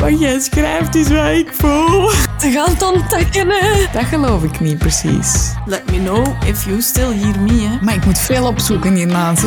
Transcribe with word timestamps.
Wat 0.00 0.20
jij 0.20 0.40
schrijft 0.40 0.94
is 0.94 1.08
wat 1.08 1.26
ik 1.26 1.52
voel. 1.54 2.08
Te 2.38 2.50
gaan 2.50 2.70
het 2.70 2.82
ontdekken, 2.82 3.48
hè. 3.48 3.86
Dat 3.92 4.04
geloof 4.04 4.42
ik 4.42 4.60
niet 4.60 4.78
precies. 4.78 5.52
Let 5.66 5.90
me 5.90 5.98
know 5.98 6.42
if 6.46 6.64
you 6.64 6.80
still 6.80 7.12
hear 7.12 7.40
me, 7.40 7.52
hè. 7.68 7.84
Maar 7.84 7.94
ik 7.94 8.04
moet 8.04 8.18
veel 8.18 8.46
opzoeken 8.46 8.94
hiernaast. 8.94 9.42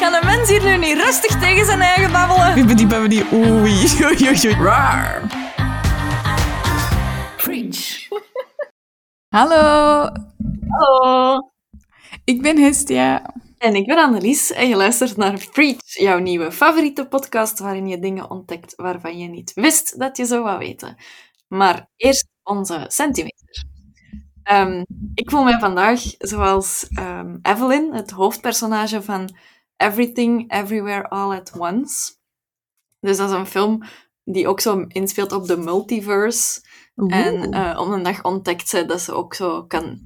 Kan 0.00 0.14
een 0.14 0.24
mens 0.24 0.48
hier 0.48 0.64
nu 0.64 0.76
niet 0.76 0.96
rustig 0.96 1.38
tegen 1.40 1.66
zijn 1.66 1.80
eigen 1.80 2.12
babbelen? 2.12 2.54
Bibbidi 2.54 2.86
babbidi 2.86 3.24
oei. 3.32 3.72
Oei, 4.02 4.28
oei, 4.28 4.28
oei. 4.28 4.54
Raar. 4.62 5.22
Preach. 7.36 8.08
Hallo, 9.28 10.08
Hallo. 10.68 11.50
ik 12.24 12.42
ben 12.42 12.58
Hestia. 12.58 13.22
En 13.58 13.74
ik 13.74 13.86
ben 13.86 13.98
Annelies 13.98 14.52
en 14.52 14.68
je 14.68 14.76
luistert 14.76 15.16
naar 15.16 15.46
Preach, 15.52 15.80
jouw 15.84 16.18
nieuwe 16.18 16.52
favoriete 16.52 17.06
podcast 17.06 17.58
waarin 17.58 17.88
je 17.88 17.98
dingen 17.98 18.30
ontdekt 18.30 18.74
waarvan 18.76 19.18
je 19.18 19.28
niet 19.28 19.52
wist 19.54 19.98
dat 19.98 20.16
je 20.16 20.24
zou 20.24 20.42
wou 20.42 20.58
weten. 20.58 20.96
Maar 21.48 21.88
eerst 21.96 22.28
onze 22.42 22.84
centimeter. 22.88 23.64
Ehm, 24.42 24.84
ik 25.14 25.30
voel 25.30 25.42
mij 25.42 25.58
vandaag 25.58 26.00
zoals 26.18 26.86
ehm, 26.88 27.36
Evelyn, 27.42 27.94
het 27.94 28.10
hoofdpersonage 28.10 29.02
van 29.02 29.36
Everything, 29.76 30.52
Everywhere, 30.52 31.08
All 31.08 31.36
at 31.38 31.52
Once. 31.58 32.12
Dus 33.00 33.16
dat 33.16 33.30
is 33.30 33.36
een 33.36 33.46
film 33.46 33.82
die 34.24 34.48
ook 34.48 34.60
zo 34.60 34.84
inspeelt 34.88 35.32
op 35.32 35.46
de 35.46 35.56
multiverse. 35.56 36.60
En 36.94 37.50
eh, 37.50 37.80
op 37.80 37.88
een 37.88 38.02
dag 38.02 38.24
ontdekt 38.24 38.68
ze 38.68 38.86
dat 38.86 39.00
ze 39.00 39.12
ook 39.12 39.34
zo 39.34 39.64
kan 39.64 40.00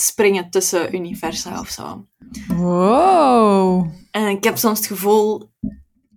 springen 0.00 0.50
tussen 0.50 0.94
universa 0.94 1.60
of 1.60 1.68
zo. 1.68 2.06
Wow. 2.48 3.86
En 4.10 4.26
ik 4.28 4.44
heb 4.44 4.56
soms 4.58 4.78
het 4.78 4.86
gevoel 4.86 5.50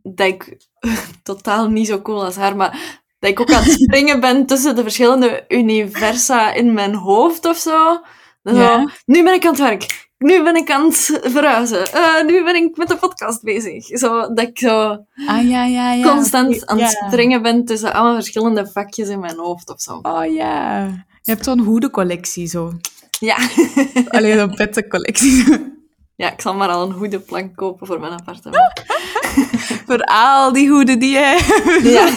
dat 0.03 0.27
ik 0.27 0.57
totaal 1.23 1.69
niet 1.69 1.87
zo 1.87 2.01
cool 2.01 2.23
als 2.25 2.35
haar, 2.35 2.55
maar 2.55 3.01
dat 3.19 3.29
ik 3.29 3.39
ook 3.39 3.51
aan 3.51 3.63
het 3.63 3.71
springen 3.83 4.19
ben 4.19 4.45
tussen 4.45 4.75
de 4.75 4.81
verschillende 4.81 5.45
universa 5.47 6.53
in 6.53 6.73
mijn 6.73 6.95
hoofd 6.95 7.45
of 7.45 7.57
zo. 7.57 8.01
Dan 8.43 8.55
Ja. 8.55 8.79
zo, 8.81 8.89
nu 9.05 9.23
ben 9.23 9.33
ik 9.33 9.45
aan 9.45 9.51
het 9.51 9.61
werk. 9.61 10.01
Nu 10.17 10.43
ben 10.43 10.55
ik 10.55 10.71
aan 10.71 10.85
het 10.85 11.19
verhuizen. 11.23 11.91
Eh, 11.93 12.23
nu 12.25 12.43
ben 12.43 12.55
ik 12.55 12.77
met 12.77 12.87
de 12.87 12.95
podcast 12.97 13.43
bezig. 13.43 13.85
Zo, 13.85 14.33
dat 14.33 14.47
ik 14.47 14.59
zo 14.59 14.89
Ah 15.27 15.49
ja, 15.49 15.65
ja, 15.65 15.93
ja. 15.93 16.13
constant 16.13 16.65
aan 16.65 16.79
het 16.79 17.03
springen 17.07 17.41
ben 17.41 17.65
tussen 17.65 17.93
allemaal 17.93 18.13
verschillende 18.15 18.67
vakjes 18.67 19.07
in 19.09 19.19
mijn 19.19 19.37
hoofd 19.37 19.69
of 19.69 19.81
zo. 19.81 19.99
Oh 20.01 20.33
ja. 20.33 20.83
Je 21.21 21.31
hebt 21.31 21.43
zo'n 21.43 21.59
hoedencollectie 21.59 22.47
zo. 22.47 22.73
Ja. 23.23 23.37
Alleen 24.17 24.39
een 24.39 24.55
pettencollectie. 24.55 25.45
ja, 26.21 26.31
ik 26.31 26.41
zal 26.41 26.53
maar 26.53 26.69
al 26.69 26.85
een 26.85 26.93
goede 26.93 27.19
plank 27.19 27.55
kopen 27.55 27.87
voor 27.87 27.99
mijn 27.99 28.11
appartement. 28.11 28.71
Voor 29.87 30.01
al 30.03 30.53
die 30.53 30.69
hoeden 30.69 30.99
die 30.99 31.11
jij 31.11 31.39
hebt. 31.41 31.83
Ja. 31.83 32.09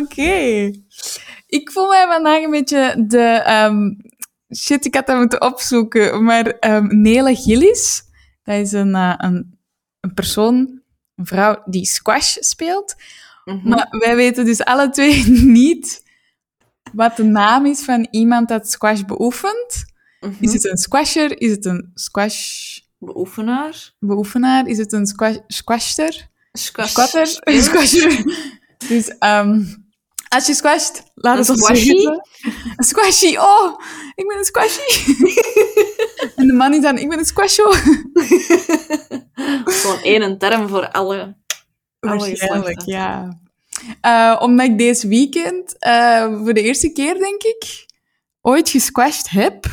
Oké. 0.00 0.70
Ik 1.46 1.70
voel 1.70 1.88
mij 1.88 2.06
vandaag 2.06 2.42
een 2.42 2.50
beetje 2.50 3.04
de... 3.06 3.18
ehm, 3.18 3.94
shit, 4.56 4.84
ik 4.84 4.94
had 4.94 5.06
dat 5.06 5.18
moeten 5.18 5.42
opzoeken. 5.42 6.24
Maar 6.24 6.46
ehm 6.46 7.00
Nele 7.00 7.34
Gillis, 7.34 8.02
dat 8.42 8.56
is 8.56 8.72
een, 8.72 8.94
eh, 8.94 9.14
een, 9.16 9.58
een 10.00 10.14
persoon, 10.14 10.80
een 11.14 11.26
vrouw 11.26 11.62
die 11.64 11.86
squash 11.86 12.36
speelt. 12.40 12.94
Mhm. 13.44 13.68
Maar 13.68 13.86
wij 13.90 14.16
weten 14.16 14.44
dus 14.44 14.64
alle 14.64 14.90
twee 14.90 15.24
niet 15.60 16.03
wat 16.94 17.16
de 17.16 17.24
naam 17.24 17.66
is 17.66 17.80
van 17.80 18.06
iemand 18.10 18.48
dat 18.48 18.70
squash 18.70 19.00
beoefent. 19.00 19.84
Mhm. 20.20 20.32
Is 20.40 20.52
het 20.52 20.64
een 20.64 20.76
squasher? 20.76 21.40
Is 21.40 21.50
het 21.50 21.64
een 21.64 21.90
squash 21.94 22.78
Beoefenaar. 22.98 23.92
beoefenaar? 23.98 24.66
Is 24.66 24.78
het 24.78 24.92
een 24.92 25.06
squash, 25.06 25.36
squashter? 25.46 26.28
Squash. 26.52 26.90
Squatter? 26.90 27.26
Squasher. 27.62 28.24
Dus 28.88 29.18
ehm, 29.18 29.62
als 30.28 30.46
je 30.46 30.54
squasht, 30.54 31.02
laat 31.14 31.38
het 31.38 31.50
ons 31.50 31.68
weten. 31.68 32.28
Een 32.76 32.84
squashy. 32.84 33.36
Oh, 33.36 33.80
ik 34.14 34.26
ben 34.28 34.38
een 34.38 34.44
squashy. 34.44 35.14
en 36.36 36.46
de 36.46 36.52
man 36.52 36.74
is 36.74 36.80
dan, 36.82 36.98
ik 36.98 37.08
ben 37.08 37.18
een 37.18 37.24
squasho. 37.24 37.70
Gewoon 39.64 39.98
één 40.02 40.38
term 40.38 40.68
voor 40.68 40.90
alle. 40.90 41.36
alle 42.00 42.18
Waarschijnlijk, 42.18 42.80
ja. 42.80 43.42
Eh, 44.00 44.38
omdat 44.40 44.66
ik 44.66 44.78
deze 44.78 45.08
weekend 45.08 45.78
eh, 45.78 46.42
voor 46.42 46.54
de 46.54 46.62
eerste 46.62 46.92
keer, 46.92 47.18
denk 47.18 47.42
ik, 47.42 47.86
ooit 48.40 48.68
gesquashed 48.68 49.30
heb. 49.30 49.66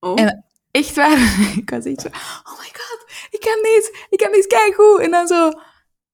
Oh. 0.00 0.20
En 0.20 0.44
echt 0.70 0.94
waar, 0.94 1.18
ik 1.62 1.70
was 1.70 1.84
echt 1.84 2.00
zo, 2.00 2.08
oh 2.08 2.58
my 2.58 2.70
god, 2.72 3.04
ik 3.30 3.40
kan 3.40 3.62
deze, 3.62 4.06
ik 4.08 4.18
kan 4.18 4.32
deze 4.32 4.48
keigoed. 4.48 5.00
En 5.00 5.10
dan 5.10 5.26
zo, 5.26 5.50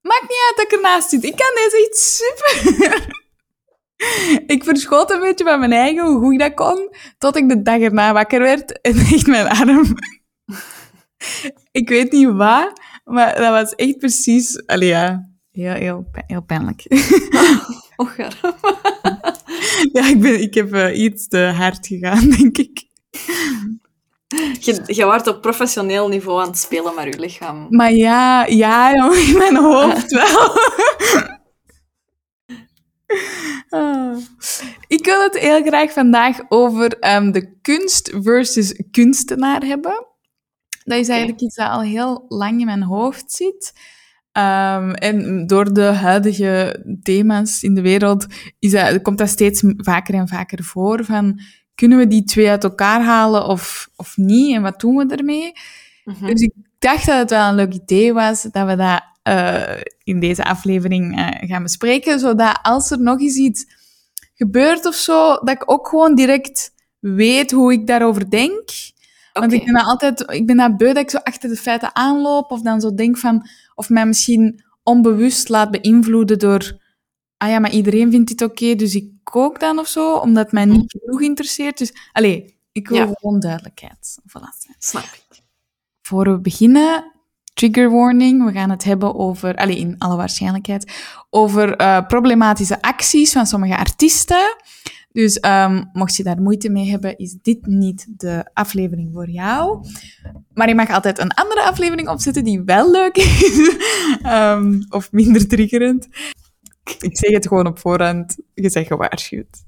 maakt 0.00 0.28
niet 0.28 0.44
uit 0.48 0.56
dat 0.56 0.64
ik 0.64 0.72
ernaast 0.72 1.08
zit, 1.08 1.24
ik 1.24 1.36
kan 1.36 1.54
deze 1.54 1.88
iets 1.88 2.16
super. 2.16 3.18
ik 4.54 4.64
verschoot 4.64 5.10
een 5.10 5.20
beetje 5.20 5.44
van 5.44 5.58
mijn 5.58 5.72
eigen, 5.72 6.06
hoe 6.06 6.20
goed 6.20 6.32
ik 6.32 6.38
dat 6.38 6.54
kon, 6.54 6.96
tot 7.18 7.36
ik 7.36 7.48
de 7.48 7.62
dag 7.62 7.80
erna 7.80 8.12
wakker 8.12 8.40
werd 8.40 8.80
en 8.80 8.96
echt 9.14 9.26
mijn 9.26 9.48
arm... 9.48 9.94
ik 11.72 11.88
weet 11.88 12.12
niet 12.12 12.30
wat, 12.30 12.80
maar 13.04 13.36
dat 13.36 13.50
was 13.50 13.74
echt 13.74 13.98
precies, 13.98 14.66
allee 14.66 14.88
ja, 14.88 15.29
heel, 15.60 15.74
heel, 15.74 16.08
pijn- 16.12 16.24
heel 16.26 16.42
pijnlijk. 16.42 16.84
Och, 17.96 18.16
ja. 18.16 18.28
ja, 19.92 20.08
ik, 20.08 20.20
ben, 20.20 20.40
ik 20.40 20.54
heb 20.54 20.72
eh, 20.72 21.00
iets 21.00 21.28
te 21.28 21.38
hard 21.38 21.86
gegaan, 21.86 22.30
denk 22.38 22.58
ik. 22.58 22.88
Je, 24.60 24.82
je 24.86 25.04
waart 25.04 25.26
op 25.26 25.40
professioneel 25.40 26.08
niveau 26.08 26.40
aan 26.40 26.46
het 26.48 26.58
spelen 26.58 26.94
met 26.94 27.14
je 27.14 27.20
lichaam. 27.20 27.66
Maar 27.70 27.92
ja, 27.92 28.46
ja, 28.46 28.94
jongen, 28.94 29.26
in 29.26 29.38
mijn 29.38 29.56
hoofd 29.56 30.10
wel. 30.12 30.58
Ah. 33.68 34.16
Ik 34.86 35.04
wil 35.04 35.22
het 35.22 35.38
heel 35.38 35.62
graag 35.62 35.92
vandaag 35.92 36.38
over 36.48 36.98
ehm, 36.98 37.30
de 37.30 37.58
kunst 37.62 38.10
versus 38.22 38.82
kunstenaar 38.90 39.62
hebben. 39.62 40.06
Dat 40.84 40.98
is 40.98 41.08
eigenlijk 41.08 41.40
iets 41.40 41.56
dat 41.56 41.68
al 41.68 41.80
heel 41.80 42.24
lang 42.28 42.60
in 42.60 42.66
mijn 42.66 42.82
hoofd 42.82 43.32
zit. 43.32 43.72
Ehm, 44.32 44.90
en 44.90 45.46
door 45.46 45.72
de 45.72 45.82
huidige 45.82 46.84
thema's 47.02 47.62
in 47.62 47.74
de 47.74 47.80
wereld 47.80 48.26
is 48.58 48.70
dat, 48.70 49.02
komt 49.02 49.18
dat 49.18 49.28
steeds 49.28 49.62
vaker 49.76 50.14
en 50.14 50.28
vaker 50.28 50.64
voor. 50.64 51.04
Van, 51.04 51.40
kunnen 51.74 51.98
we 51.98 52.06
die 52.06 52.24
twee 52.24 52.48
uit 52.48 52.64
elkaar 52.64 53.02
halen 53.02 53.46
of, 53.46 53.88
of 53.96 54.16
niet? 54.16 54.54
En 54.54 54.62
wat 54.62 54.80
doen 54.80 54.96
we 54.96 55.14
ermee? 55.14 55.52
Mhm. 56.04 56.26
Dus 56.26 56.40
ik 56.40 56.52
dacht 56.78 57.06
dat 57.06 57.18
het 57.18 57.30
wel 57.30 57.48
een 57.48 57.54
leuk 57.54 57.74
idee 57.74 58.12
was 58.12 58.42
dat 58.42 58.66
we 58.66 58.76
dat 58.76 59.02
eh, 59.22 59.80
in 60.04 60.20
deze 60.20 60.44
aflevering 60.44 61.18
eh, 61.18 61.48
gaan 61.48 61.62
bespreken, 61.62 62.18
zodat 62.18 62.58
als 62.62 62.90
er 62.90 63.00
nog 63.00 63.20
eens 63.20 63.36
iets 63.36 63.66
gebeurt 64.34 64.86
of 64.86 64.94
zo, 64.94 65.28
dat 65.34 65.50
ik 65.50 65.70
ook 65.70 65.88
gewoon 65.88 66.14
direct 66.14 66.72
weet 66.98 67.50
hoe 67.50 67.72
ik 67.72 67.86
daarover 67.86 68.30
denk. 68.30 68.70
Want 69.32 69.52
ik 69.52 69.64
ben 69.64 69.84
altijd, 69.84 70.32
ik 70.32 70.46
ben 70.46 70.56
dat 70.56 70.76
beu 70.76 70.86
dat 70.86 71.02
ik 71.02 71.10
zo 71.10 71.16
achter 71.16 71.48
de 71.48 71.56
feiten 71.56 71.96
aanloop 71.96 72.50
of 72.50 72.60
dan 72.60 72.80
zo 72.80 72.94
denk 72.94 73.18
van, 73.18 73.48
of 73.80 73.88
mij 73.88 74.06
misschien 74.06 74.64
onbewust 74.82 75.48
laat 75.48 75.70
beïnvloeden 75.70 76.38
door, 76.38 76.78
ah 77.36 77.48
ja, 77.48 77.58
maar 77.58 77.70
iedereen 77.70 78.10
vindt 78.10 78.28
dit 78.28 78.42
oké, 78.42 78.74
dus 78.74 78.94
ik 78.94 79.10
kook 79.22 79.60
dan 79.60 79.78
of 79.78 79.88
zo, 79.88 80.14
omdat 80.14 80.44
het 80.44 80.52
mij 80.52 80.64
niet 80.64 80.96
genoeg 81.00 81.20
interesseert. 81.20 81.78
Dus, 81.78 81.92
allee, 82.12 82.58
ik 82.72 82.88
wil 82.88 82.98
Ja. 82.98 83.12
gewoon 83.20 83.40
duidelijkheid. 83.40 84.18
Voilà. 84.28 84.74
Snap 84.78 85.02
ik. 85.04 85.42
Voor 86.02 86.24
we 86.24 86.40
beginnen, 86.40 87.12
trigger 87.54 87.90
warning. 87.90 88.44
We 88.44 88.52
gaan 88.52 88.70
het 88.70 88.84
hebben 88.84 89.14
over, 89.14 89.56
allez, 89.56 89.76
in 89.76 89.94
alle 89.98 90.16
waarschijnlijkheid, 90.16 90.92
over 91.30 91.76
eh, 91.76 92.06
problematische 92.06 92.82
acties 92.82 93.32
van 93.32 93.46
sommige 93.46 93.76
artiesten. 93.76 94.56
Dus 95.12 95.38
ehm, 95.40 95.84
mocht 95.92 96.16
je 96.16 96.22
daar 96.22 96.40
moeite 96.40 96.70
mee 96.70 96.90
hebben, 96.90 97.18
is 97.18 97.36
dit 97.42 97.66
niet 97.66 98.06
de 98.16 98.50
aflevering 98.52 99.10
voor 99.12 99.30
jou. 99.30 99.86
Maar 100.54 100.68
je 100.68 100.74
mag 100.74 100.90
altijd 100.90 101.18
een 101.18 101.30
andere 101.30 101.62
aflevering 101.62 102.08
opzetten 102.08 102.44
die 102.44 102.62
wel 102.62 102.90
leuk 102.90 103.16
is. 103.16 103.76
Ehm, 104.22 104.80
of 104.88 105.12
minder 105.12 105.48
triggerend. 105.48 106.08
Ik 107.00 107.18
zeg 107.18 107.30
het 107.30 107.48
gewoon 107.48 107.66
op 107.66 107.78
voorhand. 107.78 108.36
Je 108.54 108.70
zegt 108.70 108.86
gewaarschuwd. 108.86 109.64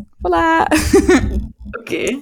Voilà. 0.00 0.66
Oké. 1.78 2.18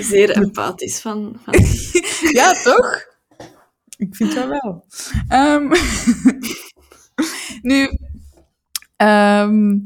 Zeer 0.00 0.30
empathisch 0.30 1.00
van. 1.00 1.40
van... 1.44 1.54
Ja, 2.38 2.52
toch? 2.52 3.08
Ik 3.96 4.16
vind 4.16 4.34
dat 4.34 4.48
wel. 4.48 4.84
Ehm, 5.28 5.72
nu, 7.62 7.98
ehm, 8.96 9.76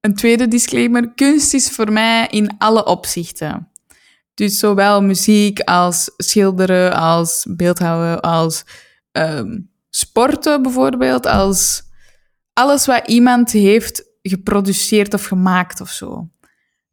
een 0.00 0.14
tweede 0.14 0.48
disclaimer. 0.48 1.12
Kunst 1.14 1.54
is 1.54 1.70
voor 1.70 1.92
mij 1.92 2.26
in 2.30 2.54
alle 2.58 2.84
opzichten. 2.86 3.68
Dus 4.34 4.58
zowel 4.58 5.02
muziek 5.02 5.60
als 5.60 6.10
schilderen, 6.16 6.92
als 6.94 7.46
beeldhouden, 7.48 8.20
als 8.20 8.64
ehm, 9.12 9.58
sporten 9.90 10.62
bijvoorbeeld, 10.62 11.26
als 11.26 11.82
alles 12.52 12.86
wat 12.86 13.08
iemand 13.08 13.50
heeft 13.50 14.04
geproduceerd 14.22 15.14
of 15.14 15.24
gemaakt 15.24 15.80
of 15.80 15.90
zo. 15.90 16.28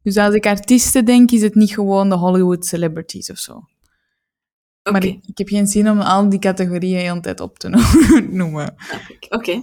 Dus 0.02 0.16
als 0.16 0.34
ik 0.34 0.46
artiesten 0.46 1.04
denk, 1.04 1.30
is 1.30 1.42
het 1.42 1.54
niet 1.54 1.72
gewoon 1.74 2.08
de 2.08 2.14
Hollywood 2.16 2.66
celebrities 2.66 3.30
of 3.30 3.38
zo. 3.38 3.52
Oké, 3.52 4.90
Maar 4.92 5.04
ik, 5.04 5.18
ik 5.26 5.38
heb 5.38 5.48
geen 5.48 5.66
zin 5.66 5.90
om 5.90 6.00
al 6.00 6.28
die 6.28 6.38
categorieën 6.38 6.96
de 6.98 7.02
hele 7.04 7.20
tijd 7.20 7.40
op 7.40 7.58
te 7.58 7.68
no- 7.68 7.80
noemen. 8.44 8.74
ik. 9.08 9.26
Oké. 9.28 9.62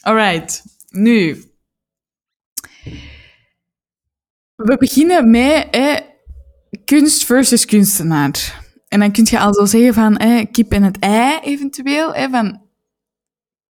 Alright. 0.00 0.62
nu. 0.88 1.44
We 4.54 4.76
beginnen 4.76 5.30
met 5.30 6.04
kunst 6.84 7.24
versus 7.24 7.64
kunstenaar. 7.64 8.64
En 8.88 9.00
dan 9.00 9.12
kun 9.12 9.26
je 9.30 9.38
al 9.38 9.54
zo 9.54 9.64
zeggen 9.64 9.94
van 9.94 10.20
hè, 10.20 10.44
kip 10.44 10.72
en 10.72 10.82
het 10.82 10.98
ei 10.98 11.38
eventueel. 11.42 12.14
Hè, 12.14 12.28
van, 12.28 12.62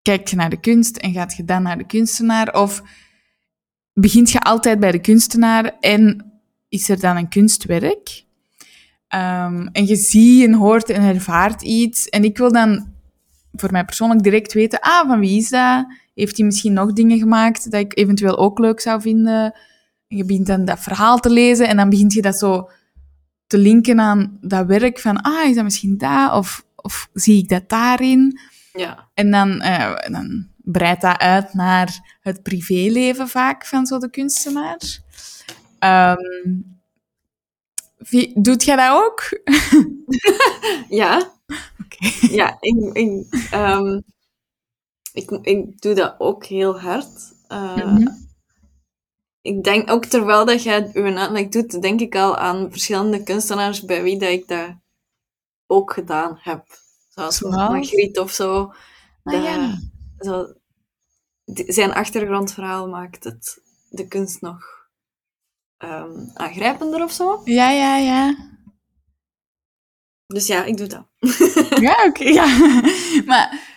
kijk 0.03 0.29
je 0.29 0.37
naar 0.37 0.51
de 0.51 0.61
kunst 0.61 0.97
en 0.97 1.13
gaat 1.13 1.37
je 1.37 1.45
dan 1.45 1.63
naar 1.63 1.79
de 1.79 1.87
kunstenaar? 1.87 2.55
Of 2.55 2.83
begint 3.93 4.31
je 4.31 4.41
altijd 4.41 4.81
bij 4.81 4.91
de 4.91 5.01
kunstenaar 5.01 5.77
en 5.81 6.33
is 6.69 6.89
er 6.89 7.01
dan 7.01 7.17
een 7.17 7.29
kunstwerk? 7.29 8.25
Ehm, 9.09 9.67
en 9.73 9.87
je 9.87 9.97
ziet 9.97 10.45
en 10.45 10.55
hoort 10.55 10.91
en 10.91 11.03
ervaart 11.03 11.63
iets. 11.63 12.09
En 12.09 12.25
ik 12.25 12.39
wil 12.39 12.53
dan 12.53 12.93
voor 13.53 13.73
mij 13.73 13.85
persoonlijk 13.85 14.23
direct 14.23 14.53
weten, 14.53 14.81
ah, 14.81 15.09
van 15.09 15.21
wie 15.21 15.39
is 15.39 15.49
dat? 15.49 15.87
Heeft 16.15 16.37
hij 16.37 16.47
misschien 16.47 16.73
nog 16.73 16.93
dingen 16.93 17.19
gemaakt 17.19 17.71
dat 17.71 17.81
ik 17.81 17.99
eventueel 17.99 18.39
ook 18.39 18.59
leuk 18.59 18.81
zou 18.81 19.01
vinden? 19.01 19.55
En 20.09 20.17
je 20.17 20.25
begint 20.25 20.47
dan 20.47 20.65
dat 20.65 20.81
verhaal 20.81 21.19
te 21.19 21.31
lezen 21.31 21.69
en 21.69 21.77
dan 21.77 21.89
begint 21.91 22.13
je 22.13 22.23
dat 22.23 22.39
zo 22.39 22.71
te 23.47 23.59
linken 23.59 24.01
aan 24.01 24.39
dat 24.41 24.67
werk 24.67 24.99
van, 25.01 25.23
ah, 25.23 25.49
is 25.49 25.55
dat 25.55 25.65
misschien 25.65 25.99
dat? 25.99 26.33
Of, 26.33 26.65
of 26.77 27.09
zie 27.13 27.39
ik 27.43 27.49
dat 27.49 27.69
daarin? 27.69 28.39
Ja. 28.73 29.09
En 29.15 29.31
dan, 29.31 29.61
eh, 29.61 29.97
dan 30.11 30.49
breidt 30.57 31.01
dat 31.03 31.19
uit 31.19 31.55
naar 31.55 32.17
het 32.21 32.43
privéleven 32.43 33.29
vaak 33.29 33.67
van 33.67 33.87
zo 33.87 33.99
de 33.99 34.11
kunstenaar. 34.11 34.79
Ehm, 35.79 36.17
wie- 37.99 38.33
doet 38.41 38.65
jij 38.65 38.77
dat 38.77 38.91
ook? 38.97 39.23
Ja. 40.89 41.33
Ja, 42.31 42.57
ik, 42.61 42.77
ik, 42.93 43.27
ehm, 43.51 44.01
ik, 45.15 45.31
ik 45.31 45.81
doe 45.81 45.95
dat 45.95 46.15
ook 46.19 46.45
heel 46.45 46.81
hard. 46.81 47.35
Eh, 47.49 47.77
Mhm. 47.77 48.09
Ik 49.41 49.65
denk 49.65 49.91
ook 49.91 50.05
terwijl 50.05 50.45
dat 50.45 50.63
jij 50.63 50.91
uw 50.93 51.17
uitleg 51.17 51.49
doet, 51.49 51.83
denk 51.83 52.01
ik 52.01 52.17
al 52.17 52.37
aan 52.37 52.71
verschillende 52.71 53.23
kunstenaars 53.23 53.85
bij 53.85 54.03
wie 54.03 54.19
dat 54.19 54.29
ik 54.29 54.49
dat 54.49 54.71
ook 55.67 55.93
gedaan 55.93 56.39
heb. 56.41 56.65
Zoals? 57.09 57.41
Margriet 57.41 58.19
of 58.19 58.31
zo. 58.33 58.73
Ah, 59.23 59.43
ja. 59.45 59.79
zo 60.19 60.55
zijn 61.67 61.93
achtergrondverhaal 61.93 62.89
maakt 62.89 63.25
het, 63.25 63.61
de 63.91 64.09
kunst 64.09 64.41
nog 64.41 64.89
ehm, 65.77 66.27
aangrijpender 66.35 67.03
of 67.03 67.13
zo. 67.13 67.41
Ja, 67.45 67.71
ja, 67.71 67.97
ja. 67.97 68.37
Dus 70.27 70.47
ja, 70.47 70.65
ik 70.65 70.77
doe 70.77 70.87
dat. 70.87 71.07
Ja, 71.81 72.05
oké. 72.07 72.25
ja. 72.25 72.47
Maar 73.31 73.74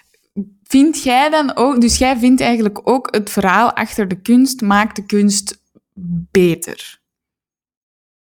vind 0.63 1.03
jij 1.03 1.29
dan 1.29 1.55
ook... 1.55 1.81
Dus 1.81 1.97
jij 1.97 2.17
vindt 2.17 2.41
eigenlijk 2.41 2.79
ook 2.89 3.15
het 3.15 3.29
verhaal 3.29 3.71
achter 3.73 4.07
de 4.07 4.21
kunst 4.21 4.61
maakt 4.61 4.95
de 4.95 5.05
kunst 5.05 5.61
beter? 6.31 6.99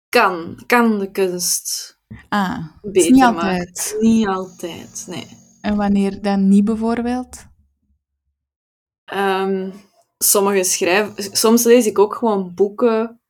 Kan, 0.08 0.62
kan 0.66 0.98
de 0.98 1.10
kunst 1.10 1.98
Ah, 2.28 2.66
beter 2.82 3.10
niet 3.10 3.20
maken. 3.20 3.40
altijd. 3.42 3.96
Niet 4.00 4.26
altijd, 4.26 5.04
nee. 5.08 5.26
En 5.60 5.76
wanneer 5.76 6.22
dan 6.22 6.48
niet, 6.48 6.64
bijvoorbeeld? 6.64 7.46
Ehm, 9.04 9.70
sommige 10.18 10.64
schrijven... 10.64 11.36
Soms 11.36 11.64
lees 11.64 11.86
ik 11.86 11.98
ook 11.98 12.14
gewoon 12.14 12.54
boeken 12.54 13.20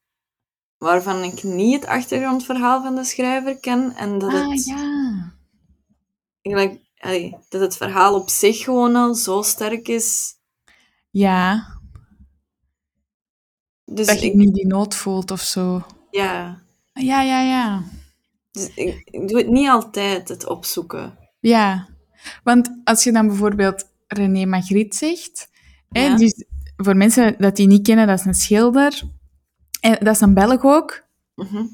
waarvan 0.78 1.22
ik 1.22 1.42
niet 1.42 1.74
het 1.74 1.86
achtergrondverhaal 1.86 2.82
van 2.82 2.94
de 2.94 3.04
schrijver 3.04 3.58
ken. 3.60 3.92
En 3.96 4.18
dat, 4.18 4.32
Ah, 4.32 4.50
het, 4.50 4.64
ja. 4.64 5.32
eigenlijk, 6.42 6.80
allee, 7.00 7.36
dat 7.48 7.60
het 7.60 7.76
verhaal 7.76 8.14
op 8.14 8.28
zich 8.28 8.64
gewoon 8.64 8.96
al 8.96 9.14
zo 9.14 9.42
sterk 9.42 9.88
is. 9.88 10.34
Ja, 11.10 11.66
Dus 13.84 14.06
dat 14.06 14.20
je 14.20 14.26
ik, 14.26 14.34
niet 14.34 14.54
die 14.54 14.66
nood 14.66 14.94
voelt 14.94 15.30
of 15.30 15.40
zo. 15.40 15.82
ja, 16.10 16.62
Ja, 16.92 17.22
ja, 17.22 17.40
ja. 17.42 17.82
dus 18.50 18.70
ik, 18.74 19.02
ik 19.10 19.28
doe 19.28 19.38
het 19.38 19.48
niet 19.48 19.68
altijd, 19.68 20.28
het 20.28 20.46
opzoeken. 20.46 21.18
Ja, 21.40 21.88
want 22.42 22.80
als 22.84 23.04
je 23.04 23.12
dan 23.12 23.26
bijvoorbeeld 23.26 23.86
René 24.06 24.44
Magritte 24.44 24.96
zegt, 24.96 25.48
hè, 25.88 26.14
dus 26.16 26.44
voor 26.76 26.96
mensen 26.96 27.34
dat 27.38 27.56
die 27.56 27.66
niet 27.66 27.86
kennen, 27.86 28.06
dat 28.06 28.18
is 28.18 28.24
een 28.24 28.34
schilder. 28.34 29.02
En 29.80 29.96
dat 30.04 30.14
is 30.14 30.20
een 30.20 30.34
Belg 30.34 30.64
ook. 30.64 31.02
Mhm. 31.34 31.64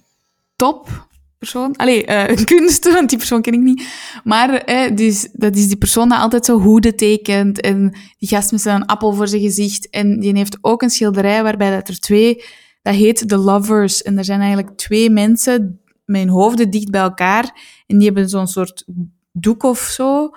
Top 0.57 1.09
persoon. 1.51 1.77
Allee, 1.77 2.05
eh, 2.05 2.29
een 2.39 2.45
kunst, 2.45 2.93
want 2.93 3.09
die 3.09 3.19
persoon 3.19 3.43
ken 3.43 3.53
ik 3.53 3.61
niet. 3.61 3.89
Maar 4.25 4.55
eh, 4.55 4.97
dus, 4.97 5.29
dat 5.33 5.57
is 5.57 5.67
die 5.67 5.77
persoon 5.77 6.09
die 6.09 6.19
altijd 6.19 6.45
zo 6.45 6.59
hoeden 6.61 6.97
tekent. 6.97 7.61
En 7.61 7.97
die 8.19 8.29
gast 8.29 8.53
met 8.53 8.61
zijn 8.61 8.87
appel 8.87 9.13
voor 9.13 9.29
zijn 9.29 9.43
gezicht. 9.43 9.91
En 9.91 10.21
die 10.21 10.37
heeft 10.37 10.59
ook 10.61 10.83
een 10.83 10.91
schilderij 10.91 11.43
waarbij 11.43 11.71
dat 11.71 11.89
er 11.89 12.01
twee... 12.01 12.45
Dat 12.83 12.95
heet 12.95 13.29
The 13.29 13.37
Lovers. 13.37 14.03
En 14.03 14.19
er 14.19 14.25
zijn 14.25 14.41
eigenlijk 14.41 14.77
twee 14.77 15.11
mensen 15.11 15.81
met 16.05 16.21
hun 16.21 16.29
hoofden 16.31 16.71
dicht 16.71 16.91
bij 16.91 17.01
elkaar. 17.01 17.43
En 17.87 17.97
die 17.99 18.07
hebben 18.07 18.29
zo'n 18.29 18.47
soort 18.47 18.85
doek 19.33 19.63
of 19.63 19.79
zo 19.79 20.31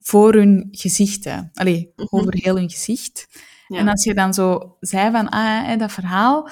voor 0.00 0.34
hun 0.34 0.68
gezichten. 0.70 1.50
Allee, 1.54 1.92
Mhm. 1.96 2.06
over 2.10 2.34
heel 2.36 2.56
hun 2.56 2.70
gezicht. 2.70 3.28
Ja. 3.68 3.78
En 3.78 3.88
als 3.88 4.04
je 4.04 4.14
dan 4.14 4.34
zo 4.34 4.76
zei 4.80 5.10
van, 5.10 5.28
ah, 5.28 5.66
hè, 5.66 5.76
dat 5.76 5.92
verhaal... 5.92 6.48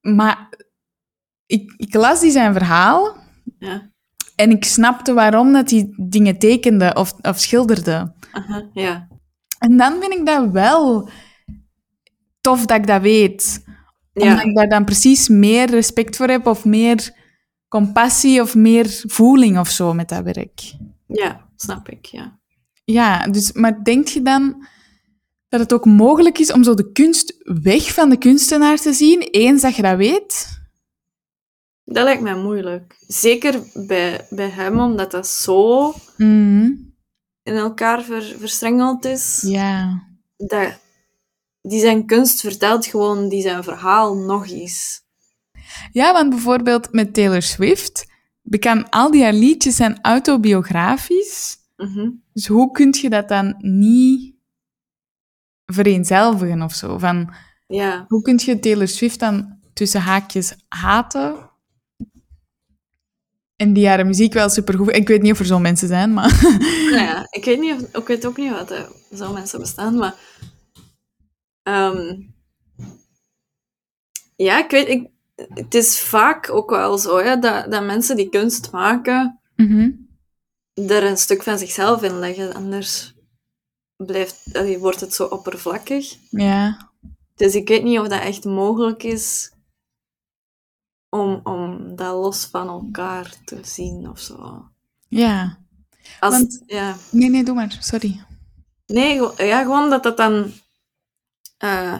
Maar 0.00 0.48
ik, 1.50 1.74
ik 1.76 1.94
las 1.94 2.20
die 2.20 2.30
zijn 2.30 2.52
verhaal 2.52 3.16
Ja. 3.58 3.90
en 4.36 4.50
ik 4.50 4.64
snapte 4.64 5.12
waarom 5.12 5.52
dat 5.52 5.70
hij 5.70 5.94
dingen 5.96 6.38
tekende 6.38 6.94
of, 6.94 7.12
of 7.20 7.38
schilderde. 7.38 8.12
Aha, 8.32 8.68
ja. 8.72 9.08
En 9.58 9.76
dan 9.76 10.00
vind 10.00 10.12
ik 10.12 10.26
dat 10.26 10.50
wel 10.50 11.08
tof 12.40 12.66
dat 12.66 12.76
ik 12.78 12.86
dat 12.86 13.02
weet. 13.02 13.64
Omdat 14.14 14.44
ik 14.44 14.54
daar 14.56 14.68
dan 14.68 14.84
precies 14.84 15.28
meer 15.28 15.70
respect 15.70 16.16
voor 16.16 16.28
heb 16.28 16.46
of 16.46 16.64
meer 16.64 17.18
compassie 17.68 18.40
of 18.40 18.54
meer 18.54 19.02
voeling 19.06 19.58
of 19.58 19.68
zo 19.68 19.94
met 19.94 20.08
dat 20.08 20.22
werk. 20.22 20.60
ja, 21.06 21.48
snap 21.56 21.88
ik, 21.88 22.04
ja. 22.04 22.38
Ja, 22.84 23.26
dus, 23.26 23.52
maar 23.52 23.84
denk 23.84 24.08
je 24.08 24.22
dan 24.22 24.66
dat 25.48 25.60
het 25.60 25.72
ook 25.72 25.84
mogelijk 25.84 26.38
is 26.38 26.52
om 26.52 26.64
zo 26.64 26.74
de 26.74 26.92
kunst 26.92 27.34
weg 27.62 27.94
van 27.94 28.10
de 28.10 28.16
kunstenaar 28.18 28.76
te 28.76 28.92
zien, 28.92 29.20
eens 29.20 29.62
dat 29.62 29.76
je 29.76 29.82
dat 29.82 29.96
weet? 29.96 30.59
Dat 31.92 32.04
lijkt 32.04 32.22
mij 32.22 32.34
moeilijk. 32.36 32.96
Zeker 33.06 33.62
bij, 33.86 34.26
bij 34.30 34.48
hem, 34.48 34.80
omdat 34.80 35.10
dat 35.10 35.26
zo 35.26 35.92
Mhm. 36.16 36.64
in 37.42 37.54
elkaar 37.56 38.02
ver, 38.02 38.22
verstrengeld 38.38 39.04
is. 39.04 39.42
Ja. 39.46 40.02
Dat, 40.36 40.78
die 41.60 41.80
zijn 41.80 42.06
kunst 42.06 42.40
vertelt 42.40 42.86
gewoon 42.86 43.28
die 43.28 43.42
zijn 43.42 43.62
verhaal 43.64 44.14
nog 44.16 44.48
eens. 44.48 45.02
Ja, 45.92 46.12
want 46.12 46.30
bijvoorbeeld 46.30 46.92
met 46.92 47.14
Taylor 47.14 47.42
Swift, 47.42 48.06
bekend 48.42 48.90
al 48.90 49.10
die 49.10 49.22
haar 49.22 49.32
liedjes 49.32 49.76
zijn 49.76 49.98
autobiografisch. 50.02 51.56
Mhm. 51.76 52.10
Dus 52.32 52.46
hoe 52.46 52.70
kun 52.70 52.94
je 53.00 53.10
dat 53.10 53.28
dan 53.28 53.54
niet 53.58 54.34
vereenzelvigen 55.66 56.62
of 56.62 56.74
zo? 56.74 56.98
Van, 56.98 57.34
Ja, 57.66 58.04
hoe 58.08 58.22
kun 58.22 58.40
je 58.44 58.58
Taylor 58.58 58.88
Swift 58.88 59.20
dan 59.20 59.58
tussen 59.72 60.00
haakjes 60.00 60.54
haten? 60.68 61.49
En 63.60 63.72
die 63.72 63.88
haar 63.88 64.06
muziek 64.06 64.32
wel 64.32 64.48
supergoed... 64.48 64.96
Ik 64.96 65.08
weet 65.08 65.22
niet 65.22 65.32
of 65.32 65.38
er 65.38 65.46
zo 65.46 65.58
mensen 65.58 65.88
zijn, 65.88 66.12
maar... 66.12 66.42
nou 66.90 67.04
ja, 67.04 67.26
ik 67.30 67.44
weet, 67.44 67.60
niet 67.60 67.74
of, 67.74 68.02
ik 68.02 68.06
weet 68.06 68.26
ook 68.26 68.36
niet 68.36 68.50
wat 68.52 68.70
er 68.70 68.88
zo 69.14 69.32
mensen 69.32 69.60
bestaan, 69.60 69.96
maar... 69.96 70.14
ehm, 71.62 72.20
ja, 74.36 74.64
ik 74.64 74.70
weet... 74.70 74.88
Ik, 74.88 75.08
het 75.54 75.74
is 75.74 76.00
vaak 76.00 76.50
ook 76.50 76.70
wel 76.70 76.98
zo, 76.98 77.18
hè, 77.18 77.38
dat, 77.38 77.70
dat 77.70 77.84
mensen 77.84 78.16
die 78.16 78.28
kunst 78.28 78.70
maken, 78.70 79.40
Mhm. 79.56 79.90
er 80.74 81.04
een 81.04 81.18
stuk 81.18 81.42
van 81.42 81.58
zichzelf 81.58 82.02
in 82.02 82.18
leggen. 82.18 82.54
Anders 82.54 83.14
blijft, 83.96 84.42
allee, 84.52 84.78
wordt 84.78 85.00
het 85.00 85.14
zo 85.14 85.24
oppervlakkig. 85.24 86.16
Ja. 86.30 86.90
Dus 87.34 87.54
ik 87.54 87.68
weet 87.68 87.82
niet 87.82 87.98
of 87.98 88.08
dat 88.08 88.20
echt 88.20 88.44
mogelijk 88.44 89.02
is 89.02 89.52
om, 91.10 91.40
om 91.44 91.96
dat 91.96 92.14
los 92.14 92.44
van 92.44 92.68
elkaar 92.68 93.34
te 93.44 93.58
zien 93.62 94.08
of 94.10 94.18
zo. 94.20 94.64
Ja. 95.08 95.58
Als, 96.20 96.32
Want- 96.34 96.62
ja. 96.66 96.96
Nee, 97.10 97.30
nee, 97.30 97.44
doe 97.44 97.54
maar. 97.54 97.76
Sorry. 97.80 98.20
Nee, 98.86 99.20
ja, 99.36 99.62
gewoon 99.62 99.90
dat 99.90 100.02
dat 100.02 100.16
dan... 100.16 100.52
eh, 101.58 101.94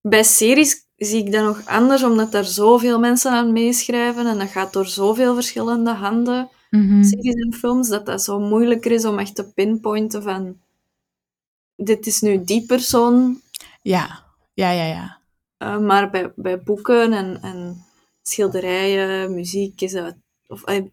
bij 0.00 0.22
series 0.24 0.86
zie 0.96 1.24
ik 1.24 1.32
dat 1.32 1.44
nog 1.44 1.66
anders, 1.66 2.02
omdat 2.02 2.32
daar 2.32 2.44
zoveel 2.44 2.98
mensen 2.98 3.32
aan 3.32 3.52
meeschrijven 3.52 4.26
en 4.26 4.38
dat 4.38 4.48
gaat 4.48 4.72
door 4.72 4.86
zoveel 4.86 5.34
verschillende 5.34 5.90
handen, 5.92 6.48
Mhm. 6.70 7.02
series 7.02 7.34
en 7.34 7.52
films, 7.54 7.88
dat 7.88 8.06
dat 8.06 8.22
zo 8.22 8.40
moeilijker 8.40 8.92
is 8.92 9.04
om 9.04 9.18
echt 9.18 9.34
te 9.34 9.44
pinpointen 9.44 10.22
van 10.22 10.58
dit 11.76 12.06
is 12.06 12.20
nu 12.20 12.44
die 12.44 12.66
persoon, 12.66 13.40
Ja. 13.82 14.24
Ja, 14.54 14.70
ja, 14.70 14.84
ja. 14.84 15.18
Eh, 15.56 15.78
maar 15.78 16.10
bij, 16.10 16.32
bij 16.36 16.62
boeken 16.62 17.12
en, 17.12 17.42
en 17.42 17.84
schilderijen, 18.22 19.34
muziek, 19.34 19.80
is 19.80 19.92
dat, 19.92 20.16
of, 20.46 20.64
eh, 20.64 20.84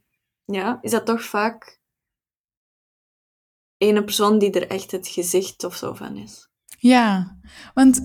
ja, 0.46 0.78
is 0.82 0.92
dat 0.92 1.06
toch 1.06 1.24
vaak 1.24 1.80
ene 3.78 4.04
persoon 4.04 4.40
die 4.40 4.52
er 4.52 4.68
echt 4.68 4.92
het 4.92 5.08
gezicht 5.08 5.64
of 5.64 5.76
zo 5.76 5.94
van 5.94 6.16
is. 6.16 6.50
Ja, 6.80 7.38
want 7.74 8.02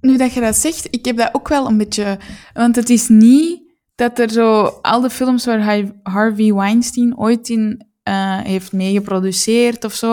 nu 0.00 0.16
dat 0.16 0.32
je 0.32 0.40
dat 0.40 0.56
zegt, 0.56 0.86
ik 0.90 1.04
heb 1.04 1.16
dat 1.16 1.34
ook 1.34 1.48
wel 1.48 1.66
een 1.66 1.76
beetje... 1.78 2.18
Want 2.52 2.76
het 2.76 2.90
is 2.90 3.08
niet 3.08 3.62
dat 3.94 4.18
er 4.18 4.30
zo... 4.30 4.62
Al 4.64 5.00
de 5.00 5.10
films 5.10 5.44
waar 5.44 5.64
hij- 5.64 6.00
Harvey 6.02 6.54
Weinstein 6.54 7.18
ooit 7.18 7.48
in 7.48 7.86
eh, 8.02 8.40
heeft 8.40 8.72
meegeproduceerd 8.72 9.84
of 9.84 9.94
zo... 9.94 10.12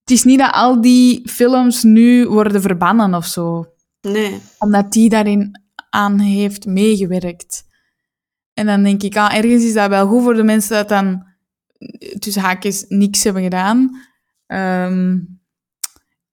Het 0.00 0.18
is 0.18 0.24
niet 0.24 0.38
dat 0.38 0.52
al 0.52 0.80
die 0.80 1.28
films 1.30 1.82
nu 1.82 2.28
worden 2.28 2.60
verbannen 2.62 3.14
of 3.14 3.26
zo. 3.26 3.66
Nee. 4.00 4.40
Omdat 4.58 4.92
die 4.92 5.08
daarin 5.08 5.62
aan 5.90 6.18
heeft 6.18 6.66
meegewerkt. 6.66 7.68
En 8.54 8.66
dan 8.66 8.82
denk 8.82 9.02
ik, 9.02 9.16
ah, 9.16 9.34
ergens 9.36 9.64
is 9.64 9.72
dat 9.72 9.88
wel 9.88 10.06
goed 10.06 10.22
voor 10.22 10.34
de 10.34 10.42
mensen 10.42 10.76
dat 10.76 10.88
dan 10.88 11.26
tussen 12.18 12.42
haakjes 12.42 12.84
niks 12.88 13.24
hebben 13.24 13.42
gedaan. 13.42 14.00
Ehm, 14.46 15.18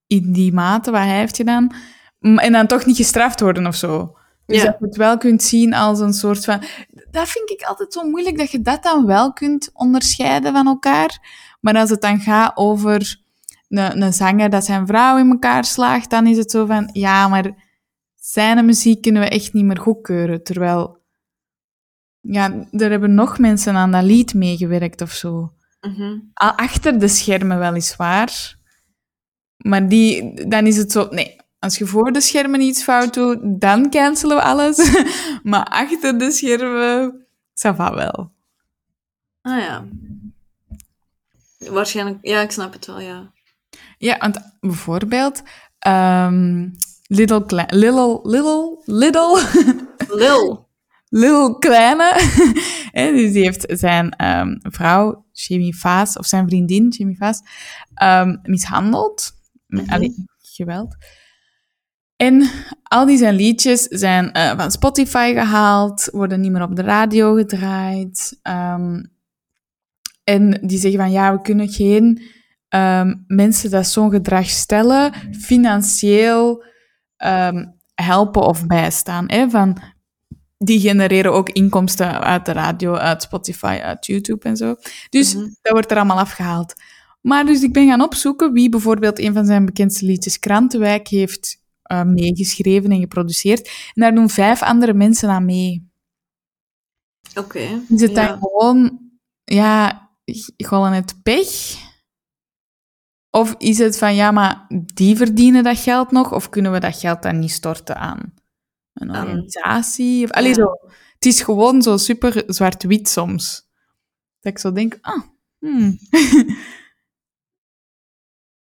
in 0.07 0.31
die 0.31 0.53
mate 0.53 0.91
wat 0.91 0.99
hij 1.01 1.17
heeft 1.17 1.35
gedaan. 1.35 1.75
En 2.19 2.51
dan 2.51 2.67
toch 2.67 2.85
niet 2.85 2.95
gestraft 2.97 3.39
worden 3.39 3.67
of 3.67 3.75
zo. 3.75 4.17
Dus 4.45 4.57
Ja. 4.57 4.65
dat 4.65 4.75
je 4.79 4.85
het 4.85 4.95
wel 4.95 5.17
kunt 5.17 5.43
zien 5.43 5.73
als 5.73 5.99
een 5.99 6.13
soort 6.13 6.45
van... 6.45 6.63
Dat 7.11 7.29
vind 7.29 7.49
ik 7.49 7.61
altijd 7.61 7.93
zo 7.93 8.03
moeilijk, 8.03 8.37
dat 8.37 8.51
je 8.51 8.61
dat 8.61 8.83
dan 8.83 9.05
wel 9.05 9.33
kunt 9.33 9.69
onderscheiden 9.73 10.53
van 10.53 10.67
elkaar. 10.67 11.19
Maar 11.61 11.75
als 11.75 11.89
het 11.89 12.01
dan 12.01 12.19
gaat 12.19 12.51
over 12.57 13.21
een, 13.69 14.01
een 14.01 14.13
zanger 14.13 14.49
dat 14.49 14.65
zijn 14.65 14.87
vrouw 14.87 15.17
in 15.17 15.29
elkaar 15.29 15.65
slaagt, 15.65 16.09
dan 16.09 16.27
is 16.27 16.37
het 16.37 16.51
zo 16.51 16.65
van... 16.65 16.89
Ja, 16.93 17.27
maar 17.27 17.66
muziek 18.35 19.01
kunnen 19.01 19.21
we 19.21 19.29
echt 19.29 19.53
niet 19.53 19.65
meer 19.65 19.79
goedkeuren. 19.79 20.43
Terwijl... 20.43 21.05
Ja, 22.19 22.67
er 22.71 22.89
hebben 22.89 23.13
nog 23.13 23.39
mensen 23.39 23.75
aan 23.75 23.91
dat 23.91 24.03
lied 24.03 24.33
meegewerkt 24.33 25.01
of 25.01 25.11
zo. 25.11 25.53
Mhm. 25.81 26.19
Achter 26.33 26.99
de 26.99 27.07
schermen 27.07 27.59
weliswaar. 27.59 28.55
Maar 29.57 29.87
die, 29.89 30.33
dan 30.47 30.67
is 30.67 30.77
het 30.77 30.91
zo... 30.91 31.07
Nee, 31.09 31.35
als 31.59 31.77
je 31.77 31.85
voor 31.85 32.11
de 32.11 32.21
schermen 32.21 32.61
iets 32.61 32.83
fout 32.83 33.13
doet, 33.13 33.39
dan 33.61 33.89
cancelen 33.89 34.37
we 34.37 34.43
alles. 34.43 35.05
maar 35.43 35.63
achter 35.63 36.19
de 36.19 36.31
schermen, 36.31 37.27
ça 37.53 37.75
va 37.75 37.93
wel. 37.93 38.31
Ah 39.41 39.59
ja. 39.59 39.85
Waarschijnlijk, 41.57 42.17
ja, 42.21 42.41
ik 42.41 42.51
snap 42.51 42.73
het 42.73 42.85
wel, 42.85 42.99
ja. 42.99 43.31
Ja, 43.97 44.17
want 44.17 44.39
bijvoorbeeld... 44.59 45.43
ehm 45.79 46.69
little, 47.07 47.45
Kle- 47.45 47.69
little, 47.69 48.19
little, 48.23 48.81
little... 48.85 49.41
Lil. 50.19 50.67
Lil 51.09 51.57
Kleine. 51.57 52.13
Hè, 52.91 53.11
dus 53.11 53.31
die 53.31 53.43
heeft 53.43 53.65
zijn 53.67 54.09
ehm, 54.09 54.55
vrouw, 54.61 55.25
Jamie 55.31 55.77
Vaas, 55.77 56.17
of 56.17 56.25
zijn 56.25 56.47
vriendin, 56.47 56.87
Jamie 56.89 57.17
Vaas, 57.17 57.41
ehm, 57.93 58.35
mishandeld. 58.43 59.31
Mhm. 59.67 59.89
allee, 59.89 60.25
geweld. 60.41 60.95
En 62.15 62.49
al 62.83 63.05
die 63.05 63.17
zijn 63.17 63.35
liedjes 63.35 63.83
zijn 63.83 64.31
eh, 64.31 64.57
van 64.57 64.71
Spotify 64.71 65.33
gehaald, 65.33 66.09
worden 66.11 66.41
niet 66.41 66.51
meer 66.51 66.61
op 66.61 66.75
de 66.75 66.81
radio 66.81 67.33
gedraaid. 67.33 68.39
Ehm, 68.41 69.03
en 70.23 70.59
die 70.61 70.79
zeggen 70.79 70.99
van, 70.99 71.11
ja, 71.11 71.33
we 71.33 71.41
kunnen 71.41 71.69
geen 71.69 72.21
mensen 73.27 73.69
dat 73.69 73.87
zo'n 73.87 74.11
gedrag 74.11 74.49
stellen, 74.49 75.13
financieel 75.31 76.63
ehm, 77.17 77.65
helpen 77.95 78.41
of 78.41 78.67
bijstaan. 78.67 79.29
Hè? 79.29 79.49
Van, 79.49 79.77
die 80.57 80.79
genereren 80.79 81.33
ook 81.33 81.49
inkomsten 81.49 82.21
uit 82.21 82.45
de 82.45 82.51
radio, 82.51 82.93
uit 82.93 83.21
Spotify, 83.21 83.79
uit 83.83 84.05
YouTube 84.05 84.47
en 84.47 84.57
zo. 84.57 84.75
Dus 85.09 85.33
Mhm. 85.35 85.43
dat 85.61 85.71
wordt 85.71 85.91
er 85.91 85.97
allemaal 85.97 86.19
afgehaald. 86.19 86.73
Maar 87.21 87.45
dus 87.45 87.61
ik 87.61 87.73
ben 87.73 87.87
gaan 87.87 88.01
opzoeken 88.01 88.53
wie 88.53 88.69
bijvoorbeeld 88.69 89.19
een 89.19 89.33
van 89.33 89.45
zijn 89.45 89.65
bekendste 89.65 90.05
liedjes 90.05 90.39
Krantenwijk 90.39 91.07
heeft 91.07 91.65
eh, 91.81 92.03
meegeschreven 92.03 92.91
en 92.91 92.99
geproduceerd. 92.99 93.67
En 93.67 94.01
daar 94.01 94.15
doen 94.15 94.29
vijf 94.29 94.61
andere 94.61 94.93
mensen 94.93 95.29
aan 95.29 95.45
mee. 95.45 95.89
Oké. 97.35 97.59
Is 97.89 98.01
het 98.01 98.11
ja. 98.11 98.27
dan 98.27 98.37
gewoon, 98.39 98.99
ja, 99.43 100.09
gewoon 100.57 100.91
het 100.93 101.23
pech? 101.23 101.77
Of 103.37 103.55
is 103.57 103.77
het 103.77 103.97
van, 103.97 104.15
ja, 104.15 104.31
maar 104.31 104.65
die 104.93 105.15
verdienen 105.15 105.63
dat 105.63 105.77
geld 105.77 106.11
nog, 106.11 106.33
of 106.33 106.49
kunnen 106.49 106.71
we 106.71 106.79
dat 106.79 106.99
geld 106.99 107.21
dan 107.23 107.39
niet 107.39 107.51
storten 107.51 107.97
aan 107.97 108.33
een 108.93 109.09
organisatie? 109.09 110.23
Of, 110.23 110.31
allee, 110.31 110.47
Ja. 110.47 110.53
zo. 110.53 110.71
Het 111.13 111.25
is 111.25 111.41
gewoon 111.41 111.81
zo 111.81 111.97
super 111.97 112.43
zwart-wit 112.47 113.09
soms. 113.09 113.67
Dat 114.39 114.51
ik 114.53 114.59
zo 114.59 114.71
denk, 114.71 114.97
ah, 115.01 115.23
hmm. 115.59 115.97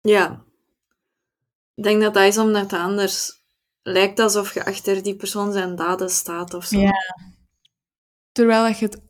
Ja. 0.01 0.43
Ik 1.75 1.83
denk 1.83 2.01
dat 2.01 2.13
dat 2.13 2.23
is 2.23 2.37
omdat 2.37 2.71
het 2.71 2.79
anders 2.79 3.41
lijkt 3.81 4.19
alsof 4.19 4.53
je 4.53 4.65
achter 4.65 5.03
die 5.03 5.15
persoon 5.15 5.51
zijn 5.51 5.75
daden 5.75 6.09
staat 6.09 6.53
of 6.53 6.65
zo. 6.65 6.79
Ja. 6.79 6.93
Terwijl 8.31 8.67
je 8.67 8.85
het 8.85 9.01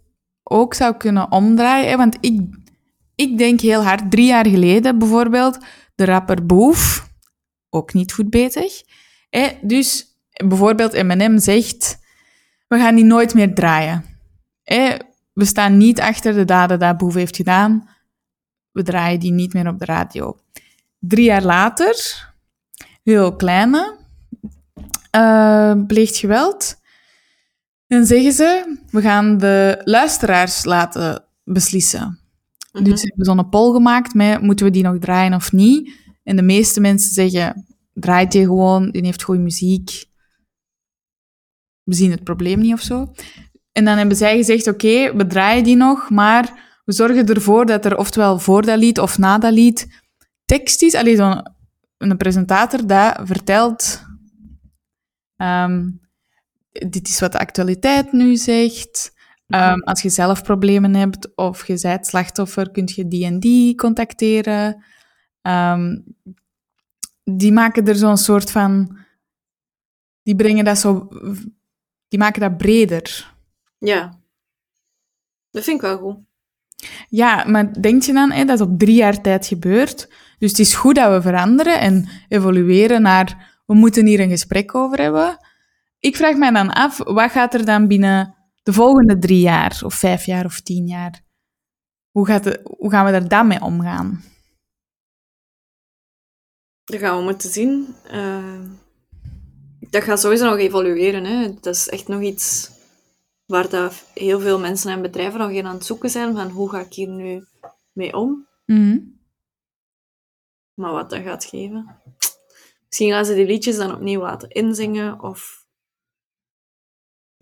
ook 0.44 0.74
zou 0.74 0.98
kunnen 0.98 1.32
omdraaien. 1.32 1.90
Hè? 1.90 1.98
Want 1.98 2.18
ik, 2.22 2.42
ik 3.30 3.38
denk 3.38 3.60
heel 3.60 3.84
hard, 3.84 4.12
drie 4.12 4.26
jaar 4.26 4.48
geleden 4.48 5.00
bijvoorbeeld, 5.00 5.58
de 5.96 6.06
rapper 6.06 6.46
Boef, 6.46 7.08
ook 7.70 7.94
niet 7.94 8.14
goed 8.14 8.30
bezig. 8.30 8.82
Hè? 9.30 9.50
Dus 9.62 10.18
bijvoorbeeld 10.48 11.04
M&M 11.04 11.38
zegt, 11.38 12.00
we 12.68 12.78
gaan 12.78 12.96
die 12.96 13.04
nooit 13.04 13.34
meer 13.34 13.54
draaien. 13.54 14.06
We 15.34 15.46
staan 15.46 15.78
niet 15.78 16.00
achter 16.00 16.34
de 16.34 16.46
daden 16.46 16.80
die 16.80 16.96
Boef 16.96 17.14
heeft 17.14 17.36
gedaan. 17.36 17.90
We 18.72 18.84
draaien 18.84 19.20
die 19.20 19.32
niet 19.32 19.54
meer 19.54 19.68
op 19.68 19.80
de 19.80 19.86
radio. 19.86 20.38
Drie 21.00 21.26
jaar 21.26 21.44
later, 21.44 21.96
heel 23.04 23.36
kleine, 23.36 23.98
eh, 25.12 25.74
pleegt 25.88 26.18
geweld. 26.18 26.82
Dan 27.88 28.06
zeggen 28.06 28.32
ze, 28.32 28.78
we 28.90 29.02
gaan 29.02 29.38
de 29.38 29.82
luisteraars 29.84 30.66
laten 30.66 31.26
beslissen. 31.44 32.23
Mhm. 32.74 32.84
Dus 32.84 33.00
ze 33.02 33.08
hebben 33.08 33.26
zo'n 33.26 33.50
poll 33.50 33.74
gemaakt 33.74 34.14
met, 34.14 34.42
moeten 34.42 34.66
we 34.66 34.72
die 34.72 34.84
nog 34.84 34.98
draaien 35.00 35.34
of 35.34 35.52
niet? 35.52 36.02
En 36.24 36.36
de 36.36 36.42
meeste 36.42 36.80
mensen 36.80 37.14
zeggen, 37.14 37.66
draait 37.94 38.32
die 38.32 38.46
gewoon, 38.46 38.92
die 38.92 39.06
heeft 39.06 39.24
goede 39.24 39.42
muziek. 39.42 40.06
We 41.84 41.94
zien 41.94 42.12
het 42.12 42.24
probleem 42.24 42.60
niet 42.60 42.74
of 42.74 42.82
zo. 42.82 43.14
En 43.72 43.86
dan 43.86 43.98
hebben 43.98 44.18
zij 44.18 44.38
gezegd, 44.38 44.68
oké, 44.68 45.16
we 45.16 45.28
draaien 45.28 45.64
die 45.64 45.76
nog, 45.76 46.10
maar 46.10 46.72
we 46.86 46.94
zorgen 46.94 47.26
ervoor 47.26 47.66
dat 47.66 47.86
er 47.86 47.98
oftewel 47.98 48.40
voor 48.40 48.66
dat 48.66 48.78
lied 48.78 49.00
of 49.00 49.18
na 49.18 49.38
dat 49.38 49.54
lied 49.54 50.02
tekst 50.46 50.82
is. 50.82 50.94
Allee, 50.94 51.16
zo'n 51.16 51.42
een 51.98 52.18
presentator 52.18 52.88
dat 52.88 53.20
vertelt... 53.24 54.02
ehm, 55.36 55.90
dit 56.72 57.08
is 57.08 57.20
wat 57.20 57.32
de 57.32 57.40
actualiteit 57.40 58.12
nu 58.12 58.36
zegt. 58.36 59.13
Ehm, 59.48 59.80
als 59.80 60.02
je 60.02 60.10
zelf 60.10 60.44
problemen 60.44 60.94
hebt 60.94 61.36
of 61.36 61.68
je 61.68 61.80
bent 61.82 62.08
slachtoffer, 62.08 62.72
kun 62.72 62.90
je 62.96 63.08
die 63.08 63.26
en 63.26 63.40
die 63.40 63.76
contacteren. 63.76 64.84
Ehm, 65.42 66.00
die 67.24 67.52
maken 67.52 67.88
er 67.88 67.96
zo'n 67.96 68.18
soort 68.18 68.52
van... 68.52 68.98
Die 70.24 70.36
brengen 70.36 70.66
dat 70.66 70.78
zo... 70.78 71.08
Die 72.08 72.20
maken 72.20 72.42
dat 72.42 72.58
breder. 72.58 73.34
Ja. 73.78 74.20
Dat 75.52 75.64
vind 75.64 75.76
ik 75.76 75.82
wel 75.82 75.98
goed. 75.98 76.18
Ja, 77.10 77.44
maar 77.48 77.82
denk 77.82 78.04
je 78.04 78.14
dan, 78.14 78.32
hè, 78.32 78.46
dat 78.46 78.62
op 78.62 78.80
drie 78.80 78.96
jaar 78.96 79.22
tijd 79.22 79.48
gebeurt. 79.48 80.10
Dus 80.38 80.50
het 80.50 80.60
is 80.60 80.76
goed 80.76 80.96
dat 80.96 81.12
we 81.12 81.22
veranderen 81.22 81.80
en 81.80 82.10
evolueren 82.28 83.02
naar... 83.02 83.52
We 83.66 83.74
moeten 83.74 84.06
hier 84.06 84.20
een 84.20 84.30
gesprek 84.30 84.76
over 84.76 85.02
hebben. 85.02 85.38
Ik 86.00 86.16
vraag 86.16 86.36
mij 86.36 86.52
dan 86.52 86.74
af, 86.74 86.98
wat 86.98 87.32
gaat 87.32 87.54
er 87.54 87.66
dan 87.66 87.88
binnen 87.88 88.36
de 88.64 88.74
volgende 88.74 89.18
drie 89.18 89.40
jaar, 89.40 89.82
of 89.86 89.94
vijf 89.94 90.26
jaar, 90.26 90.46
of 90.46 90.60
tien 90.60 90.88
jaar? 90.88 91.22
Hoe, 92.12 92.26
gaat 92.26 92.46
het, 92.46 92.60
hoe 92.64 92.90
gaan 92.90 93.06
we 93.06 93.12
er 93.12 93.28
dan 93.28 93.48
mee 93.48 93.62
omgaan? 93.62 94.24
Dat 96.84 97.00
gaan 97.00 97.18
we 97.18 97.24
moeten 97.24 97.50
zien. 97.50 97.96
Eh, 98.04 98.60
dat 99.80 100.04
gaat 100.04 100.20
sowieso 100.20 100.50
nog 100.50 100.58
evolueren. 100.58 101.24
Hè. 101.24 101.54
Dat 101.62 101.76
is 101.76 101.90
echt 101.90 102.08
nog 102.08 102.22
iets 102.22 102.72
waar 103.46 103.70
dat 103.70 104.06
heel 104.14 104.40
veel 104.40 104.60
mensen 104.60 104.92
en 104.92 105.02
bedrijven 105.02 105.40
nog 105.40 105.50
in 105.50 105.66
aan 105.66 105.76
het 105.76 105.86
zoeken 105.86 106.10
zijn. 106.10 106.36
Van 106.36 106.50
hoe 106.50 106.70
ga 106.70 106.80
ik 106.80 106.94
hier 106.94 107.08
nu 107.08 107.46
mee 107.92 108.16
om? 108.16 108.48
Mhm. 108.66 109.00
Maar 110.74 110.92
wat 110.92 111.10
dat 111.10 111.22
gaat 111.22 111.46
geven. 111.46 112.02
Misschien 112.88 113.12
gaan 113.12 113.26
ze 113.26 113.34
die 113.34 113.46
liedjes 113.46 113.78
dan 113.78 113.96
opnieuw 113.96 114.22
laten 114.22 114.50
inzingen. 114.50 115.22
Of 115.22 115.63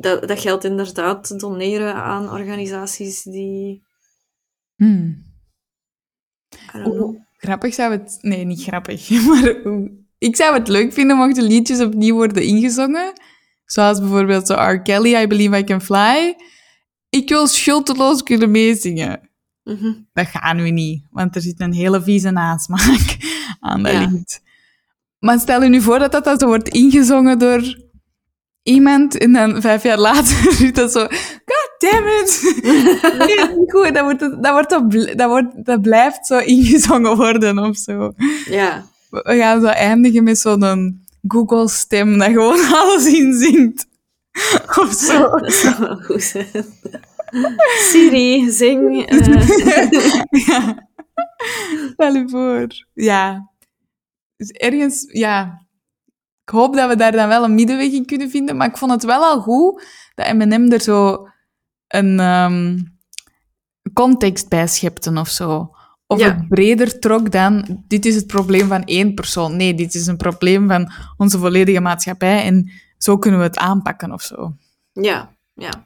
dat, 0.01 0.27
dat 0.27 0.39
geld 0.39 0.63
inderdaad 0.63 1.39
doneren 1.39 1.96
aan 1.96 2.29
organisaties 2.29 3.24
die... 3.24 3.84
Hmm. 4.75 5.24
Know. 6.72 7.15
Grappig 7.38 7.74
zou 7.74 7.91
het... 7.91 8.17
Nee, 8.22 8.46
niet 8.46 8.63
grappig. 8.63 9.10
Maar 9.27 9.55
hoe- 9.63 10.00
ik 10.17 10.36
zou 10.36 10.53
het 10.58 10.67
leuk 10.67 10.93
vinden 10.93 11.17
mochten 11.17 11.43
liedjes 11.43 11.79
opnieuw 11.81 12.15
worden 12.15 12.43
ingezongen. 12.43 13.13
Zoals 13.65 14.00
bijvoorbeeld 14.00 14.48
zo 14.48 14.53
R. 14.53 14.81
Kelly, 14.81 15.15
I 15.15 15.27
Believe 15.27 15.58
I 15.58 15.63
Can 15.63 15.81
Fly. 15.81 16.36
Ik 17.10 17.29
wil 17.29 17.48
schuldeloos 17.48 18.24
kunnen 18.24 18.51
meezingen. 18.51 19.29
Mhm. 19.63 19.93
Dat 20.13 20.27
gaat 20.27 20.55
nu 20.55 20.72
niet, 20.72 21.05
want 21.10 21.36
er 21.36 21.41
zit 21.41 21.60
een 21.60 21.74
hele 21.74 22.01
vieze 22.01 22.29
nasmaak 22.31 23.17
aan 23.60 23.84
dat 23.84 23.91
Ja. 23.91 24.08
lied. 24.12 24.41
Maar 25.20 25.39
stel 25.39 25.63
je 25.63 25.70
nu 25.70 25.81
voor 25.81 26.00
dat 26.00 26.12
dat 26.24 26.39
zo 26.39 26.48
wordt 26.48 26.70
ingezongen 26.70 27.39
door 27.39 27.77
iemand 28.63 29.18
en 29.18 29.32
dan 29.34 29.62
vijf 29.62 29.84
jaar 29.84 29.98
later 29.98 30.48
is 30.65 30.74
dat 30.74 30.91
zo... 30.91 31.00
God 31.46 31.75
damn 31.77 32.08
it! 32.08 32.39
Nee, 33.27 33.58
niet 33.58 33.72
goed. 33.72 33.94
Dat, 33.94 34.03
wordt, 34.03 34.20
dat, 34.20 34.51
wordt, 34.51 34.70
dat, 35.18 35.30
wordt, 35.30 35.65
dat 35.65 35.82
blijft 35.82 36.27
zo 36.27 36.38
ingezongen 36.38 37.18
worden 37.18 37.60
of 37.60 37.77
zo. 37.77 38.12
Ja. 38.46 38.86
We 39.10 39.22
we 39.24 39.38
gaan 39.38 39.62
zo 39.62 39.68
eindigen 39.68 40.24
met 40.24 40.39
zo'n 40.39 41.06
Google-stem 41.27 42.18
dat 42.18 42.27
gewoon 42.27 42.60
alles 42.82 43.06
inzingt. 43.13 43.88
Of 44.77 44.94
zo. 44.94 45.30
Dat 45.38 45.53
zou 45.53 45.75
wel 45.80 45.96
goed 45.96 46.24
zijn. 46.24 46.48
Siri, 47.89 48.50
zing. 48.51 49.06
eh. 49.06 49.91
ja. 50.48 50.88
Stel 51.94 52.13
je 52.13 52.30
voor. 52.30 52.68
Ja. 52.94 53.50
Dus 54.38 54.50
ergens, 54.50 55.06
ja. 55.12 55.61
Ik 56.51 56.58
hoop 56.58 56.75
dat 56.75 56.89
we 56.89 56.96
daar 56.96 57.12
dan 57.12 57.27
wel 57.27 57.43
een 57.43 57.55
middenweg 57.55 57.91
in 57.91 58.05
kunnen 58.05 58.29
vinden. 58.29 58.58
Maar 58.58 58.67
ik 58.67 58.77
vond 58.77 58.91
het 58.91 59.03
wel 59.03 59.22
al 59.24 59.41
goed 59.41 59.84
dat 60.15 60.34
M&M 60.34 60.72
er 60.72 60.81
zo 60.81 61.27
een 61.88 62.20
ehm, 62.20 62.77
context 63.93 64.50
bij 64.50 64.67
schepte 64.67 65.12
of 65.12 65.27
zo. 65.29 65.75
Of 66.08 66.20
Ja. 66.20 66.25
het 66.36 66.48
breder 66.48 67.00
trok 67.00 67.31
dan, 67.31 67.84
dit 67.88 68.05
is 68.05 68.15
het 68.15 68.27
probleem 68.27 68.67
van 68.67 68.84
één 68.84 69.13
persoon. 69.13 69.55
Nee, 69.55 69.74
dit 69.74 69.96
is 69.96 70.08
een 70.08 70.17
probleem 70.17 70.67
van 70.67 70.91
onze 71.17 71.38
volledige 71.39 71.79
maatschappij. 71.79 72.43
En 72.43 72.72
zo 72.98 73.17
kunnen 73.17 73.39
we 73.39 73.46
het 73.46 73.58
aanpakken 73.58 74.12
of 74.12 74.22
zo. 74.22 74.55
Ja, 74.93 75.36
ja. 75.53 75.86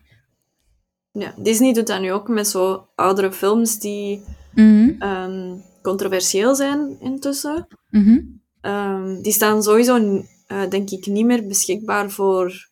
Ja, 1.12 1.34
Disney 1.38 1.74
doet 1.74 1.88
dat 1.88 2.02
nu 2.02 2.12
ook 2.12 2.28
met 2.28 2.48
zo 2.48 2.88
oudere 2.96 3.32
films 3.32 3.80
die 3.80 4.24
ehm, 4.56 5.54
controversieel 5.82 6.56
zijn 6.56 7.00
intussen. 7.00 7.68
Mhm. 7.90 8.20
Ehm, 8.62 9.22
die 9.22 9.32
staan 9.32 9.64
sowieso, 9.64 10.24
eh, 10.48 10.70
denk 10.70 10.90
ik, 10.90 11.06
niet 11.06 11.26
meer 11.26 11.48
beschikbaar 11.48 12.10
voor 12.12 12.70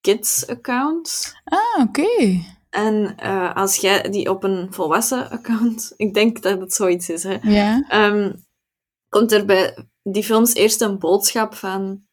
kids-accounts. 0.00 1.34
Ah, 1.44 1.82
oké. 1.86 2.40
En 2.70 3.16
eh, 3.16 3.54
als 3.56 3.76
jij 3.76 4.02
die 4.10 4.30
op 4.30 4.42
een 4.44 4.72
volwassen 4.72 5.30
account, 5.30 5.92
ik 5.96 6.14
denk 6.14 6.42
dat 6.42 6.60
het 6.60 6.74
zoiets 6.74 7.08
is, 7.08 7.22
hè, 7.22 7.38
Ja. 7.42 7.84
ehm, 7.88 8.32
komt 9.08 9.32
er 9.32 9.44
bij 9.44 9.86
die 10.02 10.24
films 10.24 10.54
eerst 10.54 10.80
een 10.80 10.98
boodschap 10.98 11.54
van 11.54 12.06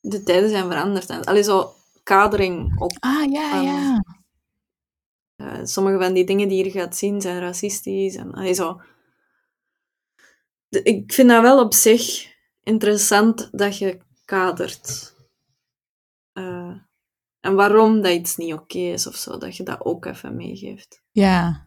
de 0.00 0.22
tijden 0.22 0.50
zijn 0.50 0.64
veranderd. 0.70 1.10
En, 1.10 1.24
allee, 1.24 1.42
zo 1.42 1.72
kadering 2.02 2.80
op 2.80 2.92
Ah, 3.00 3.32
ja, 3.32 3.60
ja. 3.62 4.02
Eh, 5.36 5.60
sommige 5.64 5.98
van 5.98 6.12
die 6.14 6.24
dingen 6.24 6.48
die 6.48 6.64
je 6.64 6.70
gaat 6.70 6.96
zien 6.96 7.20
zijn 7.20 7.40
racistisch. 7.40 8.14
En, 8.16 8.32
allee, 8.32 8.54
zo. 8.54 8.80
De- 10.68 10.82
ik 10.82 11.12
vind 11.12 11.28
dat 11.28 11.42
wel 11.42 11.60
op 11.64 11.74
zich 11.74 12.34
interessant 12.62 13.48
dat 13.52 13.78
je 13.78 13.98
kadert. 14.26 15.14
Eh, 16.32 16.74
en 17.40 17.54
waarom 17.54 18.02
dat 18.02 18.12
iets 18.12 18.36
niet 18.36 18.52
oké 18.52 18.78
is 18.78 19.06
of 19.06 19.14
zo, 19.16 19.38
dat 19.38 19.56
je 19.56 19.62
dat 19.62 19.84
ook 19.84 20.04
even 20.04 20.36
meegeeft. 20.36 21.02
Ja. 21.10 21.64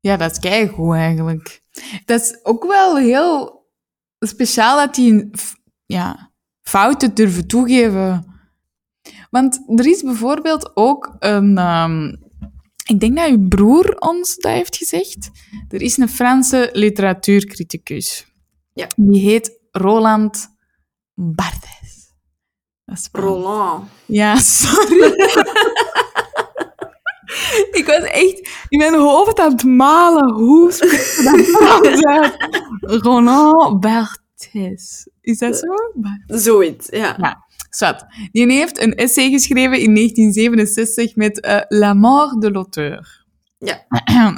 Ja, 0.00 0.16
dat 0.16 0.30
is 0.30 0.38
keigoed 0.38 0.94
eigenlijk. 0.94 1.62
Dat 2.04 2.20
is 2.20 2.44
ook 2.44 2.64
wel 2.64 2.96
heel 2.96 3.64
speciaal 4.18 4.76
dat 4.76 4.94
die 4.94 5.28
f- 5.38 5.56
ja, 5.86 6.32
fouten 6.62 7.14
durven 7.14 7.46
toegeven. 7.46 8.34
Want 9.30 9.62
er 9.80 9.86
is 9.86 10.02
bijvoorbeeld 10.02 10.76
ook 10.76 11.16
een... 11.18 11.58
ehm, 11.58 12.14
ik 12.86 13.00
denk 13.00 13.16
dat 13.16 13.28
uw 13.30 13.48
broer 13.48 13.96
ons 13.98 14.36
dat 14.36 14.52
heeft 14.52 14.76
gezegd. 14.76 15.30
Er 15.68 15.82
is 15.82 15.96
een 15.96 16.08
Franse 16.08 16.68
literatuurcriticus. 16.72 18.26
Ja. 18.72 18.88
Die 18.96 19.20
heet 19.20 19.58
Roland 19.70 20.55
Barthes. 21.18 22.14
Frans. 22.84 23.08
Roland. 23.12 23.88
Ja, 24.06 24.36
sorry. 24.36 25.02
ik 27.78 27.84
was 27.86 28.02
echt 28.02 28.48
in 28.68 28.78
mijn 28.78 28.94
hoofd 28.94 29.40
aan 29.40 29.52
het 29.52 29.64
malen. 29.64 30.34
Hoe 30.34 30.72
spreekt 30.72 31.24
dat 31.24 31.40
Frans 31.40 32.04
uit? 32.04 32.36
Roland 32.80 33.80
Barthes. 33.80 35.08
Is 35.20 35.38
dat 35.38 35.56
zo? 35.56 35.74
Barthes. 35.94 36.42
Zoiets, 36.42 36.86
ja. 36.90 37.14
Ja. 37.18 37.44
Zwat. 37.70 38.06
Die 38.32 38.52
heeft 38.52 38.80
een 38.80 38.94
essay 38.94 39.30
geschreven 39.30 39.80
in 39.80 39.94
1967 39.94 41.16
met 41.16 41.40
eh, 41.40 41.60
La 41.68 41.94
mort 41.94 42.40
de 42.40 42.50
l'auteur. 42.50 43.24
Ja. 43.58 43.84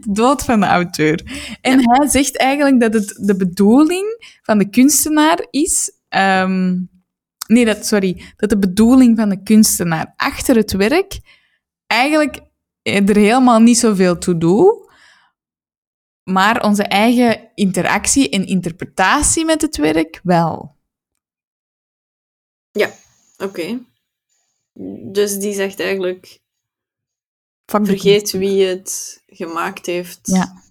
de 0.00 0.12
dood 0.12 0.44
van 0.44 0.60
de 0.60 0.66
auteur. 0.66 1.22
En 1.60 1.90
hij 1.90 2.08
zegt 2.08 2.36
eigenlijk 2.36 2.80
dat 2.80 2.92
het 2.92 3.18
de 3.20 3.36
bedoeling 3.36 4.38
van 4.42 4.58
de 4.58 4.70
kunstenaar 4.70 5.46
is... 5.50 5.93
ehm, 6.14 6.80
nee, 7.46 7.64
dat, 7.64 7.86
sorry. 7.86 8.24
Dat 8.36 8.48
de 8.48 8.58
bedoeling 8.58 9.16
van 9.16 9.28
de 9.28 9.42
kunstenaar 9.42 10.12
achter 10.16 10.56
het 10.56 10.72
werk 10.72 11.20
eigenlijk 11.86 12.40
er 12.82 13.16
helemaal 13.16 13.60
niet 13.60 13.78
zoveel 13.78 14.18
toe 14.18 14.38
doet, 14.38 14.92
maar 16.22 16.64
onze 16.64 16.82
eigen 16.82 17.50
interactie 17.54 18.28
en 18.28 18.46
interpretatie 18.46 19.44
met 19.44 19.62
het 19.62 19.76
werk 19.76 20.20
wel. 20.22 20.74
Oké. 23.38 23.80
Dus 25.12 25.38
die 25.38 25.54
zegt 25.54 25.80
eigenlijk, 25.80 26.40
vergeet 27.64 28.30
wie 28.30 28.64
het 28.64 29.22
gemaakt 29.26 29.86
heeft. 29.86 30.20
Ja. 30.22 30.62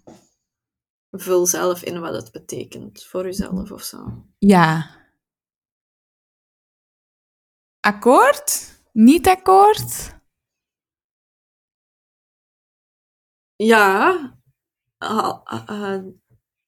Vul 1.12 1.46
zelf 1.46 1.84
in 1.84 2.00
wat 2.00 2.14
het 2.14 2.32
betekent 2.32 3.04
voor 3.04 3.24
jezelf 3.24 3.72
of 3.72 3.84
zo. 3.84 4.26
Ja. 4.38 5.02
Akkoord? 7.86 8.72
Niet 8.92 9.28
akkoord? 9.28 10.16
Ja, 13.56 14.16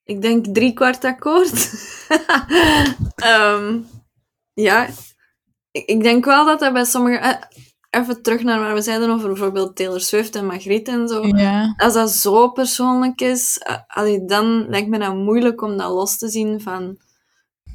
ik 0.04 0.22
denk 0.22 0.46
drie 0.46 0.74
kwart 0.74 1.04
akkoord. 1.04 1.54
Ehm, 3.16 3.82
ja, 4.54 4.88
ik, 5.72 5.86
ik 5.86 6.04
denk 6.04 6.26
wel 6.26 6.46
dat 6.46 6.60
dat 6.60 6.74
bij 6.74 6.86
sommige... 6.86 7.18
eh, 7.18 7.42
even 7.90 8.22
terug 8.22 8.44
naar 8.44 8.60
waar 8.60 8.74
we 8.74 8.82
zeiden 8.82 9.10
over 9.10 9.28
bijvoorbeeld 9.28 9.76
Taylor 9.76 10.02
Swift 10.02 10.36
en 10.36 10.46
Magritte 10.46 10.92
en 10.92 11.08
zo. 11.08 11.26
Ja. 11.28 11.74
Als 11.78 11.94
dat 11.94 12.12
zo 12.12 12.50
persoonlijk 12.50 13.22
is, 13.22 13.58
eh, 13.58 13.78
allee, 13.88 14.26
dan 14.26 14.70
lijkt 14.70 14.90
me 14.90 15.00
dat 15.00 15.16
moeilijk 15.16 15.62
om 15.62 15.78
dat 15.78 15.92
los 15.92 16.18
te 16.18 16.28
zien 16.30 16.62
van 16.62 16.98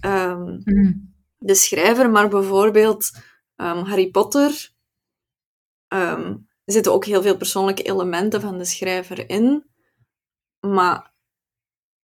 ehm, 0.00 0.59
Mm. 0.64 1.14
de 1.38 1.55
schrijver. 1.55 2.11
Maar 2.11 2.29
bijvoorbeeld 2.29 3.11
ehm, 3.61 3.85
Harry 3.85 4.11
Potter 4.11 4.73
ehm, 5.88 6.37
zitten 6.64 6.92
ook 6.92 7.05
heel 7.05 7.23
veel 7.23 7.37
persoonlijke 7.37 7.83
elementen 7.83 8.40
van 8.40 8.59
de 8.59 8.64
schrijver 8.64 9.29
in. 9.31 9.64
Maar 10.61 11.12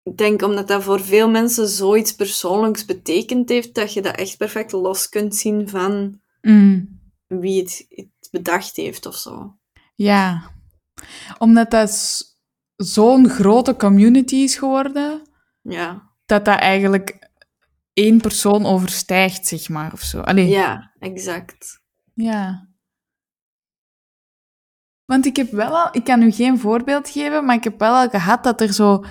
ik 0.04 0.18
denk 0.18 0.42
omdat 0.42 0.68
dat 0.68 0.84
voor 0.84 1.02
veel 1.02 1.30
mensen 1.30 1.68
zoiets 1.68 2.16
persoonlijks 2.16 2.86
betekend 2.86 3.50
heeft, 3.50 3.76
dat 3.76 3.94
je 3.94 4.02
dat 4.02 4.16
echt 4.16 4.38
perfect 4.38 4.72
los 4.72 5.10
kunt 5.10 5.36
zien 5.36 5.70
van 5.70 6.24
Mm. 6.42 7.00
wie 7.28 7.62
het, 7.62 7.86
het 7.90 8.28
bedacht 8.32 8.76
heeft 8.76 9.06
of 9.06 9.16
zo. 9.16 9.58
Ja. 9.96 10.52
Omdat 11.38 11.72
dat 11.72 12.24
zo'n 12.76 13.30
grote 13.30 13.76
community 13.76 14.36
is 14.36 14.56
geworden, 14.58 15.22
Ja, 15.62 16.12
dat 16.26 16.46
dat 16.46 16.60
eigenlijk 16.60 17.25
één 17.96 18.22
persoon 18.22 18.66
overstijgt, 18.66 19.48
zeg 19.48 19.70
maar, 19.70 19.94
of 19.94 20.02
zo. 20.02 20.20
Allee, 20.20 20.48
ja 20.48 20.94
exact. 21.00 21.82
Ja. 22.14 22.70
Want 25.06 25.26
ik 25.26 25.36
heb 25.36 25.52
wel 25.52 25.78
al, 25.78 25.90
ik 25.92 26.04
kan 26.04 26.22
u 26.22 26.32
geen 26.32 26.60
voorbeeld 26.60 27.10
geven, 27.10 27.46
maar 27.46 27.56
ik 27.56 27.64
heb 27.64 27.80
wel 27.80 27.96
al 27.96 28.10
gehad 28.10 28.44
dat 28.44 28.62
er 28.62 28.74
zo 28.74 29.04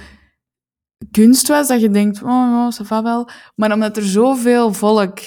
kunst 1.11 1.49
was 1.49 1.69
dat 1.69 1.81
je 1.81 1.91
denkt, 1.91 2.23
oh, 2.23 2.29
oh 2.29 2.69
ça 2.73 2.87
va 2.87 3.03
wel. 3.03 3.29
Maar 3.55 3.73
omdat 3.73 3.97
er 3.97 4.07
zoveel 4.07 4.73
volk 4.73 5.19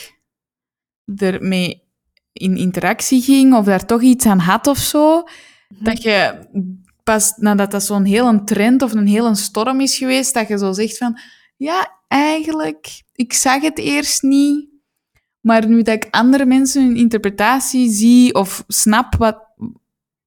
ermee 1.16 1.84
in 2.34 2.58
interactie 2.58 3.22
ging, 3.22 3.56
of 3.56 3.66
daar 3.66 3.86
toch 3.86 4.02
iets 4.02 4.26
aan 4.26 4.40
had 4.40 4.68
of 4.68 4.78
zo, 4.78 5.24
dat 5.68 6.02
je 6.02 6.48
pas 7.04 7.34
nadat 7.38 7.72
dat 7.72 7.84
zo'n 7.84 8.04
hele 8.04 8.44
trend 8.44 8.82
of 8.82 8.94
een 8.94 9.08
hele 9.08 9.36
storm 9.36 9.82
is 9.82 9.98
geweest, 9.98 10.34
dat 10.34 10.48
je 10.48 10.58
zo 10.58 10.72
zegt 10.72 10.98
van, 10.98 11.20
ja, 11.58 11.97
eigenlijk, 12.08 13.04
ik 13.14 13.34
zag 13.34 13.62
het 13.62 13.78
eerst 13.78 14.22
niet, 14.22 14.70
maar 15.40 15.68
nu 15.68 15.82
dat 15.82 15.96
ik 15.96 16.08
andere 16.12 16.46
mensen 16.46 16.84
hun 16.84 16.96
interpretatie 16.96 17.90
zie 17.90 18.34
of 18.34 18.64
snap 18.68 19.16
wat, 19.16 19.44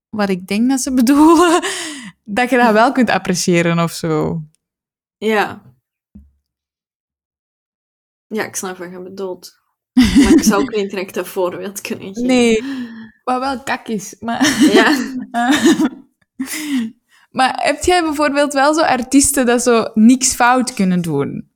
wat 0.09 0.29
ik 0.29 0.47
denk 0.47 0.69
dat 0.69 0.81
ze 0.81 0.95
bedoelen, 1.01 1.63
dat 2.25 2.51
je 2.51 2.57
dat 2.57 2.73
wel 2.73 2.93
kunt 2.93 3.11
appreciëren 3.11 3.79
of 3.79 3.93
zo. 3.93 4.43
Ja. 5.17 5.63
Ja, 8.27 8.45
ik 8.45 8.57
snap 8.57 8.77
wat 8.77 8.91
je 8.91 9.03
bedoelt. 9.03 9.59
Maar 10.23 10.33
ik 10.33 10.43
zou 10.43 10.63
ook 10.63 10.75
niet 10.75 10.91
direct 10.91 11.17
een 11.17 11.27
voorbeeld 11.27 11.81
kunnen 11.81 12.07
geven. 12.07 12.27
Nee, 12.27 12.63
wat 13.25 13.41
wel 13.41 13.63
kak 13.63 13.89
is. 13.89 14.17
Maar, 14.21 14.71
Ja. 14.73 15.15
maar 17.39 17.63
heb 17.63 17.83
jij 17.83 18.03
bijvoorbeeld 18.03 18.53
wel 18.53 18.75
zo 18.75 18.81
artiesten 18.81 19.47
dat 19.47 19.63
zo 19.63 19.91
niks 19.95 20.35
fout 20.35 20.75
kunnen 20.75 21.03
doen? 21.03 21.50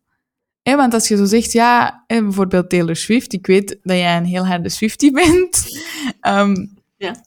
Hè, 0.65 0.77
want 0.77 0.95
als 0.95 1.09
je 1.09 1.17
zo 1.17 1.25
zegt, 1.25 1.53
ja, 1.53 2.05
hè, 2.07 2.23
bijvoorbeeld 2.23 2.71
Taylor 2.71 2.97
Swift, 2.97 3.33
ik 3.33 3.47
weet 3.47 3.69
dat 3.83 3.97
jij 3.97 4.17
een 4.17 4.25
heel 4.25 4.47
harde 4.47 4.69
Swiftie 4.69 5.13
bent. 5.23 5.65
Ehm, 6.21 6.67
Ja. 6.97 7.25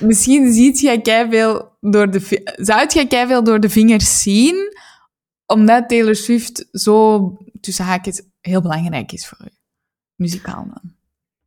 Misschien 0.00 0.52
ziet 0.52 0.80
jij 0.80 1.26
veel 1.30 1.76
door 1.80 2.10
de, 2.10 2.54
zou 2.56 2.86
jij 3.08 3.26
veel 3.26 3.44
door 3.44 3.60
de 3.60 3.68
vingers 3.68 4.22
zien, 4.22 4.76
omdat 5.46 5.88
Taylor 5.88 6.16
Swift 6.16 6.68
zo, 6.72 7.36
tussen 7.60 7.84
haakjes, 7.84 8.22
heel 8.40 8.60
belangrijk 8.60 9.12
is 9.12 9.28
voor 9.28 9.38
je. 9.44 9.50
Muzikaal 10.14 10.66
dan. 10.66 10.94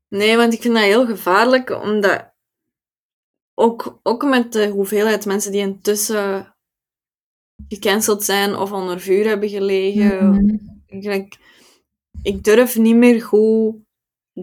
Nee, 0.07 0.37
want 0.37 0.53
ik 0.53 0.61
vind 0.61 0.73
dat 0.73 0.83
heel 0.83 1.05
gevaarlijk, 1.05 1.81
omdat 1.83 2.33
ook, 3.53 3.99
ook 4.03 4.23
met 4.23 4.53
de 4.53 4.67
hoeveelheid 4.67 5.25
mensen 5.25 5.51
die 5.51 5.61
intussen 5.61 6.55
gecanceld 7.67 8.23
zijn 8.23 8.55
of 8.55 8.71
onder 8.71 8.99
vuur 8.99 9.27
hebben 9.27 9.49
gelegen. 9.49 10.29
Mhm. 10.29 10.55
Ik 12.21 12.43
durf 12.43 12.77
niet 12.77 12.95
meer 12.95 13.21
goed 13.21 13.75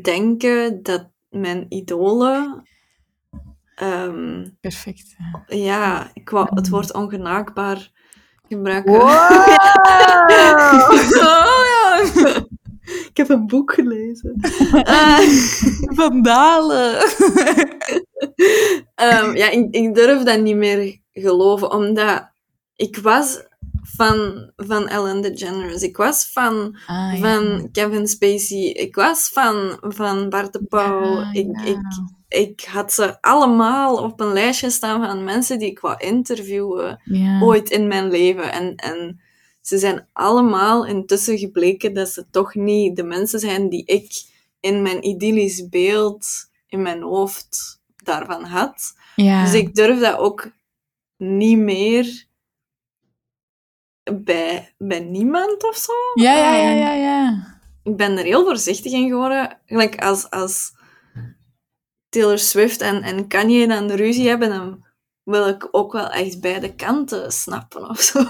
denken 0.02 0.82
dat 0.82 1.08
mijn 1.28 1.66
idolen. 1.68 2.68
ehm, 3.74 4.48
Perfect. 4.60 5.16
ja, 5.46 6.10
ik 6.14 6.30
wou 6.30 6.48
het 6.54 6.68
woord 6.68 6.92
ongenaakbaar 6.94 7.90
gebruiken. 8.48 8.92
Oh, 11.20 11.64
ja. 11.66 12.02
ik 13.08 13.10
heb 13.16 13.28
een 13.28 13.46
boek 13.46 13.72
gelezen. 13.72 14.36
Eh, 14.84 15.18
Vandalen. 16.00 16.98
Ehm, 18.94 19.36
ja, 19.36 19.48
ik, 19.50 19.74
ik 19.74 19.94
durf 19.94 20.22
dat 20.22 20.40
niet 20.40 20.56
meer 20.56 20.98
geloven, 21.12 21.70
omdat 21.70 22.30
ik 22.76 22.96
was 22.96 23.42
van, 24.06 24.50
van 24.56 24.88
Ellen 24.88 25.20
DeGeneres. 25.22 25.82
Ik 25.82 25.96
was 25.96 26.26
van, 26.32 26.76
Ah, 26.86 27.18
ja. 27.18 27.18
van 27.18 27.70
Kevin 27.72 28.06
Spacey. 28.08 28.58
Ik 28.58 28.94
was 28.94 29.28
van, 29.28 29.76
van 29.80 30.28
Bart 30.28 30.52
de 30.52 30.64
Pauw. 30.64 31.20
Ja, 31.20 31.32
ik, 31.32 31.46
ja. 31.52 31.64
ik, 31.64 31.78
ik 32.28 32.64
had 32.64 32.92
ze 32.92 33.22
allemaal 33.22 33.96
op 33.96 34.20
een 34.20 34.32
lijstje 34.32 34.70
staan 34.70 35.04
van 35.06 35.24
mensen 35.24 35.58
die 35.58 35.70
ik 35.70 35.78
wou 35.80 35.96
interviewen 35.98 37.00
ooit 37.42 37.70
in 37.70 37.88
mijn 37.88 38.10
leven. 38.10 38.52
En, 38.52 38.74
en 38.76 39.20
ze 39.60 39.78
zijn 39.78 40.06
allemaal 40.12 40.86
intussen 40.86 41.38
gebleken 41.38 41.94
dat 41.94 42.08
ze 42.08 42.24
toch 42.30 42.54
niet 42.54 42.96
de 42.96 43.04
mensen 43.04 43.40
zijn 43.40 43.68
die 43.68 43.84
ik 43.84 44.22
in 44.60 44.82
mijn 44.82 45.04
idyllisch 45.06 45.68
beeld 45.68 46.26
in 46.68 46.82
mijn 46.82 47.02
hoofd 47.02 47.80
daarvan 48.04 48.44
had. 48.44 48.94
Dus 49.44 49.54
ik 49.54 49.74
durf 49.74 50.00
dat 50.00 50.18
ook 50.18 50.50
niet 51.16 51.58
meer 51.58 52.28
bij, 54.02 54.74
bij 54.78 55.00
niemand 55.00 55.64
of 55.64 55.76
zo. 55.76 55.92
ja, 56.14 56.36
ja, 56.36 56.54
ja, 56.54 56.70
Ehm, 56.70 56.78
ja, 56.78 56.92
ja. 56.92 57.58
Ik 57.82 57.96
ben 57.96 58.18
er 58.18 58.24
heel 58.24 58.44
voorzichtig 58.44 58.92
in 58.92 59.08
geworden. 59.08 59.58
Gelijk 59.66 60.02
als, 60.02 60.30
als 60.30 60.72
Taylor 62.08 62.38
Swift 62.38 62.80
en, 62.80 63.02
en 63.02 63.28
Kanye 63.28 63.66
dan 63.66 63.86
de 63.86 63.94
ruzie 63.94 64.28
hebben, 64.28 64.48
dan 64.48 64.84
wil 65.22 65.48
ik 65.48 65.68
ook 65.70 65.92
wel 65.92 66.08
echt 66.08 66.40
beide 66.40 66.74
kanten 66.74 67.32
snappen 67.32 67.88
of 67.88 68.00
zo. 68.00 68.24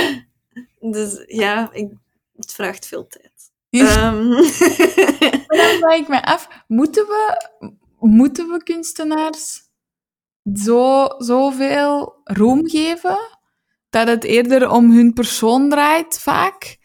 dus 0.94 1.24
ja, 1.26 1.72
ik, 1.72 1.92
het 2.36 2.52
vraagt 2.52 2.86
veel 2.86 3.06
tijd. 3.06 3.52
Ehm, 3.70 4.28
dan 5.58 5.78
vraag 5.78 5.96
ik 5.98 6.08
me 6.08 6.24
af, 6.24 6.48
moeten 6.66 7.06
we, 7.06 7.36
moeten 7.98 8.48
we 8.48 8.62
kunstenaars 8.62 9.60
zo, 10.54 11.06
zoveel 11.18 12.20
roem 12.24 12.68
geven? 12.68 13.37
Dat 13.90 14.08
het 14.08 14.24
eerder 14.24 14.70
om 14.70 14.90
hun 14.90 15.12
persoon 15.12 15.68
draait, 15.68 16.18
vaak? 16.18 16.78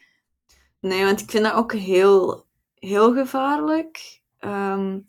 nee, 0.83 1.03
want 1.03 1.21
ik 1.21 1.29
vind 1.29 1.43
dat 1.43 1.53
ook 1.53 1.73
heel, 1.73 2.45
heel 2.75 3.13
gevaarlijk. 3.13 4.21
Ehm, 4.37 4.99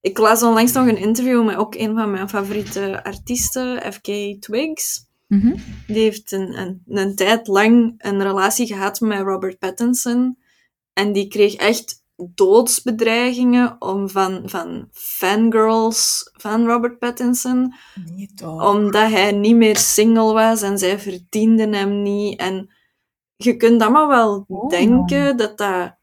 ik 0.00 0.18
las 0.18 0.42
onlangs 0.42 0.72
nog 0.72 0.86
een 0.86 0.96
interview 0.96 1.44
met 1.44 1.56
ook 1.56 1.74
een 1.74 1.94
van 1.94 2.10
mijn 2.10 2.28
favoriete 2.28 3.04
artiesten, 3.04 3.92
FK 3.92 4.06
Twigs. 4.40 5.08
Mhm. 5.26 5.56
Die 5.86 6.02
heeft 6.02 6.32
een, 6.32 6.58
een, 6.58 6.82
een 6.86 7.14
tijd 7.14 7.46
lang 7.46 7.94
een 7.98 8.22
relatie 8.22 8.66
gehad 8.66 9.00
met 9.00 9.20
Robert 9.20 9.58
Pattinson. 9.58 10.38
En 10.92 11.12
die 11.12 11.28
kreeg 11.28 11.54
echt 11.54 11.99
doodsbedreigingen 12.34 13.76
om 13.78 14.08
van, 14.08 14.42
van 14.44 14.88
fangirls 14.92 16.30
van 16.32 16.66
Robert 16.66 16.98
Pattinson. 16.98 17.74
Nee. 18.14 18.30
Omdat 18.44 19.10
hij 19.10 19.32
niet 19.32 19.56
meer 19.56 19.76
single 19.76 20.32
was 20.32 20.62
en 20.62 20.78
zij 20.78 20.98
verdienden 20.98 21.72
hem 21.72 22.02
niet. 22.02 22.38
En 22.40 22.70
je 23.36 23.56
kunt 23.56 23.82
allemaal 23.82 24.08
wel 24.08 24.44
Oh. 24.48 24.68
denken 24.68 25.36
dat 25.36 25.58
dat, 25.58 25.96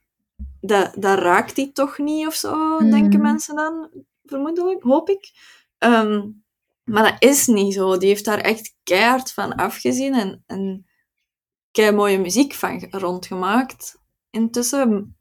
dat... 0.62 0.93
Dat 0.95 1.19
raakt 1.19 1.56
die 1.56 1.71
toch 1.71 1.97
niet 1.97 2.27
of 2.27 2.34
zo, 2.34 2.77
denken 2.80 3.21
mensen 3.21 3.56
dan. 3.56 3.89
Vermoedelijk, 4.23 4.84
hoop 4.84 5.10
ik. 5.10 5.32
Ehm, 5.77 6.30
maar 6.84 7.03
dat 7.12 7.15
is 7.30 7.47
niet 7.47 7.73
zo. 7.73 7.97
Die 7.97 8.08
heeft 8.08 8.25
daar 8.25 8.39
echt 8.39 8.75
keihard 8.84 9.32
van 9.34 9.56
afgezien 9.56 10.13
en, 10.13 10.43
en 10.45 10.86
kei 11.71 11.91
mooie 11.91 12.19
muziek 12.19 12.53
van 12.53 12.80
ge- 12.80 12.88
rondgemaakt 12.89 14.01
intussen. 14.30 15.16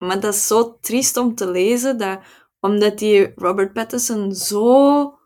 Maar 0.00 0.20
dat 0.20 0.34
is 0.34 0.46
zo 0.46 0.78
triest 0.78 1.16
om 1.16 1.34
te 1.34 1.50
lezen, 1.50 1.98
dat, 1.98 2.20
omdat 2.60 2.98
die 2.98 3.32
Robert 3.34 3.72
Pattinson 3.72 4.34
zo 4.34 5.18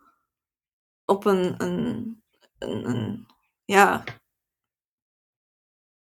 op 1.05 1.25
een, 1.25 1.63
een, 1.63 2.23
een, 2.59 2.89
een- 2.89 3.27
ja, 3.65 4.05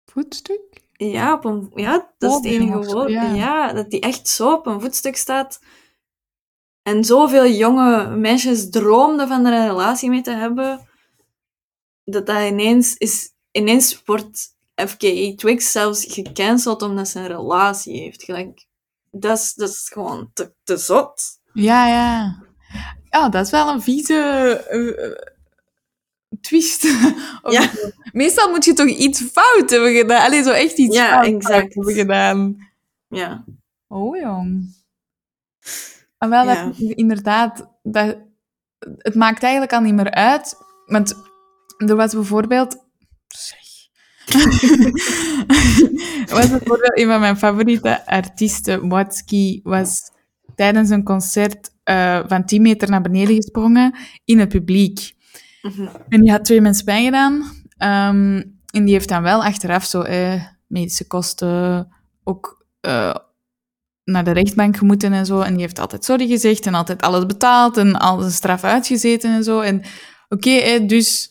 Voetstuk? 0.05 0.81
ja, 0.93 1.35
op 1.35 1.45
een, 1.45 1.71
ja, 1.75 2.15
dat 2.19 2.31
is 2.31 2.37
het 2.37 2.45
enige 2.45 2.93
woord. 2.93 3.11
ja. 3.11 3.35
Ja. 3.35 3.73
dat 3.73 3.91
die 3.91 4.01
echt 4.01 4.29
zo 4.29 4.53
op 4.53 4.67
een 4.67 4.81
voetstuk 4.81 5.17
staat. 5.17 5.61
En 6.83 7.05
zoveel 7.05 7.47
jonge 7.47 8.17
meisjes 8.17 8.71
droomden 8.71 9.29
van 9.29 9.47
er 9.47 9.53
een 9.53 9.67
relatie 9.69 10.11
mee 10.11 10.21
te 10.23 10.31
hebben, 10.31 10.89
dat 12.05 12.27
dat 12.27 12.43
ineens 12.51 12.97
is, 12.97 13.33
ineens 13.51 14.03
wordt 14.05 14.57
FKA 14.89 15.33
Twigs 15.37 15.73
zelfs 15.73 16.05
gecanceld 16.09 16.83
omdat 16.83 17.09
ze 17.09 17.19
een 17.19 17.27
relatie 17.27 18.01
heeft. 18.01 18.23
Gelijk, 18.23 18.67
dat 19.11 19.39
is, 19.39 19.55
dat 19.55 19.69
is 19.69 19.91
gewoon 19.93 20.31
te, 20.35 20.53
te 20.65 20.77
zot. 20.77 21.23
Ja, 21.53 21.89
ja. 21.89 22.43
Ja, 23.11 23.29
dat 23.29 23.45
is 23.45 23.51
wel 23.51 23.69
een 23.69 23.83
vieze 23.83 24.15
eh, 24.71 25.05
eh, 25.07 25.17
twist. 26.41 26.83
Ja. 27.51 27.71
Meestal 28.13 28.51
moet 28.51 28.65
je 28.65 28.73
toch 28.73 28.87
iets 28.89 29.21
fout 29.21 29.71
hebben 29.71 29.95
gedaan. 29.95 30.25
Allee, 30.25 30.43
zo 30.43 30.51
echt 30.51 30.79
iets 30.79 30.97
Ja, 30.97 31.09
fout 31.13 31.27
exact. 31.27 31.75
hebben 31.75 31.95
gedaan. 31.95 32.69
Ja. 33.09 33.45
Oh, 33.89 34.17
jong. 34.17 34.75
En 36.19 36.31
wel, 36.31 36.45
Ja. 36.45 36.65
dat, 36.65 36.77
inderdaad, 36.79 37.69
dat, 37.83 38.17
het 38.79 39.15
maakt 39.15 39.43
eigenlijk 39.43 39.73
al 39.73 39.81
niet 39.81 39.95
meer 39.95 40.11
uit. 40.11 40.57
Want 40.87 41.15
er 41.77 41.97
was 41.97 42.13
bijvoorbeeld... 42.13 42.77
Was 46.37 46.49
bijvoorbeeld 46.49 46.99
een 46.99 47.07
van 47.07 47.21
mijn 47.21 47.37
favoriete 47.37 48.07
artiesten, 48.07 48.89
Watsky, 48.89 49.61
was 49.63 50.11
tijdens 50.55 50.91
een 50.91 51.05
concert 51.05 51.71
eh, 51.85 52.21
van 52.27 52.45
10 52.45 52.63
meter 52.63 52.91
naar 52.91 53.03
beneden 53.03 53.35
gesprongen 53.35 53.95
in 54.25 54.39
het 54.39 54.49
publiek. 54.49 55.15
Mhm. 55.63 55.89
En 56.09 56.21
die 56.21 56.31
had 56.31 56.45
twee 56.45 56.61
mensen 56.61 56.85
bijgedaan. 56.85 57.45
Ehm 57.77 58.41
en 58.73 58.85
die 58.85 58.95
heeft 58.95 59.09
dan 59.09 59.23
wel 59.23 59.45
achteraf 59.45 59.85
zo 59.85 60.03
eh, 60.03 60.43
medische 60.67 61.07
kosten 61.07 61.89
ook 62.25 62.67
eh, 62.81 63.15
naar 64.05 64.25
de 64.25 64.31
rechtbank 64.31 64.77
gemoeten 64.77 65.13
en 65.13 65.27
zo. 65.27 65.41
En 65.41 65.53
die 65.53 65.63
heeft 65.63 65.79
altijd 65.79 66.05
sorry 66.05 66.27
gezegd 66.27 66.67
en 66.67 66.75
altijd 66.75 67.03
alles 67.03 67.27
betaald 67.27 67.77
en 67.77 67.97
al 67.97 68.17
de 68.17 68.31
straf 68.31 68.65
uitgezeten 68.65 69.35
en 69.35 69.45
zo. 69.45 69.61
En 69.61 69.83
oké, 70.29 70.51
eh, 70.51 70.89
dus 70.89 71.31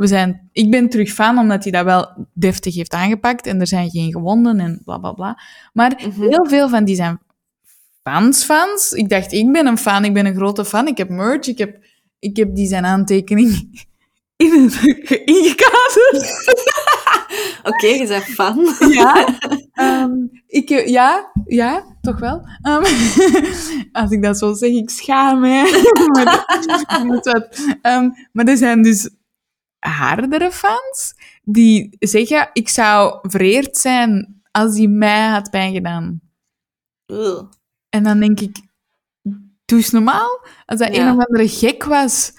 we 0.00 0.06
zijn, 0.06 0.48
ik 0.52 0.70
ben 0.70 0.88
terug 0.88 1.12
fan 1.12 1.38
omdat 1.38 1.62
hij 1.62 1.72
dat 1.72 1.84
wel 1.84 2.26
deftig 2.34 2.74
heeft 2.74 2.92
aangepakt 2.92 3.46
en 3.46 3.60
er 3.60 3.66
zijn 3.66 3.90
geen 3.90 4.12
gewonden 4.12 4.60
en 4.60 4.80
bla 4.84 4.98
bla 4.98 5.12
bla. 5.12 5.38
Maar 5.72 5.92
Mhm. 6.06 6.20
heel 6.28 6.46
veel 6.48 6.68
van 6.68 6.84
die 6.84 6.94
zijn 6.94 7.20
fans 8.02 8.44
fans. 8.44 8.92
Ik 8.92 9.08
dacht, 9.08 9.32
ik 9.32 9.52
ben 9.52 9.66
een 9.66 9.78
fan, 9.78 10.04
ik 10.04 10.12
ben 10.14 10.26
een 10.26 10.34
grote 10.34 10.64
fan. 10.64 10.86
Ik 10.86 10.96
heb 10.96 11.08
merch, 11.08 11.46
ik 11.46 11.58
heb, 11.58 11.76
ik 12.18 12.36
heb 12.36 12.54
die 12.54 12.66
zijn 12.66 12.84
aantekening 12.84 13.50
in 14.36 14.70
ingekaderd. 15.24 16.48
Oké, 17.70 17.86
je 17.86 18.04
bent 18.08 18.24
fan. 18.24 18.68
Ja, 18.92 19.38
ehm, 19.72 20.10
ik, 20.46 20.68
ja, 20.88 21.30
ja, 21.46 21.84
toch 22.00 22.18
wel. 22.18 22.40
Ehm, 22.62 22.84
als 23.92 24.10
ik 24.10 24.22
dat 24.22 24.38
zo 24.38 24.52
zeg, 24.54 24.70
ik 24.70 24.90
schaam 24.90 25.40
me. 25.40 25.80
maar. 26.12 26.46
Ehm, 27.82 28.08
maar 28.32 28.44
er 28.46 28.56
zijn 28.56 28.82
dus 28.82 29.10
hardere 29.80 30.50
fans 30.52 31.14
die 31.42 31.96
zeggen, 31.98 32.50
ik 32.52 32.68
zou 32.68 33.18
vereerd 33.22 33.76
zijn 33.76 34.42
als 34.50 34.76
hij 34.78 34.86
mij 34.86 35.28
had 35.28 35.50
bijgedaan. 35.50 36.20
Ugh. 37.06 37.42
En 37.88 38.02
dan 38.02 38.20
denk 38.20 38.40
ik, 38.40 38.56
doe 39.64 39.78
eens 39.78 39.90
normaal. 39.90 40.46
Als 40.66 40.78
dat 40.78 40.94
Ja. 40.94 41.02
een 41.08 41.16
of 41.18 41.24
andere 41.26 41.48
gek 41.48 41.84
was 41.84 42.32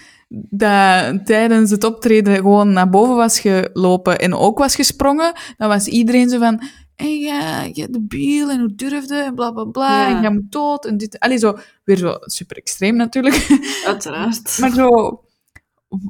dat 0.49 1.25
tijdens 1.25 1.71
het 1.71 1.83
optreden 1.83 2.35
gewoon 2.35 2.73
naar 2.73 2.89
boven 2.89 3.15
was 3.15 3.39
gelopen 3.39 4.19
en 4.19 4.33
ook 4.33 4.57
was 4.57 4.75
gesprongen, 4.75 5.33
dan 5.57 5.67
was 5.67 5.87
iedereen 5.87 6.29
zo 6.29 6.39
van... 6.39 6.61
En 6.95 7.19
ja, 7.19 7.61
je 7.73 7.89
debiel, 7.89 8.49
en 8.49 8.59
hoe 8.59 8.75
durfde, 8.75 9.15
en 9.15 9.35
bla 9.35 9.51
bla 9.51 9.63
bla, 9.63 10.07
Ja. 10.09 10.15
en 10.15 10.21
jij 10.21 10.31
moet 10.31 10.51
dood, 10.51 10.85
en 10.85 10.97
dit... 10.97 11.19
Allee, 11.19 11.37
zo, 11.37 11.57
weer 11.83 11.97
zo 11.97 12.15
super 12.19 12.57
extreem 12.57 12.95
natuurlijk. 12.95 13.47
Uiteraard. 13.85 14.57
maar 14.59 14.71
zo, 14.71 15.21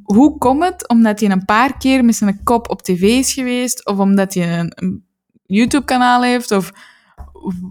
hoe 0.03 0.37
komt 0.37 0.63
het? 0.63 0.87
Omdat 0.87 1.19
hij 1.19 1.29
een 1.29 1.45
paar 1.45 1.77
keer 1.77 2.05
met 2.05 2.15
zijn 2.15 2.43
kop 2.43 2.69
op 2.69 2.81
tv 2.81 3.01
is 3.01 3.33
geweest, 3.33 3.85
of 3.85 3.97
omdat 3.97 4.33
hij 4.33 4.59
een, 4.59 4.71
een 4.75 5.05
YouTube-kanaal 5.45 6.23
heeft, 6.23 6.51
of 6.51 6.71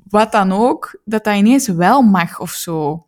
wat 0.09 0.33
dan 0.33 0.53
ook, 0.53 1.01
dat 1.05 1.25
dat 1.25 1.37
ineens 1.37 1.69
wel 1.69 2.03
mag 2.03 2.41
of 2.41 2.51
zo. 2.51 3.07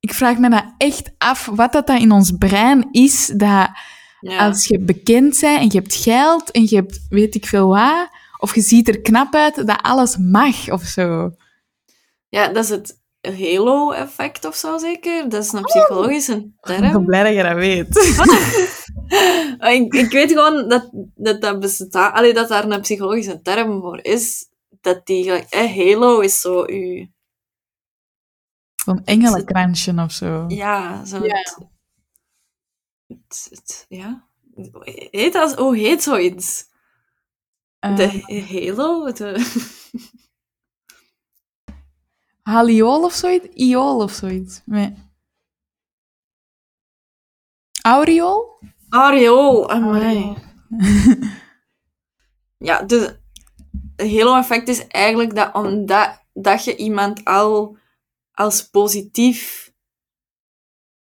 Ik 0.00 0.14
vraag 0.14 0.38
me 0.38 0.50
dat 0.50 0.74
echt 0.76 1.10
af, 1.18 1.46
wat 1.46 1.72
dat, 1.72 1.86
dat 1.86 2.00
in 2.00 2.12
ons 2.12 2.32
brein 2.38 2.88
is, 2.90 3.26
dat 3.26 3.68
ja. 4.20 4.46
als 4.46 4.66
je 4.66 4.78
bekend 4.78 5.40
bent 5.40 5.60
en 5.60 5.66
je 5.70 5.78
hebt 5.78 5.94
geld 5.94 6.50
en 6.50 6.62
je 6.62 6.76
hebt 6.76 7.06
weet 7.08 7.34
ik 7.34 7.46
veel 7.46 7.68
wat, 7.68 8.08
of 8.38 8.54
je 8.54 8.60
ziet 8.60 8.88
er 8.88 9.00
knap 9.00 9.34
uit, 9.34 9.66
dat 9.66 9.82
alles 9.82 10.16
mag 10.16 10.70
of 10.70 10.82
zo. 10.82 11.30
ja, 12.28 12.48
dat 12.48 12.64
is 12.64 12.70
het 12.70 13.02
halo-effect 13.32 14.44
of 14.44 14.54
zo 14.54 14.78
zeker. 14.78 15.28
Dat 15.28 15.44
is 15.44 15.52
een 15.52 15.62
psychologische 15.62 16.32
Ik 16.34 16.50
ben 16.60 16.80
term. 16.80 17.04
blij 17.04 17.22
dat 17.22 17.34
je 17.34 17.42
dat 17.42 17.54
weet. 17.56 17.96
ik, 19.74 19.94
ik 19.94 20.10
weet 20.12 20.32
gewoon 20.32 20.68
dat 20.68 20.90
dat, 21.14 21.40
dat 21.40 21.60
bestaat, 21.60 22.14
allee, 22.14 22.34
dat 22.34 22.48
daar 22.48 22.70
een 22.70 22.80
psychologische 22.80 23.40
term 23.42 23.80
voor 23.80 23.98
is. 24.02 24.48
Dat 24.80 25.06
die, 25.06 25.30
eh, 25.32 25.76
halo 25.76 26.20
is 26.20 26.40
zo 26.40 26.64
uw, 26.66 27.06
Zo'n 28.84 29.04
engelenkransje 29.04 29.94
of 29.96 30.12
zo. 30.12 30.44
ja, 30.48 31.04
zo 31.04 31.24
Ja. 31.24 31.36
Het, 33.06 33.18
het, 33.26 33.48
het- 33.50 33.86
ja. 33.88 34.24
Heet 35.10 35.32
dat, 35.32 35.54
hoe 35.58 35.76
heet 35.76 36.02
zoiets? 36.02 36.64
Eh, 37.78 37.96
De 37.96 38.42
halo? 38.50 39.12
De, 39.12 39.32
Haliool 42.44 43.04
of 43.04 43.12
zoiets? 43.12 43.46
Iool 43.54 44.02
of 44.02 44.12
zoiets? 44.12 44.62
Nee. 44.64 44.94
Aureool? 47.82 48.58
Areool, 48.88 49.70
amai. 49.70 50.36
Ja, 52.56 52.82
dus 52.82 53.00
het 53.96 54.10
halo-effect 54.12 54.68
is 54.68 54.86
eigenlijk 54.86 55.34
dat 55.34 55.54
omdat 55.54 56.24
dat 56.32 56.64
je 56.64 56.76
iemand 56.76 57.24
al 57.24 57.76
als 58.32 58.68
positief 58.70 59.72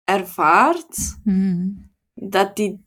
ervaart, 0.03 1.17
Hmm. 1.23 1.91
dat 2.13 2.55
die, 2.55 2.85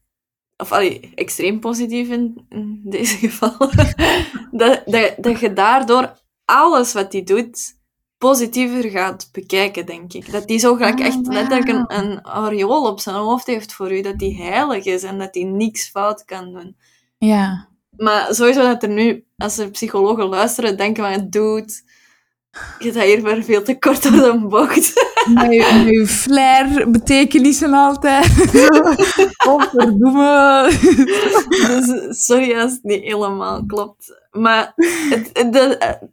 of 0.57 0.72
allee, 0.72 1.12
extreem 1.14 1.61
positief 1.61 2.09
in, 2.09 2.46
in 2.48 2.80
deze 2.85 3.16
geval, 3.28 3.59
dat, 4.61 4.83
dat, 4.85 5.14
dat 5.16 5.40
je 5.40 5.52
daardoor 5.52 6.22
alles 6.44 6.92
wat 6.92 7.11
die 7.11 7.22
doet 7.22 7.78
positiever 8.24 8.90
gaat 8.90 9.28
bekijken, 9.32 9.87
denk 9.87 10.12
ik. 10.12 10.32
Dat 10.32 10.46
die 10.46 10.58
zo 10.58 10.74
gelijk 10.74 11.00
Ah, 11.00 11.06
echt 11.06 11.26
letterlijk 11.26 11.68
een, 11.68 12.00
een 12.00 12.22
aureool 12.22 12.87
op 12.90 13.00
zijn 13.00 13.16
hoofd 13.16 13.46
heeft 13.46 13.72
voor 13.72 13.92
u, 13.92 14.00
dat 14.00 14.18
die 14.18 14.42
heilig 14.42 14.84
is 14.84 15.02
en 15.02 15.18
dat 15.18 15.32
die 15.32 15.44
niks 15.44 15.88
fout 15.88 16.24
kan 16.24 16.52
doen. 16.52 16.76
Ja. 17.18 17.68
Maar 17.96 18.34
sowieso 18.34 18.62
dat 18.62 18.82
er 18.82 18.88
nu, 18.88 19.24
als 19.37 19.58
er 19.58 19.70
psychologen 19.70 20.24
luisteren, 20.24 20.76
denken 20.76 21.14
van, 21.14 21.30
dude, 21.30 21.72
je 22.79 22.93
gaat 22.93 23.03
hier 23.03 23.23
maar 23.23 23.43
veel 23.43 23.62
te 23.62 23.79
kort 23.79 24.03
door 24.03 24.12
de 24.12 24.47
bocht. 24.49 24.93
Met 25.35 25.55
je, 25.55 26.07
flair 26.07 26.90
betekenissen 26.90 27.73
altijd. 27.73 28.27
Godverdomme. 29.47 30.69
dus 31.51 32.25
sorry 32.27 32.59
als 32.59 32.73
het 32.73 32.83
niet 32.83 33.03
helemaal 33.03 33.67
klopt. 33.67 34.23
Maar 34.31 34.73
het, 35.11 35.31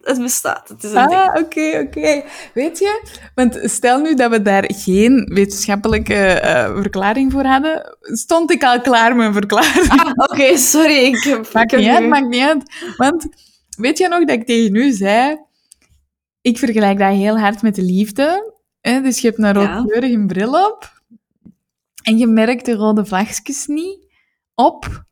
het, 0.02 0.22
bestaat. 0.22 0.70
Het 0.70 0.84
is 0.84 0.92
een. 0.92 0.98
Ah, 0.98 1.42
oké, 1.42 1.86
oké. 1.88 2.24
Weet 2.54 2.80
je, 2.80 3.02
want 3.36 3.60
stel 3.64 4.00
nu 4.00 4.16
dat 4.16 4.32
we 4.32 4.42
daar 4.42 4.64
geen 4.68 5.30
wetenschappelijke 5.34 6.16
eh, 6.16 6.76
verklaring 6.76 7.32
voor 7.32 7.44
hadden, 7.44 7.98
stond 8.02 8.52
ik 8.52 8.64
al 8.64 8.82
klaar 8.82 9.18
een 9.18 9.34
verklaring. 9.34 9.90
Ah, 9.90 10.12
Oké, 10.16 10.58
sorry. 10.58 10.98
Ik 10.98 11.24
heb, 11.24 11.54
Maakt 11.54 11.72
ik 11.72 11.80
niet 11.80 11.90
uit, 11.90 12.08
maakt 12.08 12.28
niet 12.28 12.44
uit. 12.44 12.64
Want 12.98 13.28
weet 13.78 13.98
je 13.98 14.08
nog 14.08 14.20
dat 14.20 14.36
ik 14.36 14.46
tegen 14.46 14.76
u 14.76 14.92
zei, 14.92 15.38
ik 16.42 16.58
vergelijk 16.58 17.00
dat 17.00 17.14
heel 17.14 17.40
hard 17.40 17.62
met 17.62 17.76
de 17.76 17.82
liefde. 17.84 18.54
Hè? 18.82 19.02
Dus 19.02 19.20
je 19.20 19.28
hebt 19.28 19.40
een 19.40 19.46
Ja. 19.62 19.76
roodkleurige 19.76 20.26
bril 20.26 20.66
op 20.66 21.02
en 22.04 22.18
je 22.18 22.28
merkt 22.28 22.66
de 22.66 22.74
rode 22.76 23.06
vlagjes 23.06 23.66
niet 23.68 24.00
op. 24.56 25.04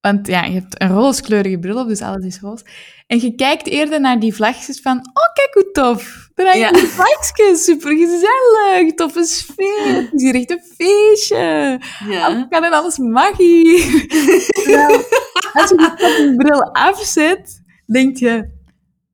Want 0.00 0.26
ja, 0.26 0.44
je 0.44 0.52
hebt 0.52 0.80
een 0.82 0.88
rooskleurige 0.88 1.58
bril 1.58 1.78
op, 1.80 1.88
dus 1.88 2.00
alles 2.02 2.24
is 2.24 2.40
roos. 2.40 2.62
En 3.06 3.20
je 3.20 3.34
kijkt 3.34 3.66
eerder 3.66 4.00
naar 4.00 4.20
die 4.20 4.34
vlagjes 4.34 4.80
van, 4.80 4.96
oh, 4.98 5.32
kijk 5.34 5.50
hoe 5.52 5.70
tof. 5.72 6.28
Daar 6.34 6.46
hangen 6.46 6.60
Ja. 6.60 6.70
die 6.72 6.86
vlagjes, 6.86 7.64
supergezellig, 7.64 8.94
toffe 8.94 9.24
sfeer. 9.24 9.84
Het 10.04 10.12
is 10.12 10.22
hier 10.22 10.34
echt 10.34 10.50
een 10.50 10.62
feestje. 10.76 11.80
Ja. 12.08 12.26
Alles 12.26 12.44
kan 12.48 12.64
en 12.64 12.72
alles 12.72 12.98
mag 12.98 13.36
hier. 13.36 14.06
Terwijl, 14.64 15.04
als 15.52 15.70
je 15.70 15.94
die 16.18 16.36
bril 16.36 16.72
afzet, 16.72 17.62
denk 17.86 18.16
je... 18.16 18.50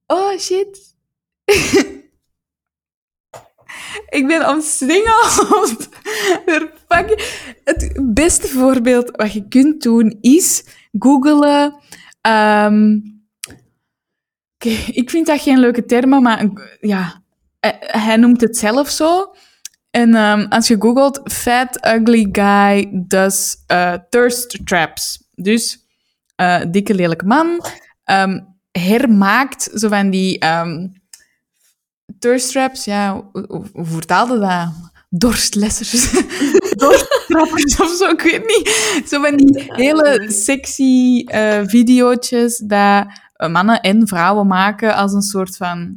Oh, 0.06 0.38
shit. 0.38 0.93
ik 4.18 4.26
ben 4.26 4.48
omsingeld. 4.48 5.88
door 6.46 6.72
fucking- 6.88 7.42
Het 7.64 7.92
beste 8.14 8.48
voorbeeld 8.48 9.10
wat 9.10 9.32
je 9.32 9.48
kunt 9.48 9.82
doen 9.82 10.18
is 10.20 10.64
googelen... 10.98 11.74
ehm, 12.20 12.98
Oké, 14.54 14.68
ik 14.92 15.10
vind 15.10 15.26
dat 15.26 15.40
geen 15.40 15.58
leuke 15.58 15.84
termen, 15.84 16.22
maar 16.22 16.46
ja, 16.80 17.22
hij- 17.60 17.76
hij 17.80 18.16
noemt 18.16 18.40
het 18.40 18.56
zelf 18.56 18.88
zo. 18.90 19.34
En 19.90 20.14
ehm, 20.14 20.46
als 20.48 20.68
je 20.68 20.76
googelt, 20.78 21.20
fat 21.32 21.86
ugly 21.86 22.28
guy 22.32 22.88
does 22.92 23.56
eh, 23.66 23.94
thirst 24.10 24.66
traps. 24.66 25.28
Dus 25.34 25.86
eh, 26.36 26.62
dikke 26.70 26.94
lelijke 26.94 27.24
man 27.26 27.64
ehm, 28.04 28.40
hermaakt 28.70 29.70
zo 29.74 29.88
van 29.88 30.10
die 30.10 30.38
ehm, 30.38 30.86
thirst 32.18 32.50
traps. 32.50 32.84
Ja, 32.84 33.30
hoe, 33.32 33.64
vertaalde 33.74 34.38
dat? 34.38 34.92
Dorstlessers. 35.08 36.10
Dorsttrappers 36.76 37.80
of 37.80 37.96
zo, 37.98 38.08
ik 38.08 38.20
weet 38.20 38.46
niet. 38.46 39.02
Zo 39.08 39.22
van 39.22 39.36
die 39.36 39.64
hele 39.66 40.26
sexy 40.30 41.24
videootjes 41.66 42.56
dat 42.66 43.06
eh, 43.32 43.48
mannen 43.48 43.80
en 43.80 44.08
vrouwen 44.08 44.46
maken 44.46 44.94
als 44.94 45.12
een 45.12 45.22
soort 45.22 45.56
van... 45.56 45.92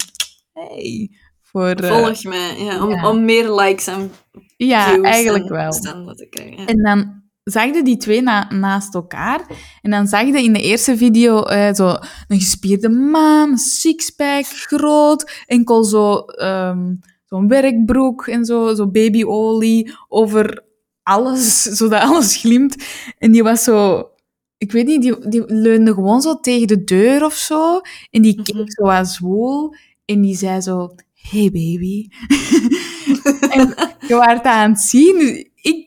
Hey, 0.54 1.12
voor... 1.42 1.70
eh, 1.70 2.04
Volg 2.04 2.24
mij, 2.24 2.56
ja, 2.58 2.84
om, 2.84 2.90
ja. 2.90 3.10
om 3.10 3.26
meer 3.26 3.52
likes 3.52 3.88
en 3.88 4.12
ja, 4.58 5.02
eigenlijk 5.02 5.46
en 5.46 5.52
wel. 5.52 5.72
te 5.72 6.28
krijgen. 6.30 6.58
ja. 6.58 6.66
En 6.66 6.82
dan 6.84 7.22
zag 7.52 7.66
je 7.76 7.84
die 7.84 7.98
twee 7.98 8.22
na- 8.22 8.48
naast 8.54 8.94
elkaar. 8.96 9.42
En 9.82 9.92
dan 9.92 10.08
zag 10.08 10.26
je 10.26 10.44
in 10.44 10.54
de 10.54 10.62
eerste 10.62 10.98
video 10.98 11.44
eh, 11.44 11.74
zo 11.74 11.88
een 12.28 12.40
gespierde 12.40 12.90
man, 12.90 13.58
sixpack, 13.58 14.46
groot, 14.46 15.44
enkel 15.46 15.84
zo, 15.84 16.16
ehm, 16.18 16.94
zo'n 17.26 17.48
werkbroek 17.48 18.28
en 18.28 18.46
zo, 18.46 18.76
zo 18.76 18.88
babyolie 18.88 19.92
over 20.08 20.64
alles, 21.04 21.62
zodat 21.80 22.02
alles 22.02 22.36
glimt. 22.36 22.76
En 23.18 23.32
die 23.32 23.44
was 23.44 23.64
zo... 23.64 24.08
Ik 24.58 24.72
weet 24.72 24.86
niet, 24.86 25.02
die, 25.02 25.30
die 25.30 25.44
leunde 25.46 25.94
gewoon 25.94 26.22
zo 26.22 26.40
tegen 26.40 26.68
de 26.68 26.84
deur 26.84 27.26
of 27.26 27.34
zo. 27.34 27.82
En 28.12 28.22
die 28.22 28.36
keek 28.42 28.56
Mhm. 28.56 28.68
zo 28.70 28.84
wat 28.84 29.08
zwoel. 29.08 29.74
En 30.06 30.22
die 30.22 30.36
zei 30.36 30.62
zo... 30.62 30.90
Hey 31.14 31.50
baby. 31.52 32.08
en 33.56 33.74
je 34.08 34.16
waart 34.16 34.44
aan 34.46 34.70
het 34.72 34.80
zien. 34.80 35.18
dus 35.18 35.46
Ik 35.62 35.87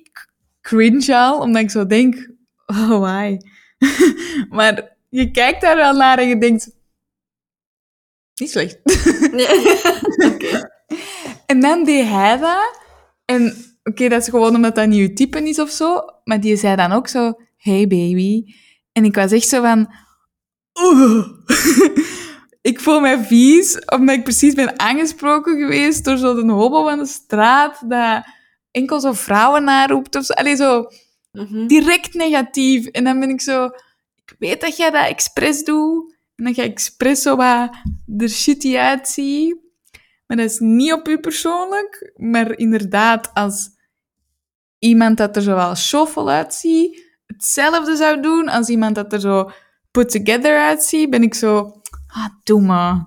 cringe 0.70 1.16
al, 1.16 1.38
omdat 1.38 1.62
ik 1.62 1.70
zo 1.70 1.87
denk... 1.87 2.30
Oh, 2.66 2.98
why? 2.98 3.37
maar 4.56 4.96
je 5.09 5.30
kijkt 5.30 5.61
daar 5.61 5.76
wel 5.76 5.92
naar 5.92 6.18
en 6.18 6.28
je 6.28 6.38
denkt... 6.38 6.70
Niet 8.35 8.50
slecht. 8.50 8.78
Nee. 9.33 9.46
En 11.46 11.61
dan 11.61 11.85
deed 11.85 12.04
hij 12.04 12.38
dat. 12.38 12.78
En 13.24 13.54
oké, 13.83 14.09
dat 14.09 14.20
is 14.20 14.28
gewoon 14.28 14.54
omdat 14.54 14.74
dat 14.74 14.87
niet 14.87 14.98
je 14.98 15.12
type 15.12 15.48
is 15.48 15.59
of 15.59 15.70
zo. 15.70 16.00
Maar 16.24 16.40
die 16.40 16.56
zei 16.56 16.76
dan 16.76 16.92
ook 16.92 17.09
zo, 17.09 17.33
hey 17.56 17.87
baby. 17.87 18.54
En 18.92 19.04
ik 19.04 19.14
was 19.14 19.33
echt 19.33 19.48
zo 19.48 19.62
van... 19.62 19.94
Oeh. 20.83 21.26
ik 22.70 22.80
voel 22.80 23.00
mij 23.00 23.18
vies, 23.24 23.78
omdat 23.85 24.16
ik 24.16 24.22
precies 24.22 24.54
ben 24.54 24.78
aangesproken 24.78 25.59
geweest 25.59 26.04
door 26.04 26.16
zo'n 26.16 26.48
hobo 26.48 26.85
van 26.85 26.98
de 26.98 27.06
straat, 27.06 27.83
dat 27.88 28.24
enkel 28.70 29.00
zo 29.00 29.12
vrouwen 29.12 29.64
naroept 29.64 30.16
of 30.16 30.24
zo. 30.24 30.33
Allee, 30.33 30.56
zo 30.56 30.85
Mhm. 31.33 31.66
direct 31.66 32.14
negatief. 32.14 32.87
En 32.87 33.04
dan 33.04 33.20
ben 33.20 33.28
ik 33.28 33.40
zo... 33.40 33.64
Ik 34.24 34.35
weet 34.38 34.61
dat 34.61 34.76
jij 34.76 34.90
dat 34.90 35.06
expres 35.06 35.64
doet. 35.64 36.16
En 36.37 36.44
dat 36.44 36.56
je 36.56 36.62
expres 36.62 37.22
zo 37.22 37.37
wat 37.37 37.70
er 38.18 38.28
shitty 38.28 38.76
uitziet. 38.76 39.56
Maar 40.26 40.37
dat 40.37 40.50
is 40.50 40.59
niet 40.59 40.92
op 40.92 41.09
u 41.09 41.18
persoonlijk. 41.18 42.12
Maar 42.16 42.59
inderdaad, 42.59 43.30
als 43.35 43.68
iemand 44.78 45.16
dat 45.16 45.37
er 45.37 45.42
zo 45.42 45.54
wel 45.54 45.74
shuffle 45.74 46.30
uitziet, 46.30 47.18
hetzelfde 47.26 47.96
zou 47.96 48.20
doen 48.22 48.48
als 48.48 48.68
iemand 48.68 48.94
dat 48.94 49.12
er 49.12 49.20
zo 49.20 49.50
put 49.90 50.11
together 50.11 50.59
uitziet, 50.59 51.11
ben 51.11 51.22
ik 51.22 51.35
zo... 51.35 51.80
Ah, 52.06 52.26
doe 52.42 52.61
me. 52.61 53.02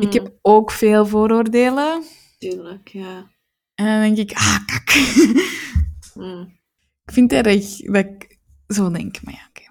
Ik 0.00 0.12
heb 0.12 0.32
ook 0.42 0.70
veel 0.70 1.06
vooroordelen. 1.06 2.02
Tuurlijk, 2.38 2.88
ja. 2.88 3.30
En 3.78 3.86
dan 3.86 4.00
denk 4.00 4.30
ik, 4.30 4.36
ah, 4.36 4.58
kak. 4.66 4.94
Mm. 6.14 6.58
Ik 7.04 7.12
vind 7.12 7.30
het 7.30 7.46
erg 7.46 7.76
dat 7.76 8.04
ik 8.04 8.38
zo 8.66 8.90
denk, 8.90 9.22
maar 9.22 9.34
ja, 9.34 9.48
oké. 9.48 9.64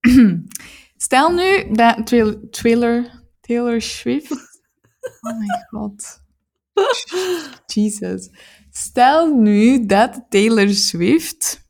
Stel 1.06 1.30
nu 1.32 1.72
dat 1.72 2.06
Taylor, 2.50 3.10
Taylor, 3.40 3.82
Swift... 3.82 4.30
Oh 5.20 5.38
my 5.38 5.46
god. 5.68 6.22
Jesus. 7.74 8.30
Stel 8.70 9.34
nu 9.34 9.86
dat 9.86 10.26
Taylor 10.28 10.68
Swift... 10.68 11.64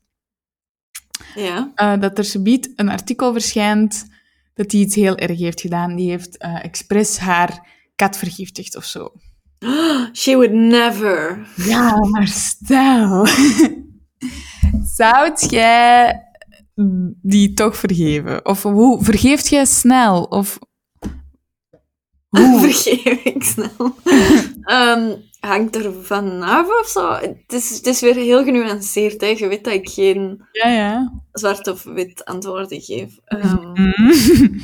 Ja. 1.35 1.71
eh, 1.75 1.99
dat 1.99 2.17
er 2.17 2.25
subiet 2.25 2.71
een 2.75 2.89
artikel 2.89 3.31
verschijnt 3.31 4.05
dat 4.53 4.71
hij 4.71 4.81
iets 4.81 4.95
heel 4.95 5.17
erg 5.17 5.37
heeft 5.39 5.61
gedaan. 5.61 5.95
Die 5.95 6.09
heeft 6.09 6.37
eh 6.37 6.63
expres 6.63 7.17
haar 7.17 7.67
kat 7.95 8.17
vergiftigd 8.17 8.75
of 8.75 8.85
zo. 8.85 9.13
She 10.13 10.35
would 10.35 10.51
never. 10.53 11.47
Ja, 11.55 11.95
maar 12.09 12.27
stel. 12.27 13.27
Zou 14.97 15.31
jij 15.49 16.21
die 17.21 17.53
toch 17.53 17.77
vergeven? 17.77 18.45
Of 18.45 18.63
hoe 18.63 19.03
vergeeft 19.03 19.47
jij 19.49 19.65
snel? 19.65 20.23
Of 20.23 20.59
hoe? 22.27 22.59
Vergeef 22.69 23.23
ik 23.23 23.43
snel. 23.43 23.95
Ehm, 24.61 25.15
hangt 25.39 25.75
er 25.75 25.93
vanaf 26.03 26.67
of 26.81 26.87
zo? 26.87 27.11
Het 27.13 27.53
is, 27.53 27.69
het 27.69 27.85
is 27.87 28.01
weer 28.01 28.15
heel 28.15 28.43
genuanceerd. 28.43 29.21
Hè. 29.21 29.27
Je 29.27 29.47
weet 29.47 29.63
dat 29.63 29.73
ik 29.73 29.89
geen 29.89 30.41
Ja, 30.51 30.69
ja. 30.69 31.21
zwart 31.31 31.67
of 31.67 31.83
wit 31.83 32.25
antwoorden 32.25 32.81
geef. 32.81 33.17
Ehm, 33.25 33.65
Mm. 33.73 34.59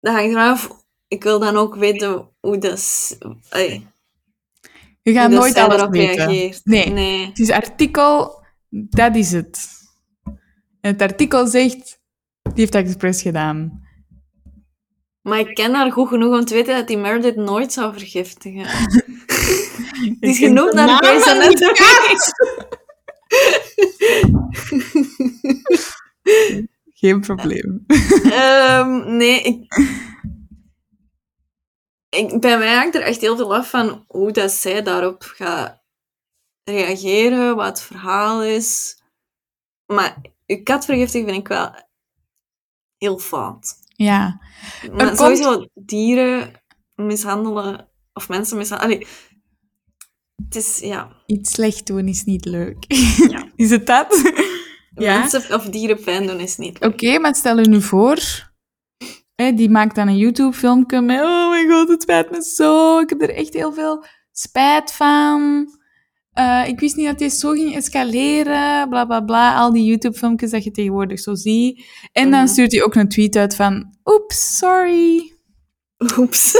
dat 0.00 0.14
hangt 0.14 0.30
eraf. 0.30 0.80
Ik 1.12 1.22
wil 1.22 1.38
dan 1.38 1.56
ook 1.56 1.74
weten 1.74 2.28
hoe 2.40 2.58
dat, 2.58 3.16
Je 5.02 5.12
gaat 5.12 5.30
nooit 5.30 5.56
alles 5.56 5.76
erop 5.76 5.92
weten. 5.92 6.26
reageert. 6.26 6.60
Nee. 6.64 6.90
nee. 6.90 7.26
Het 7.26 7.38
is 7.38 7.50
artikel, 7.50 8.44
dat 8.68 9.16
is 9.16 9.32
het. 9.32 9.68
En 10.80 10.92
het 10.92 11.02
artikel 11.02 11.46
zegt, 11.46 12.00
die 12.42 12.52
heeft 12.54 12.72
dat 12.72 12.84
expres 12.84 13.22
gedaan. 13.22 13.86
Maar 15.22 15.38
ik 15.38 15.54
ken 15.54 15.74
haar 15.74 15.92
goed 15.92 16.08
genoeg 16.08 16.38
om 16.38 16.44
te 16.44 16.54
weten 16.54 16.76
dat 16.76 16.86
die 16.88 16.98
Meredith 16.98 17.36
nooit 17.36 17.72
zou 17.72 17.92
vergiftigen. 17.92 18.66
Die 20.20 20.30
is 20.30 20.38
de 20.38 20.70
naar 20.74 21.04
Grey's 21.04 21.26
Anatomy. 21.26 21.74
Geen 26.94 27.20
probleem. 27.20 27.84
Ehm, 28.30 29.16
nee, 29.16 29.42
ik, 29.42 29.66
ik, 32.16 32.40
bij 32.40 32.58
mij 32.58 32.74
hangt 32.74 32.94
er 32.94 33.02
echt 33.02 33.20
heel 33.20 33.36
veel 33.36 33.54
af 33.54 33.70
van 33.70 34.04
hoe 34.08 34.30
dat 34.32 34.50
zij 34.50 34.82
daarop 34.82 35.22
gaat 35.22 35.82
reageren, 36.64 37.56
wat 37.56 37.66
het 37.66 37.80
verhaal 37.80 38.42
is. 38.44 39.00
Maar 39.86 40.16
uw 40.46 40.62
kat 40.62 40.84
vergiftigen 40.84 41.26
vind 41.28 41.40
ik 41.40 41.48
wel 41.48 41.74
heel 42.96 43.18
fout. 43.18 43.74
Ja. 43.96 44.40
Maar 44.92 45.06
komt- 45.06 45.18
sowieso 45.18 45.66
dieren 45.74 46.62
mishandelen 46.94 47.88
of 48.12 48.28
mensen 48.28 48.56
mishandelen. 48.56 48.94
Allee, 48.94 49.08
het 50.44 50.56
is, 50.56 50.78
ja, 50.78 51.22
Iets 51.26 51.50
slecht 51.52 51.86
doen 51.86 52.08
is 52.08 52.24
niet 52.24 52.44
leuk. 52.44 52.84
Ja. 53.28 53.50
Is 53.56 53.70
het 53.70 53.86
dat? 53.86 54.06
Ja. 54.94 55.18
mensen 55.18 55.54
of 55.54 55.64
dieren 55.64 56.02
pijn 56.04 56.26
doen 56.26 56.40
is 56.40 56.56
niet 56.56 56.80
Oké, 56.80 57.04
leuk. 57.06 57.20
maar 57.20 57.34
stel 57.34 57.58
je 57.58 57.68
nu 57.68 57.82
voor... 57.82 58.18
Hè, 59.34 59.52
die 59.52 59.70
maakt 59.70 59.94
dan 59.94 60.08
een 60.08 60.16
YouTube-filmpje 60.16 61.00
met... 61.00 61.20
Oh 61.20 61.50
my 61.50 61.68
god, 61.68 61.88
het 61.88 62.02
spijt 62.02 62.30
me 62.30 62.42
zo. 62.42 62.98
Ik 62.98 63.08
heb 63.08 63.22
er 63.22 63.34
echt 63.34 63.54
heel 63.54 63.72
veel 63.72 64.04
spijt 64.32 64.92
van. 64.92 65.66
Eh, 66.32 66.68
ik 66.68 66.80
wist 66.80 66.96
niet 66.96 67.06
dat 67.06 67.18
dit 67.18 67.32
zo 67.32 67.50
ging 67.50 67.74
escaleren. 67.74 68.88
Bla, 68.88 69.04
bla, 69.04 69.20
bla. 69.20 69.56
Al 69.56 69.72
die 69.72 69.84
YouTube-filmpjes 69.84 70.50
dat 70.50 70.64
je 70.64 70.70
tegenwoordig 70.70 71.20
zo 71.20 71.34
ziet. 71.34 71.84
En 72.12 72.30
dan 72.30 72.40
Mhm. 72.40 72.48
stuurt 72.52 72.72
hij 72.72 72.82
ook 72.82 72.94
een 72.94 73.08
tweet 73.08 73.36
uit 73.36 73.56
van... 73.56 73.96
Oeps, 74.04 74.56
sorry. 74.56 75.32
Oeps. 76.18 76.54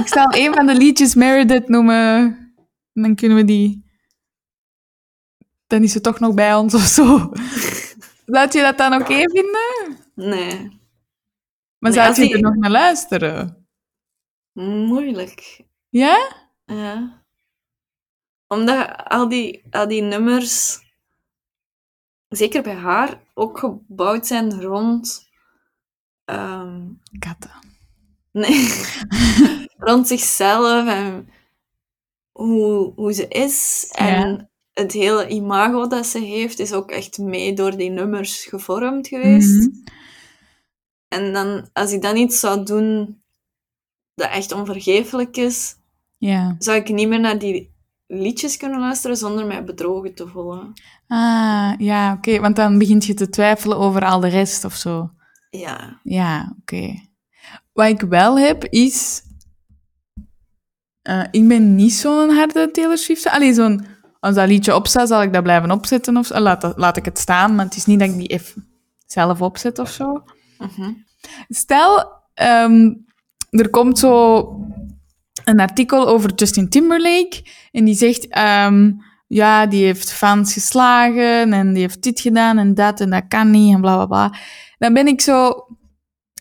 Ik 0.00 0.08
zal 0.08 0.26
een 0.34 0.54
van 0.54 0.66
de 0.66 0.74
liedjes 0.74 1.14
Meredith 1.14 1.68
noemen. 1.68 2.22
En 2.92 3.02
dan 3.02 3.14
kunnen 3.14 3.36
we 3.36 3.44
die... 3.44 3.88
Dan 5.66 5.82
is 5.82 5.92
ze 5.92 6.00
toch 6.00 6.20
nog 6.20 6.34
bij 6.34 6.54
ons 6.54 6.74
of 6.74 6.82
zo. 6.82 7.32
Laat 8.26 8.52
je 8.52 8.60
dat 8.60 8.78
dan 8.78 8.94
oké 8.94 9.14
vinden? 9.14 9.98
Nee, 10.14 10.79
Maar 11.80 11.92
zou 11.92 12.14
je 12.14 12.20
die- 12.20 12.34
er 12.34 12.40
nog 12.40 12.54
naar 12.54 12.70
luisteren? 12.70 13.66
moeilijk. 14.52 15.60
Ja? 15.88 16.32
Ja. 16.64 17.22
Omdat 18.46 19.04
al 19.08 19.28
die, 19.28 19.62
al 19.70 19.88
die 19.88 20.02
nummers, 20.02 20.78
zeker 22.28 22.62
bij 22.62 22.74
haar, 22.74 23.20
ook 23.34 23.58
gebouwd 23.58 24.26
zijn 24.26 24.62
rond... 24.62 25.28
ehm, 26.24 26.88
Katten. 27.18 27.50
nee, 28.32 28.68
rond 29.88 30.06
zichzelf 30.08 30.88
en 30.88 31.28
hoe, 32.32 32.92
hoe 32.94 33.12
ze 33.12 33.28
is. 33.28 33.88
En 33.96 34.50
het 34.72 34.92
hele 34.92 35.28
imago 35.28 35.86
dat 35.86 36.06
ze 36.06 36.18
heeft, 36.18 36.58
is 36.58 36.72
ook 36.72 36.90
echt 36.90 37.18
mee 37.18 37.54
door 37.54 37.76
die 37.76 37.90
nummers 37.90 38.44
gevormd 38.44 39.08
geweest. 39.08 39.66
Mhm. 39.68 39.98
En 41.10 41.32
dan, 41.32 41.68
als 41.72 41.92
ik 41.92 42.02
dan 42.02 42.16
iets 42.16 42.40
zou 42.40 42.64
doen 42.64 43.22
dat 44.14 44.30
echt 44.30 44.52
onvergeeflijk 44.52 45.36
is, 45.36 45.76
Ja. 46.18 46.54
zou 46.58 46.76
ik 46.76 46.88
niet 46.88 47.08
meer 47.08 47.20
naar 47.20 47.38
die 47.38 47.74
liedjes 48.06 48.56
kunnen 48.56 48.80
luisteren 48.80 49.16
zonder 49.16 49.46
mij 49.46 49.64
bedrogen 49.64 50.14
te 50.14 50.26
voelen. 50.28 50.72
Ah, 51.08 51.72
ja, 51.78 52.12
oké. 52.12 52.40
Want 52.40 52.56
dan 52.56 52.78
begint 52.78 53.04
je 53.04 53.14
te 53.14 53.28
twijfelen 53.28 53.78
over 53.78 54.04
al 54.04 54.20
de 54.20 54.28
rest 54.28 54.64
of 54.64 54.74
zo. 54.74 55.10
Ja. 55.50 56.00
Ja, 56.02 56.56
oké. 56.60 56.94
Wat 57.72 57.88
ik 57.88 58.00
wel 58.00 58.38
heb, 58.38 58.64
is... 58.64 59.22
eh, 61.02 61.24
ik 61.30 61.48
ben 61.48 61.74
niet 61.74 61.92
zo'n 61.92 62.30
harde 62.30 62.70
Taylor 62.70 62.98
Swift. 62.98 63.26
Allee, 63.26 63.54
zo'n... 63.54 63.86
Als 64.20 64.34
dat 64.34 64.48
liedje 64.48 64.74
opstaat, 64.74 65.08
zal 65.08 65.22
ik 65.22 65.32
dat 65.32 65.42
blijven 65.42 65.70
opzetten 65.70 66.16
of 66.16 66.26
zo. 66.26 66.38
Laat, 66.40 66.60
dat- 66.60 66.78
laat 66.78 66.96
ik 66.96 67.04
het 67.04 67.18
staan, 67.18 67.54
maar 67.54 67.64
het 67.64 67.76
is 67.76 67.86
niet 67.86 67.98
dat 67.98 68.08
ik 68.08 68.16
die 68.16 68.26
even 68.28 68.68
zelf 69.06 69.40
opzet 69.42 69.78
of 69.78 69.90
zo. 69.90 70.22
Mhm. 70.60 70.92
Stel, 71.48 72.12
ehm, 72.34 72.92
er 73.50 73.70
komt 73.70 73.98
zo 73.98 74.40
een 75.44 75.60
artikel 75.60 76.08
over 76.08 76.34
Justin 76.34 76.68
Timberlake 76.68 77.42
en 77.70 77.84
die 77.84 77.94
zegt, 77.94 78.28
ehm, 78.28 78.92
ja, 79.26 79.66
die 79.66 79.84
heeft 79.84 80.12
fans 80.12 80.52
geslagen 80.52 81.52
en 81.52 81.72
die 81.72 81.82
heeft 81.82 82.02
dit 82.02 82.20
gedaan 82.20 82.58
en 82.58 82.74
dat 82.74 83.00
en 83.00 83.10
dat 83.10 83.24
kan 83.28 83.50
niet 83.50 83.74
en 83.74 83.80
bla 83.80 83.94
bla 83.94 84.06
bla. 84.06 84.38
Dan 84.78 84.92
ben 84.92 85.06
ik 85.06 85.20
zo, 85.20 85.66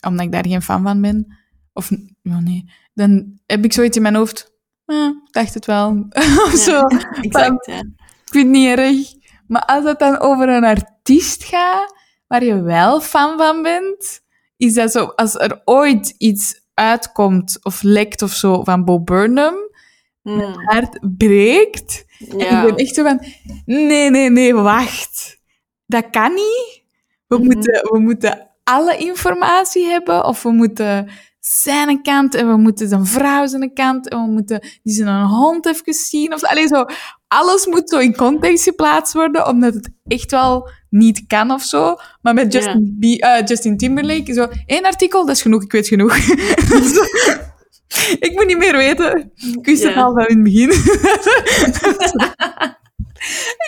omdat 0.07 0.25
ik 0.25 0.31
daar 0.31 0.47
geen 0.47 0.61
fan 0.61 0.83
van 0.83 1.01
ben, 1.01 1.37
of 1.73 1.91
nee, 2.21 2.65
dan 2.93 3.39
heb 3.45 3.63
ik 3.63 3.73
zoiets 3.73 3.97
in 3.97 4.01
mijn 4.01 4.15
hoofd, 4.15 4.51
eh, 4.85 5.09
dacht 5.31 5.53
het 5.53 5.65
wel, 5.65 6.07
of 6.47 6.53
zo. 6.55 6.81
Exact, 7.21 7.65
ja. 7.65 7.79
Ik 7.79 8.35
vind 8.35 8.45
het 8.45 8.55
niet 8.55 8.77
erg. 8.77 9.17
Maar 9.47 9.65
als 9.65 9.83
het 9.83 9.99
dan 9.99 10.19
over 10.19 10.49
een 10.49 10.63
artiest 10.63 11.43
gaat, 11.43 11.93
waar 12.29 12.43
je 12.43 12.61
wel 12.61 13.01
fan 13.01 13.37
van 13.37 13.61
bent, 13.61 14.21
is 14.57 14.73
dat 14.73 14.91
zo, 14.91 15.05
als 15.05 15.35
er 15.35 15.61
ooit 15.65 16.15
iets 16.17 16.61
uitkomt 16.73 17.57
of 17.63 17.81
lekt 17.81 18.21
of 18.21 18.31
zo 18.31 18.63
van 18.63 18.85
Bo 18.85 18.99
Burnham, 19.01 19.67
Mm, 20.23 20.39
hart 20.65 20.99
breekt. 21.17 22.05
En 22.19 22.39
ik 22.39 22.61
ben 22.65 22.75
echt 22.75 22.95
zo 22.95 23.03
van, 23.03 23.23
nee, 23.65 24.09
nee, 24.09 24.29
nee, 24.29 24.53
wacht. 24.53 25.39
Dat 25.85 26.09
kan 26.11 26.33
niet. 26.33 26.83
We, 27.27 27.35
Mhm. 27.35 27.45
moeten, 27.45 27.87
we 27.91 27.99
moeten 27.99 28.49
alle 28.63 28.97
informatie 28.97 29.85
hebben, 29.85 30.25
of 30.25 30.43
we 30.43 30.51
moeten 30.51 31.09
zijn 31.39 32.01
kant, 32.01 32.35
en 32.35 32.47
we 32.47 32.57
moeten 32.57 32.87
zijn 32.87 33.05
vrouw 33.05 33.47
zijn 33.47 33.73
kant, 33.73 34.09
en 34.09 34.21
we 34.25 34.31
moeten 34.31 34.59
die 34.83 34.93
zijn 34.93 35.25
hond 35.25 35.65
even 35.65 35.93
zien. 35.93 36.33
Of, 36.33 36.43
allee, 36.43 36.67
zo, 36.67 36.85
alles 37.27 37.65
moet 37.65 37.89
zo 37.89 37.97
in 37.97 38.15
context 38.15 38.63
geplaatst 38.63 39.13
worden, 39.13 39.47
omdat 39.47 39.73
het 39.73 39.89
echt 40.07 40.31
wel 40.31 40.69
niet 40.89 41.23
kan 41.27 41.51
of 41.51 41.61
zo. 41.63 41.95
Maar 42.21 42.33
met 42.33 42.53
Justin, 42.53 42.95
Bie- 42.99 43.21
eh, 43.21 43.45
Justin 43.45 43.77
Timberlake, 43.77 44.33
zo, 44.33 44.47
één 44.65 44.83
artikel, 44.85 45.25
dat 45.25 45.35
is 45.35 45.41
genoeg, 45.41 45.63
ik 45.63 45.71
weet 45.71 45.87
genoeg. 45.87 46.17
Ik 48.19 48.31
moet 48.33 48.45
niet 48.45 48.57
meer 48.57 48.77
weten. 48.77 49.31
Ik 49.35 49.65
wist 49.65 49.83
het 49.83 49.95
al 49.95 50.13
van 50.13 50.25
in 50.27 50.35
het 50.35 50.43
begin. 50.43 50.69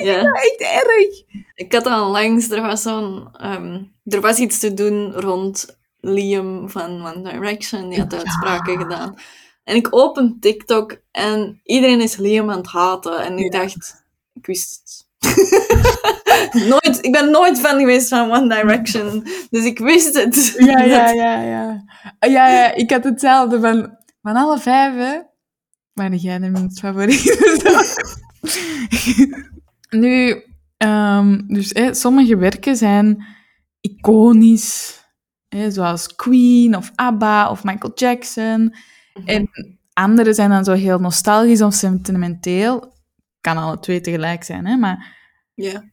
ja. 0.03 0.21
echt 0.21 0.59
erg. 0.59 1.23
Ik 1.55 1.73
had 1.73 1.85
al 1.85 2.11
langs, 2.11 2.49
er 2.49 2.61
was 2.61 2.81
zo'n... 2.81 3.29
ehm, 3.37 3.83
er 4.05 4.21
was 4.21 4.37
iets 4.37 4.59
te 4.59 4.73
doen 4.73 5.11
rond 5.13 5.77
Liam 5.99 6.69
van 6.69 7.05
One 7.07 7.21
Direction. 7.31 7.89
Die 7.89 7.99
had 7.99 8.11
Ja. 8.11 8.17
uitspraken 8.17 8.77
gedaan. 8.77 9.15
En 9.63 9.75
ik 9.75 9.87
open 9.89 10.37
TikTok 10.39 10.97
en 11.11 11.59
iedereen 11.63 12.01
is 12.01 12.15
Liam 12.17 12.49
aan 12.51 12.57
het 12.57 12.67
haten. 12.67 13.19
En 13.23 13.37
ik 13.37 13.53
Ja. 13.53 13.59
dacht... 13.59 14.03
Ik 14.33 14.45
wist 14.45 14.79
het. 14.83 15.00
nooit, 16.71 16.97
ik 17.01 17.11
ben 17.11 17.31
nooit 17.31 17.59
fan 17.59 17.79
geweest 17.79 18.07
van 18.07 18.31
One 18.31 18.55
Direction, 18.55 19.27
dus 19.49 19.65
ik 19.65 19.79
wist 19.79 20.13
het. 20.13 20.55
Ja, 20.57 20.79
ja, 20.79 21.11
ja, 21.23 21.41
ja. 21.41 21.83
Ja, 22.19 22.47
ja, 22.47 22.73
ik 22.73 22.91
had 22.91 23.03
hetzelfde 23.03 23.59
van, 23.59 23.97
van 24.21 24.35
alle 24.35 24.59
vijf, 24.59 24.95
hè, 24.95 25.19
waren 25.93 26.17
jij 26.17 26.39
de 26.39 26.49
minst 26.49 26.79
favoriete. 26.79 27.59
nu, 29.89 30.43
ehm, 30.77 31.41
dus 31.47 31.69
hè, 31.69 31.93
sommige 31.93 32.37
werken 32.37 32.75
zijn 32.75 33.25
iconisch, 33.81 35.03
hè, 35.47 35.71
zoals 35.71 36.15
Queen 36.15 36.75
of 36.75 36.91
ABBA 36.95 37.49
of 37.49 37.63
Michael 37.63 37.93
Jackson. 37.95 38.75
En 39.25 39.49
andere 39.93 40.33
zijn 40.33 40.49
dan 40.49 40.63
zo 40.63 40.71
heel 40.71 40.99
nostalgisch 40.99 41.61
of 41.61 41.73
sentimenteel. 41.73 42.93
Kan 43.41 43.57
alle 43.57 43.79
twee 43.79 44.01
tegelijk 44.01 44.43
zijn, 44.43 44.65
hè, 44.65 44.75
maar 44.75 45.19
Ja. 45.61 45.83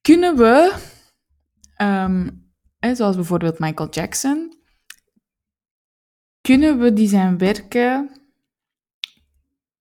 kunnen 0.00 0.36
we, 0.36 0.76
ehm, 1.74 2.30
zoals 2.94 3.16
bijvoorbeeld 3.16 3.58
Michael 3.58 3.88
Jackson, 3.90 4.56
kunnen 6.40 6.78
we 6.78 6.92
die 6.92 7.08
zijn 7.08 7.38
werken 7.38 8.10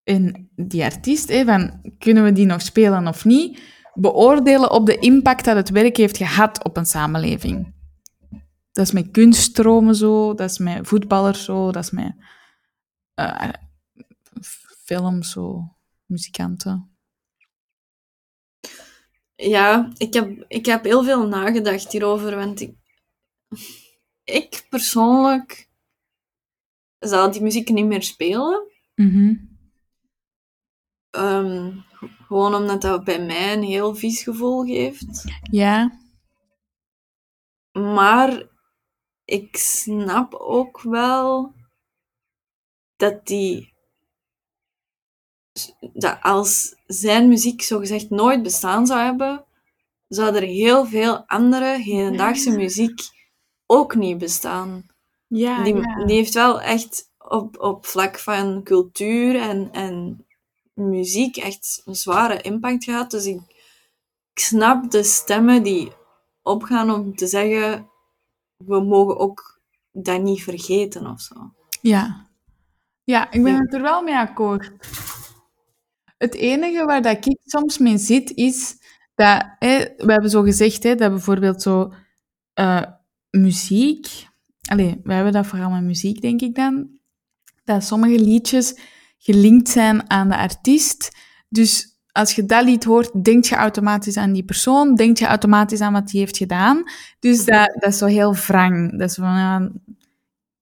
en 0.04 0.52
die 0.56 0.84
artiest, 0.84 1.30
hè, 1.30 1.70
kunnen 1.98 2.24
we 2.24 2.32
die 2.32 2.46
nog 2.46 2.62
spelen 2.62 3.08
of 3.08 3.26
niet, 3.26 3.62
beoordelen 3.94 4.72
op 4.72 4.86
de 4.86 4.98
impact 4.98 5.46
dat 5.46 5.56
het 5.56 5.70
werk 5.70 5.98
heeft 5.98 6.18
gehad 6.18 6.64
op 6.64 6.78
een 6.78 6.86
samenleving? 6.86 7.76
Dat 8.72 8.86
is 8.86 8.92
met 8.92 9.12
kunststromen 9.12 9.96
zo, 9.96 10.34
dat 10.34 10.50
is 10.50 10.58
met 10.58 10.88
voetballers 10.88 11.44
zo, 11.44 11.72
dat 11.72 11.84
is 11.84 11.92
met 11.92 12.16
eh, 13.14 13.50
films 14.84 15.32
zo, 15.32 15.76
muzikanten. 16.06 16.97
Ja, 19.38 19.92
ik 19.98 20.14
heb, 20.14 20.46
ik 20.48 20.66
heb 20.66 20.84
heel 20.84 21.04
veel 21.04 21.28
nagedacht 21.28 21.92
hierover, 21.92 22.36
want 22.36 22.60
ik, 22.62 22.76
ik 24.24 24.66
persoonlijk 24.70 25.70
zal 27.00 27.32
die 27.32 27.42
muziek 27.42 27.70
niet 27.70 27.86
meer 27.86 28.04
spelen. 28.04 28.72
Mhm. 28.96 29.36
Ehm, 31.10 31.78
gewoon 32.28 32.56
omdat 32.56 32.82
dat 32.82 33.04
bij 33.04 33.26
mij 33.26 33.54
een 33.54 33.64
heel 33.64 33.96
vies 33.96 34.24
gevoel 34.24 34.66
geeft. 34.66 35.24
Ja, 35.52 36.00
Maar 37.78 38.48
ik 39.26 39.58
snap 39.58 40.34
ook 40.34 40.82
wel 40.82 41.54
dat 42.96 43.26
die. 43.26 43.76
Dat 45.94 46.18
als 46.22 46.76
zijn 46.88 47.28
muziek 47.28 47.62
zogezegd 47.62 48.10
nooit 48.10 48.44
bestaan 48.44 48.86
zou 48.88 49.00
hebben, 49.00 49.46
zou 50.08 50.36
er 50.36 50.42
heel 50.42 50.86
veel 50.86 51.24
andere 51.28 51.78
hedendaagse 51.82 52.52
muziek 52.52 53.00
ook 53.66 53.96
niet 53.96 54.18
bestaan. 54.18 54.86
ja, 55.28 55.64
Die, 55.64 55.76
ja. 55.76 56.06
die 56.06 56.16
heeft 56.16 56.34
wel 56.34 56.62
echt 56.62 57.12
op, 57.18 57.60
op 57.60 57.86
vlak 57.86 58.20
van 58.20 58.64
cultuur 58.64 59.40
en, 59.42 59.70
en 59.72 60.26
muziek 60.74 61.38
echt 61.38 61.82
een 61.86 61.96
zware 61.96 62.42
impact 62.42 62.84
gehad. 62.84 63.12
Dus 63.12 63.26
ik, 63.26 63.42
ik 64.34 64.40
snap 64.40 64.92
de 64.92 65.04
stemmen 65.04 65.64
die 65.64 65.92
opgaan 66.42 66.92
om 66.92 67.16
te 67.16 67.28
zeggen, 67.28 67.90
we 68.58 68.80
mogen 68.82 69.18
ook 69.18 69.60
dat 69.92 70.22
niet 70.22 70.44
vergeten 70.44 71.08
of 71.08 71.22
zo. 71.22 71.36
Ja. 71.82 72.26
Ja, 73.04 73.32
ik 73.32 73.44
ben 73.44 73.54
Ja. 73.54 73.60
het 73.60 73.74
er 73.74 73.82
wel 73.82 74.02
mee 74.02 74.16
akkoord. 74.16 74.72
Het 76.18 76.36
enige 76.36 76.86
waar 76.86 77.02
dat 77.02 77.26
ik 77.26 77.38
soms 77.44 77.78
mee 77.78 77.98
zit, 77.98 78.32
is 78.32 78.76
dat... 79.16 79.46
Hè, 79.60 79.78
we 79.98 80.12
hebben 80.12 80.30
zo 80.30 80.42
gezegd, 80.42 80.84
hè, 80.84 80.96
dat 80.96 81.10
bijvoorbeeld 81.12 81.62
zo... 81.62 81.94
eh, 82.54 82.82
muziek... 83.30 84.28
Allee, 84.70 85.00
wij 85.04 85.16
hebben 85.16 85.34
dat 85.34 85.48
vooral 85.48 85.70
met 85.70 85.84
muziek, 85.84 86.22
denk 86.22 86.42
ik 86.42 86.56
dan. 86.56 86.90
Dat 87.64 87.84
sommige 87.84 88.20
liedjes 88.20 88.80
gelinkt 89.18 89.70
zijn 89.70 90.10
aan 90.12 90.30
de 90.30 90.38
artiest. 90.38 91.16
Dus 91.50 91.96
als 92.12 92.34
je 92.34 92.46
dat 92.46 92.64
lied 92.64 92.84
hoort, 92.84 93.24
denk 93.24 93.46
je 93.46 93.56
automatisch 93.56 94.18
aan 94.18 94.34
die 94.34 94.44
persoon. 94.44 94.96
Denk 94.96 95.18
je 95.18 95.26
automatisch 95.26 95.82
aan 95.82 95.94
wat 95.94 96.08
die 96.08 96.20
heeft 96.20 96.38
gedaan. 96.38 96.84
Dus 97.20 97.46
dat, 97.46 97.76
dat 97.80 97.92
is 97.92 97.98
zo 97.98 98.06
heel 98.06 98.36
wrang. 98.36 99.00
Dat 99.00 99.10
is 99.10 99.16
van, 99.16 99.26
ja, 99.36 99.72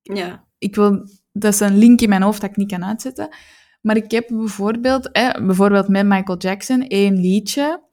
Ja. 0.01 0.45
ik 0.57 0.75
wil, 0.75 1.09
dat 1.31 1.53
is 1.53 1.59
een 1.59 1.77
link 1.77 2.01
in 2.01 2.09
mijn 2.09 2.21
hoofd 2.21 2.41
dat 2.41 2.49
ik 2.49 2.55
niet 2.55 2.71
kan 2.71 2.85
uitzetten. 2.85 3.29
Maar 3.85 3.95
ik 3.95 4.11
heb 4.11 4.27
bijvoorbeeld, 4.27 5.11
eh, 5.11 5.33
bijvoorbeeld 5.45 5.87
met 5.87 6.05
Michael 6.05 6.37
Jackson, 6.37 6.87
één 6.87 7.15
liedje 7.19 7.83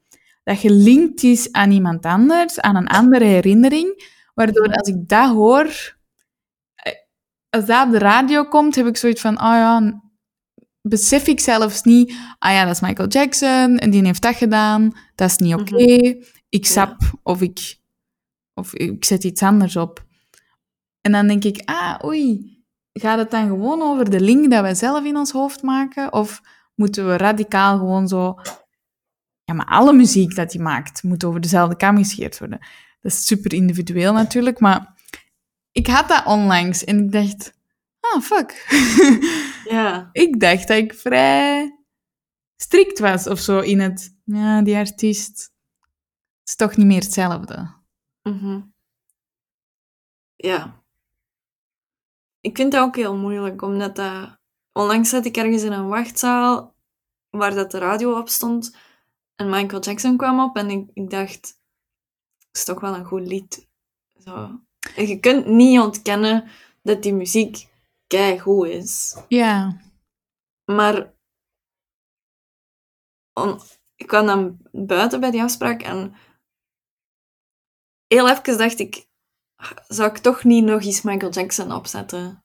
dat 0.43 0.57
gelinkt 0.57 1.23
is 1.23 1.51
aan 1.51 1.71
iemand 1.71 2.05
anders, 2.05 2.59
aan 2.59 2.75
een 2.75 2.87
andere 2.87 3.25
herinnering, 3.25 4.11
waardoor 4.33 4.73
als 4.73 4.87
ik 4.87 5.07
dat 5.07 5.29
hoor, 5.29 5.97
eh, 6.75 6.93
als 7.49 7.65
dat 7.65 7.85
op 7.85 7.91
de 7.91 7.97
radio 7.97 8.43
komt, 8.43 8.75
heb 8.75 8.85
ik 8.85 8.97
zoiets 8.97 9.21
van, 9.21 9.33
oh 9.33 9.53
ja, 9.53 10.01
besef 10.81 11.27
ik 11.27 11.39
zelfs 11.39 11.83
niet, 11.83 12.15
ah 12.39 12.51
ja, 12.51 12.65
dat 12.65 12.73
is 12.73 12.81
Michael 12.81 13.09
Jackson 13.09 13.77
en 13.77 13.89
die 13.89 14.05
heeft 14.05 14.21
dat 14.21 14.35
gedaan, 14.35 14.91
dat 15.15 15.29
is 15.29 15.37
niet 15.37 15.53
oké, 15.53 16.19
ik 16.49 16.65
sap 16.65 16.97
of 17.23 17.41
ik, 17.41 17.77
of 18.53 18.73
ik 18.73 19.05
zet 19.05 19.23
iets 19.23 19.41
anders 19.41 19.75
op. 19.75 20.05
En 21.01 21.11
dan 21.11 21.27
denk 21.27 21.43
ik, 21.43 21.61
ah, 21.65 22.05
oei, 22.05 22.52
gaat 22.93 23.17
het 23.17 23.31
dan 23.31 23.47
gewoon 23.47 23.81
over 23.81 24.09
de 24.09 24.21
link 24.21 24.51
dat 24.51 24.61
wij 24.61 24.75
zelf 24.75 25.03
in 25.03 25.17
ons 25.17 25.31
hoofd 25.31 25.61
maken? 25.61 26.13
Of 26.13 26.41
moeten 26.75 27.07
we 27.07 27.17
radicaal 27.17 27.77
gewoon 27.77 28.07
zo... 28.07 28.35
Ja, 29.43 29.53
maar 29.53 29.65
alle 29.65 29.93
muziek 29.93 30.35
dat 30.35 30.53
hij 30.53 30.61
maakt 30.61 31.03
moet 31.03 31.23
over 31.23 31.41
dezelfde 31.41 31.75
kam 31.75 31.97
gescheerd 31.97 32.39
worden. 32.39 32.59
Dat 33.01 33.11
is 33.11 33.25
super 33.25 33.53
individueel 33.53 34.13
natuurlijk, 34.13 34.59
maar 34.59 34.93
ik 35.71 35.87
had 35.87 36.07
dat 36.07 36.25
onlangs 36.25 36.83
en 36.83 36.99
ik 36.99 37.11
dacht, 37.11 37.53
ah, 37.99 38.21
fuck. 38.21 38.51
Ja. 39.69 40.09
ik 40.11 40.39
dacht 40.39 40.67
dat 40.67 40.77
ik 40.77 40.93
vrij 40.93 41.77
strikt 42.55 42.99
was 42.99 43.27
of 43.27 43.39
zo 43.39 43.59
in 43.59 43.79
het, 43.79 44.17
ja, 44.23 44.61
die 44.61 44.75
artiest 44.75 45.51
is 46.43 46.55
toch 46.55 46.77
niet 46.77 46.87
meer 46.87 47.01
hetzelfde. 47.01 47.73
Mhm. 48.21 48.61
Ja. 50.35 50.82
Ik 52.43 52.55
vind 52.55 52.71
dat 52.71 52.81
ook 52.81 52.95
heel 52.95 53.15
moeilijk, 53.15 53.61
omdat 53.61 53.95
dat... 53.95 54.41
Onlangs 54.71 55.09
zat 55.09 55.25
ik 55.25 55.37
ergens 55.37 55.63
in 55.63 55.71
een 55.71 55.87
wachtzaal 55.87 56.75
waar 57.29 57.53
dat 57.53 57.71
de 57.71 57.77
radio 57.77 58.19
op 58.19 58.29
stond 58.29 58.75
en 59.35 59.49
Michael 59.49 59.81
Jackson 59.81 60.17
kwam 60.17 60.39
op 60.39 60.55
en 60.55 60.69
ik, 60.69 60.89
ik 60.93 61.09
dacht, 61.09 61.41
dat 62.37 62.49
is 62.51 62.63
toch 62.63 62.79
wel 62.79 62.95
een 62.95 63.05
goed 63.05 63.27
lied. 63.27 63.69
Zo. 64.19 64.59
En 64.95 65.07
je 65.07 65.19
kunt 65.19 65.45
niet 65.45 65.79
ontkennen 65.79 66.49
dat 66.81 67.03
die 67.03 67.13
muziek 67.13 67.67
keigoed 68.07 68.67
is. 68.67 69.17
Ja, 69.27 69.81
Maar 70.65 71.13
ik 73.95 74.07
kwam 74.07 74.25
dan 74.25 74.57
buiten 74.71 75.19
bij 75.19 75.31
die 75.31 75.41
afspraak 75.41 75.81
en 75.81 76.15
heel 78.07 78.29
even 78.29 78.57
dacht 78.57 78.79
ik, 78.79 79.07
zou 79.87 80.09
ik 80.09 80.17
toch 80.17 80.43
niet 80.43 80.63
nog 80.63 80.83
eens 80.83 81.01
Michael 81.01 81.31
Jackson 81.31 81.71
opzetten? 81.71 82.43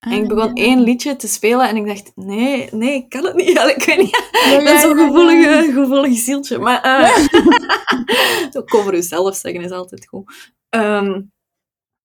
En 0.00 0.12
ik 0.12 0.28
begon 0.28 0.48
Ah, 0.48 0.52
één 0.54 0.80
liedje 0.80 1.16
te 1.16 1.28
spelen 1.28 1.68
en 1.68 1.76
ik 1.76 1.86
dacht, 1.86 2.12
nee, 2.14 2.68
nee, 2.72 2.94
ik 2.94 3.08
kan 3.08 3.24
het 3.24 3.34
niet. 3.34 3.48
Ik 3.76 3.84
weet 3.84 3.98
niet. 3.98 4.28
Ja, 4.32 4.58
is 4.58 4.70
ja, 4.70 4.80
zo'n 4.80 4.98
gevoelige, 4.98 5.72
gevoelig 5.72 6.18
zieltje. 6.18 6.58
Maar 6.58 6.82
eh 6.82 7.26
ook 8.58 8.74
over 8.74 8.92
jezelf 8.92 9.36
zeggen 9.36 9.64
is 9.64 9.70
altijd 9.70 10.06
goed. 10.06 10.52
Ehm, 10.68 11.22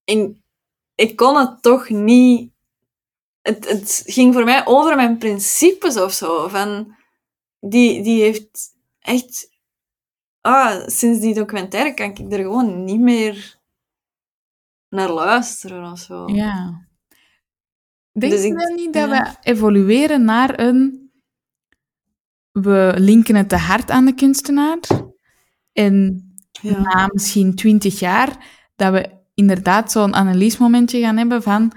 en 0.04 0.44
ik 0.96 1.16
kon 1.16 1.38
het 1.38 1.62
toch 1.62 1.90
niet... 1.90 2.52
Het, 3.42 3.70
het 3.70 4.04
ging 4.06 4.34
voor 4.34 4.44
mij 4.44 4.66
over 4.66 4.96
mijn 4.96 5.18
principes 5.18 5.98
of 5.98 6.14
zo. 6.14 6.48
Van, 6.48 6.96
die, 7.60 8.04
die 8.04 8.22
heeft 8.22 8.74
echt... 9.00 9.50
Ah, 10.42 10.88
sinds 10.88 11.20
die 11.20 11.34
documentaire 11.34 11.94
kan 11.94 12.10
ik 12.10 12.32
er 12.32 12.40
gewoon 12.40 12.84
niet 12.84 13.00
meer 13.00 13.60
naar 14.90 15.10
luisteren 15.10 15.92
of 15.92 16.00
zo. 16.00 16.28
Ja. 16.28 16.88
Denk 18.12 18.32
Dus 18.32 18.42
je 18.42 18.48
ik- 18.48 18.58
dan 18.60 18.76
niet 18.76 18.94
dat 18.94 19.10
ja. 19.10 19.24
we 19.42 19.50
evolueren 19.52 20.24
naar 20.26 20.60
een... 20.60 21.04
We 22.52 22.94
linken 22.98 23.36
het 23.36 23.50
te 23.50 23.56
hard 23.58 23.90
aan 23.92 24.06
de 24.06 24.14
kunstenaar. 24.16 24.80
En 25.72 26.24
Ja. 26.62 26.80
na 26.82 27.10
misschien 27.14 27.56
twintig 27.56 28.00
jaar, 28.00 28.48
dat 28.76 28.92
we 28.94 29.24
inderdaad 29.34 29.92
zo'n 29.92 30.16
analysemomentje 30.16 31.00
gaan 31.00 31.18
hebben 31.18 31.44
van... 31.44 31.72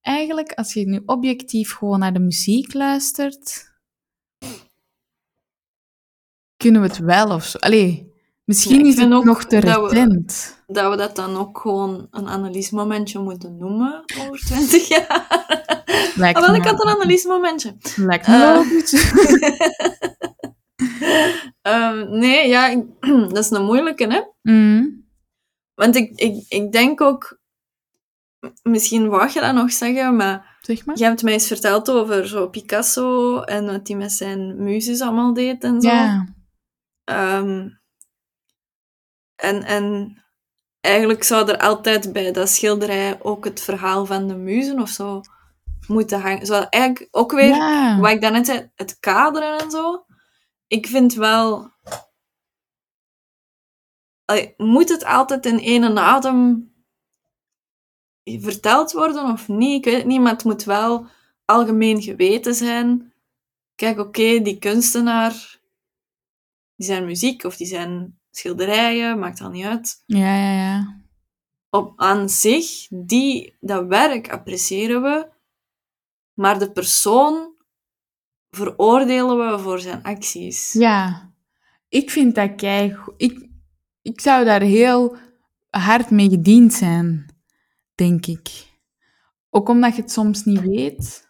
Eigenlijk, 0.00 0.52
als 0.52 0.72
je 0.72 0.86
nu 0.86 1.02
objectief 1.04 1.72
gewoon 1.72 1.98
naar 1.98 2.12
de 2.12 2.18
muziek 2.18 2.74
luistert... 2.74 3.74
Kunnen 6.56 6.80
we 6.80 6.86
het 6.86 6.98
wel 6.98 7.30
of 7.30 7.44
zo? 7.44 7.58
Allee, 7.58 8.12
misschien 8.46 8.80
Ja, 8.84 8.86
is 8.92 8.98
het 9.00 9.12
ook 9.12 9.24
nog 9.24 9.44
te 9.44 9.60
dat 9.60 9.74
we- 9.80 9.88
recent. 9.88 10.62
dat 10.66 10.90
we 10.90 10.96
dat 10.96 11.16
dan 11.16 11.36
ook 11.36 11.58
gewoon 11.58 12.06
een 12.10 12.28
analysemomentje 12.28 13.18
moeten 13.18 13.56
noemen 13.56 14.04
over 14.20 14.38
20 14.38 14.88
jaar. 14.88 15.26
Lijkt 16.16 16.38
Ah, 16.38 16.44
wel, 16.44 16.52
me- 16.52 16.58
ik 16.58 16.64
had 16.64 16.84
een 16.84 16.90
analysemomentje. 16.90 17.76
Lijkt 17.96 18.26
me 18.26 18.34
Eh. 18.34 18.54
logisch. 18.54 18.92
Ehm, 21.62 22.18
nee, 22.18 22.48
ja, 22.48 22.68
ik- 22.68 22.86
dat 23.34 23.38
is 23.38 23.50
een 23.50 23.64
moeilijke, 23.64 24.06
hè? 24.06 24.52
Mm. 24.52 25.04
Want 25.74 25.96
ik, 25.96 26.12
ik, 26.20 26.44
ik 26.48 26.72
denk 26.72 27.00
ook... 27.00 27.38
Misschien 28.62 29.08
wou 29.08 29.30
je 29.32 29.40
dat 29.40 29.54
nog 29.54 29.72
zeggen, 29.72 30.16
maar 30.16 30.58
Zeg 30.60 30.86
maar. 30.86 30.98
je 30.98 31.04
hebt 31.04 31.22
mij 31.22 31.32
eens 31.32 31.46
verteld 31.46 31.90
over 31.90 32.28
zo 32.28 32.48
Picasso 32.48 33.40
en 33.40 33.66
wat 33.66 33.88
hij 33.88 33.96
met 33.96 34.12
zijn 34.12 34.62
muzes 34.62 35.00
allemaal 35.00 35.34
deed 35.34 35.62
en 35.64 35.80
zo. 35.80 35.88
Ja. 35.88 36.26
Ehm, 37.04 37.68
en, 39.36 39.62
en 39.62 40.16
eigenlijk 40.80 41.22
zou 41.22 41.50
er 41.50 41.58
altijd 41.58 42.12
bij 42.12 42.32
dat 42.32 42.48
schilderij 42.48 43.22
ook 43.22 43.44
het 43.44 43.60
verhaal 43.60 44.06
van 44.06 44.28
de 44.28 44.36
muzen 44.36 44.80
of 44.80 44.88
zo 44.88 45.20
moeten 45.86 46.20
hangen. 46.20 46.46
Zou 46.46 46.66
eigenlijk 46.70 47.16
ook 47.16 47.32
weer, 47.32 47.46
ja. 47.46 48.00
wat 48.00 48.10
ik 48.10 48.20
daarnet 48.20 48.46
zei, 48.46 48.70
het 48.74 48.98
kaderen 48.98 49.58
en 49.58 49.70
zo. 49.70 50.04
Ik 50.66 50.86
vind 50.86 51.14
wel... 51.14 51.74
Moet 54.56 54.88
het 54.88 55.04
altijd 55.04 55.46
in 55.46 55.60
één 55.60 55.98
adem 55.98 56.74
verteld 58.24 58.92
worden 58.92 59.32
of 59.32 59.48
niet? 59.48 59.78
Ik 59.78 59.84
weet 59.84 59.96
het 59.96 60.06
niet, 60.06 60.20
maar 60.20 60.32
het 60.32 60.44
moet 60.44 60.64
wel 60.64 61.06
algemeen 61.44 62.02
geweten 62.02 62.54
zijn. 62.54 63.14
Kijk, 63.74 63.98
oké, 63.98 64.40
die 64.42 64.58
kunstenaar, 64.58 65.60
die 66.76 66.86
zijn 66.86 67.04
muziek 67.04 67.44
of 67.44 67.56
die 67.56 67.66
zijn 67.66 68.15
schilderijen, 68.38 69.18
maakt 69.18 69.40
al 69.40 69.50
niet 69.50 69.64
uit. 69.64 70.02
Ja, 70.06 70.36
ja, 70.36 70.52
ja. 70.52 71.04
Op 71.70 71.92
aan 71.96 72.28
zich, 72.28 72.86
die, 72.90 73.56
dat 73.60 73.86
werk 73.86 74.32
appreciëren 74.32 75.02
we, 75.02 75.28
maar 76.34 76.58
de 76.58 76.72
persoon 76.72 77.54
veroordelen 78.50 79.38
we 79.38 79.58
voor 79.58 79.78
zijn 79.78 80.02
acties. 80.02 80.72
Ja. 80.72 81.32
Ik 81.88 82.10
vind 82.10 82.34
dat 82.34 82.54
kei... 82.54 82.96
Ik, 83.16 83.48
ik 84.02 84.20
zou 84.20 84.44
daar 84.44 84.60
heel 84.60 85.16
hard 85.70 86.10
mee 86.10 86.28
gediend 86.28 86.72
zijn, 86.72 87.36
denk 87.94 88.26
ik. 88.26 88.48
Ook 89.50 89.68
omdat 89.68 89.96
je 89.96 90.02
het 90.02 90.12
soms 90.12 90.44
niet 90.44 90.60
weet. 90.60 91.25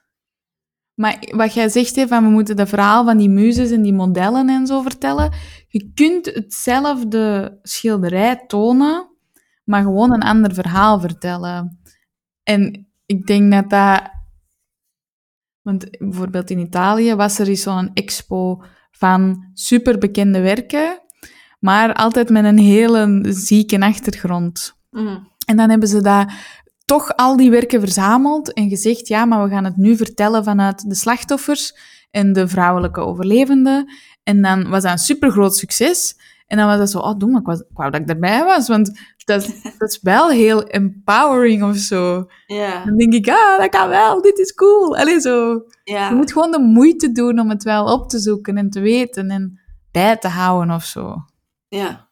Maar 0.96 1.32
wat 1.36 1.54
jij 1.54 1.68
zegt, 1.68 1.96
hè, 1.96 2.06
van 2.06 2.24
we 2.24 2.30
moeten 2.30 2.56
dat 2.56 2.68
verhaal 2.68 3.04
van 3.04 3.16
die 3.16 3.28
muzes 3.28 3.70
en 3.70 3.82
die 3.82 3.92
modellen 3.92 4.48
en 4.48 4.66
zo 4.66 4.82
vertellen. 4.82 5.32
Je 5.68 5.90
kunt 5.94 6.26
hetzelfde 6.26 7.58
schilderij 7.62 8.44
tonen, 8.46 9.08
maar 9.64 9.82
gewoon 9.82 10.12
een 10.12 10.22
ander 10.22 10.54
verhaal 10.54 11.00
vertellen. 11.00 11.80
En 12.42 12.88
ik 13.06 13.26
denk 13.26 13.52
dat 13.52 13.70
dat... 13.70 14.14
Want 15.62 15.98
bijvoorbeeld 15.98 16.50
in 16.50 16.58
Italië 16.58 17.14
was 17.14 17.38
er 17.38 17.48
eens 17.48 17.62
zo'n 17.62 17.90
expo 17.94 18.62
van 18.90 19.50
superbekende 19.52 20.40
werken, 20.40 21.00
maar 21.60 21.94
altijd 21.94 22.30
met 22.30 22.44
een 22.44 22.58
hele 22.58 23.22
zieke 23.28 23.80
achtergrond. 23.80 24.80
Mm. 24.90 25.28
En 25.46 25.56
dan 25.56 25.70
hebben 25.70 25.88
ze 25.88 26.02
daar 26.02 26.62
toch 26.86 27.16
al 27.16 27.36
die 27.36 27.50
werken 27.50 27.80
verzameld 27.80 28.52
en 28.52 28.68
gezegd, 28.68 29.08
ja, 29.08 29.24
maar 29.24 29.44
we 29.44 29.50
gaan 29.50 29.64
het 29.64 29.76
nu 29.76 29.96
vertellen 29.96 30.44
vanuit 30.44 30.88
de 30.88 30.94
slachtoffers 30.94 31.76
en 32.10 32.32
de 32.32 32.48
vrouwelijke 32.48 33.00
overlevenden. 33.00 33.92
En 34.22 34.42
dan 34.42 34.68
was 34.68 34.82
dat 34.82 34.92
een 34.92 34.98
supergroot 34.98 35.56
succes. 35.56 36.16
En 36.46 36.56
dan 36.56 36.66
was 36.66 36.78
dat 36.78 36.90
zo, 36.90 36.98
oh, 36.98 37.18
doe 37.18 37.30
maar, 37.30 37.40
ik, 37.40 37.46
was, 37.46 37.60
ik 37.60 37.66
wou 37.76 37.90
dat 37.90 38.00
ik 38.00 38.08
erbij 38.08 38.44
was, 38.44 38.68
want 38.68 39.00
dat 39.24 39.42
is, 39.42 39.62
dat 39.78 39.90
is 39.90 39.98
wel 40.02 40.30
heel 40.30 40.62
empowering 40.62 41.62
of 41.62 41.76
zo. 41.76 42.26
Ja, 42.46 42.84
Dan 42.84 42.96
denk 42.96 43.12
ik, 43.12 43.28
ah, 43.28 43.58
dat 43.58 43.68
kan 43.68 43.88
wel, 43.88 44.22
dit 44.22 44.38
is 44.38 44.54
cool. 44.54 44.96
Allee, 44.96 45.20
zo. 45.20 45.62
ja. 45.84 46.08
Je 46.08 46.14
moet 46.14 46.32
gewoon 46.32 46.50
de 46.50 46.58
moeite 46.60 47.12
doen 47.12 47.38
om 47.38 47.48
het 47.50 47.62
wel 47.62 47.92
op 47.92 48.08
te 48.08 48.18
zoeken 48.18 48.56
en 48.56 48.70
te 48.70 48.80
weten 48.80 49.30
en 49.30 49.60
bij 49.90 50.16
te 50.16 50.28
houden 50.28 50.74
of 50.74 50.84
zo. 50.84 51.14
ja. 51.68 52.04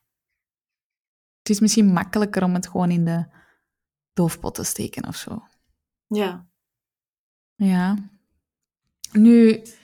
Het 1.38 1.52
is 1.52 1.60
misschien 1.60 1.86
makkelijker 1.92 2.42
om 2.42 2.54
het 2.54 2.68
gewoon 2.68 2.90
in 2.90 3.04
de 3.04 3.26
doofpot 4.14 4.54
te 4.54 4.64
steken 4.64 5.06
of 5.08 5.16
zo. 5.16 5.42
ja. 6.06 6.46
Ja. 7.56 7.96
Nu, 9.12 9.48
ik 9.48 9.76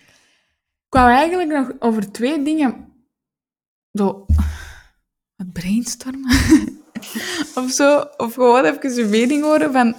wou 0.89 1.11
eigenlijk 1.11 1.51
nog 1.51 1.71
over 1.79 2.13
twee 2.13 2.43
dingen 2.43 2.89
zo, 3.93 4.27
wat 5.37 5.53
brainstormen 5.53 6.31
of 7.55 7.71
zo, 7.71 7.99
of 8.17 8.35
gewoon 8.35 8.65
even 8.65 8.99
een 9.05 9.11
mening 9.11 9.43
horen 9.43 9.73
van. 9.73 9.95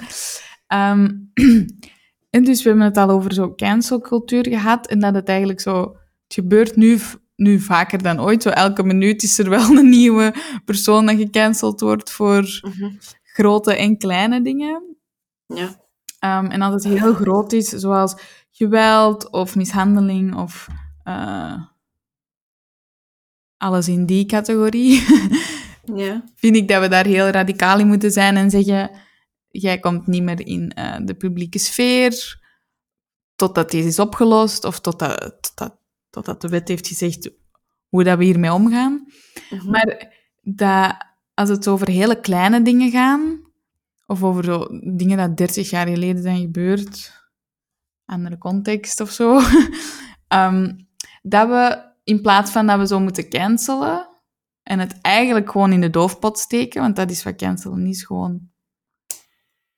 en 2.29 2.43
dus 2.43 2.63
we 2.63 2.69
hebben 2.69 2.85
het 2.87 2.97
al 2.97 3.09
over 3.09 3.33
zo 3.33 3.55
cancelcultuur 3.55 4.47
gehad 4.47 4.87
en 4.87 4.99
dat 4.99 5.13
het 5.13 5.27
eigenlijk 5.27 5.59
zo, 5.61 5.81
het 6.23 6.33
gebeurt 6.33 6.75
nu, 6.75 6.99
nu 7.35 7.59
vaker 7.59 8.03
dan 8.03 8.21
ooit. 8.21 8.43
Zo 8.43 8.49
elke 8.49 8.83
minuut 8.83 9.23
is 9.23 9.37
er 9.39 9.49
wel 9.49 9.77
een 9.77 9.89
nieuwe 9.89 10.33
persoon 10.65 11.05
dat 11.05 11.15
gecanceld 11.15 11.79
wordt 11.81 12.11
voor 12.11 12.41
Mhm. 12.61 12.91
Grote 13.33 13.75
en 13.75 13.97
kleine 13.97 14.41
dingen. 14.41 14.97
Ja. 15.45 15.79
Ehm, 16.19 16.45
en 16.45 16.61
als 16.61 16.83
het 16.83 16.99
heel 16.99 17.13
groot 17.13 17.51
is, 17.53 17.69
zoals 17.69 18.15
geweld 18.51 19.31
of 19.31 19.55
mishandeling 19.55 20.35
of 20.35 20.67
eh, 21.03 21.61
alles 23.57 23.87
in 23.87 24.05
die 24.05 24.25
categorie, 24.25 25.03
Ja. 25.95 26.23
vind 26.35 26.55
ik 26.55 26.67
dat 26.67 26.81
we 26.81 26.87
daar 26.87 27.05
heel 27.05 27.27
radicaal 27.27 27.79
in 27.79 27.87
moeten 27.87 28.11
zijn 28.11 28.37
en 28.37 28.49
zeggen: 28.49 28.91
jij 29.47 29.79
komt 29.79 30.07
niet 30.07 30.23
meer 30.23 30.47
in 30.47 30.71
eh, 30.71 30.97
de 31.03 31.13
publieke 31.13 31.59
sfeer 31.59 32.39
totdat 33.35 33.71
deze 33.71 33.87
is 33.87 33.99
opgelost 33.99 34.63
of 34.63 34.79
totdat, 34.79 35.37
totdat, 35.41 35.77
totdat 36.09 36.41
de 36.41 36.47
wet 36.47 36.67
heeft 36.67 36.87
gezegd 36.87 37.31
hoe 37.87 38.03
dat 38.03 38.17
we 38.17 38.23
hiermee 38.23 38.53
omgaan. 38.53 39.07
Mhm. 39.49 39.69
Maar 39.69 40.13
dat, 40.41 40.95
als 41.41 41.49
het 41.49 41.67
over 41.67 41.89
hele 41.89 42.19
kleine 42.19 42.61
dingen 42.61 42.91
gaan, 42.91 43.39
of 44.05 44.23
over 44.23 44.43
zo 44.43 44.67
dingen 44.95 45.17
dat 45.17 45.37
30 45.37 45.69
jaar 45.69 45.87
geleden 45.87 46.21
zijn 46.21 46.39
gebeurd, 46.39 47.19
andere 48.05 48.37
context 48.37 48.99
of 48.99 49.11
zo, 49.11 49.39
ehm, 50.27 50.73
dat 51.21 51.47
we 51.47 51.89
in 52.03 52.21
plaats 52.21 52.51
van 52.51 52.67
dat 52.67 52.79
we 52.79 52.87
zo 52.87 52.99
moeten 52.99 53.29
cancelen 53.29 54.09
en 54.63 54.79
het 54.79 55.01
eigenlijk 55.01 55.51
gewoon 55.51 55.71
in 55.71 55.81
de 55.81 55.89
doofpot 55.89 56.39
steken, 56.39 56.81
want 56.81 56.95
dat 56.95 57.11
is 57.11 57.23
wat 57.23 57.35
cancelen 57.35 57.85
is, 57.85 58.03
gewoon 58.03 58.49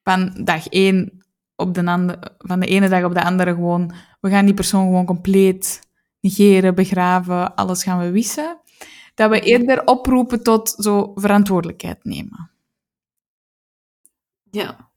van 0.04 0.44
dag 0.44 0.68
één 0.68 1.26
op 1.56 1.74
de 1.74 1.86
andere, 1.86 2.36
van 2.38 2.60
de 2.60 2.66
ene 2.66 2.90
dag 2.90 3.04
op 3.04 3.14
de 3.14 3.24
andere 3.24 3.54
gewoon, 3.54 3.94
we 4.20 4.30
gaan 4.30 4.46
die 4.46 4.54
persoon 4.54 4.84
gewoon 4.84 5.06
compleet 5.06 5.82
negeren, 6.20 6.76
begraven, 6.76 7.56
alles 7.56 7.84
gaan 7.84 8.00
we 8.00 8.12
wissen. 8.12 8.62
Dat 9.14 9.30
we 9.30 9.40
eerder 9.40 9.86
oproepen 9.86 10.44
tot 10.44 10.70
zo 10.70 11.12
verantwoordelijkheid 11.16 12.04
nemen. 12.04 12.52
Ja. 14.52 14.92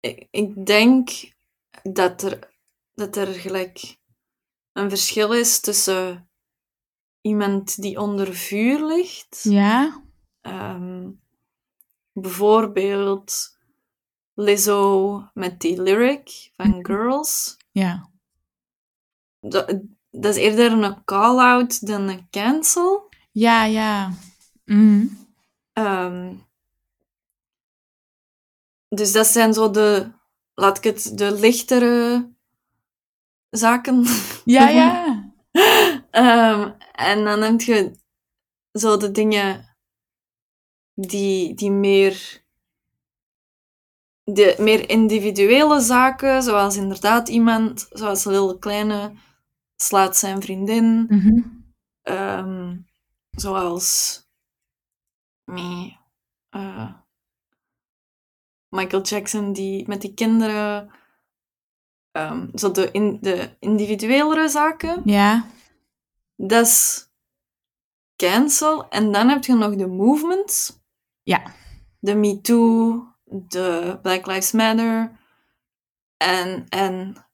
Ik, 0.00 0.26
ik 0.30 0.66
denk 0.66 1.10
dat 1.82 2.22
er, 2.22 2.54
dat 2.94 3.16
er 3.16 3.26
gelijk 3.26 3.96
een 4.72 4.88
verschil 4.88 5.32
is 5.32 5.60
tussen 5.60 6.28
iemand 7.20 7.82
die 7.82 8.00
onder 8.00 8.34
vuur 8.34 8.86
ligt. 8.86 9.40
Ja? 9.42 10.02
Ehm, 10.40 11.10
bijvoorbeeld 12.12 13.58
Lizzo 14.34 15.22
met 15.34 15.60
die 15.60 15.82
lyric 15.82 16.50
van 16.54 16.68
Mhm. 16.68 16.84
Girls. 16.84 17.56
Ja. 17.70 18.10
Dat, 19.40 19.80
dat 20.20 20.36
is 20.36 20.42
eerder 20.42 20.72
een 20.72 21.04
call-out 21.04 21.86
dan 21.86 22.08
een 22.08 22.26
cancel. 22.30 23.08
Ja, 23.32 23.64
ja. 23.64 24.12
Mhm. 24.64 25.06
Ehm, 25.72 26.34
dus 28.88 29.12
dat 29.12 29.26
zijn 29.26 29.54
zo 29.54 29.70
de, 29.70 30.12
laat 30.54 30.76
ik 30.76 30.84
het, 30.84 31.18
de 31.18 31.32
lichtere 31.32 32.28
zaken. 33.50 34.04
Ja, 34.44 34.68
ja. 34.68 35.24
Ehm, 36.10 36.70
en 36.92 37.24
dan 37.24 37.42
heb 37.42 37.60
je 37.60 37.96
zo 38.72 38.96
de 38.96 39.10
dingen 39.10 39.76
die, 40.94 41.54
die 41.54 41.70
meer, 41.70 42.42
de 44.24 44.56
meer 44.58 44.88
individuele 44.88 45.80
zaken, 45.80 46.42
zoals 46.42 46.76
inderdaad 46.76 47.28
iemand, 47.28 47.86
zoals 47.90 48.24
Lil 48.24 48.58
Kleine, 48.58 49.12
slaat 49.76 50.16
zijn 50.16 50.42
vriendin. 50.42 51.06
Mhm. 51.08 51.40
Ehm, 52.02 52.76
zoals 53.30 54.20
mee, 55.44 55.98
eh, 56.50 56.92
Michael 58.68 59.02
Jackson 59.02 59.52
die 59.52 59.88
met 59.88 60.00
die 60.00 60.14
kinderen. 60.14 60.90
ehm, 62.12 62.48
zo 62.54 62.70
de, 62.70 62.90
in, 62.90 63.18
de 63.20 63.56
individuelere 63.58 64.48
zaken. 64.48 65.02
Ja. 65.04 65.46
Dat 66.36 66.66
is 66.66 67.08
cancel. 68.16 68.88
En 68.88 69.12
dan 69.12 69.28
heb 69.28 69.44
je 69.44 69.54
nog 69.54 69.74
de 69.76 69.86
movements. 69.86 70.80
Ja. 71.22 71.52
De 71.98 72.14
Me 72.14 72.40
Too, 72.40 73.04
de 73.24 73.98
Black 74.02 74.26
Lives 74.26 74.52
Matter. 74.52 75.18
En, 76.16 76.68
en 76.68 77.26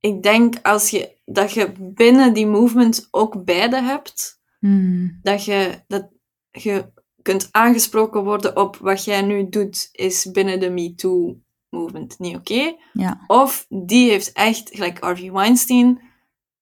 ik 0.00 0.22
denk 0.22 0.58
als 0.62 0.90
je 0.90 1.17
dat 1.30 1.52
je 1.52 1.72
binnen 1.78 2.32
die 2.32 2.46
movement 2.46 3.08
ook 3.10 3.44
beide 3.44 3.82
hebt. 3.82 4.40
Hmm. 4.58 5.18
Dat 5.22 5.44
je, 5.44 5.82
dat 5.86 6.08
je 6.50 6.92
kunt 7.22 7.48
aangesproken 7.50 8.24
worden 8.24 8.56
op 8.56 8.76
wat 8.76 9.04
jij 9.04 9.22
nu 9.22 9.48
doet, 9.48 9.88
is 9.92 10.30
binnen 10.30 10.60
de 10.60 10.70
MeToo-movement 10.70 12.18
niet 12.18 12.36
oké. 12.36 12.76
Ja. 12.92 13.24
Of 13.26 13.66
die 13.68 14.10
heeft 14.10 14.32
echt, 14.32 14.70
gelijk 14.72 14.98
Harvey 14.98 15.32
Weinstein, 15.32 16.00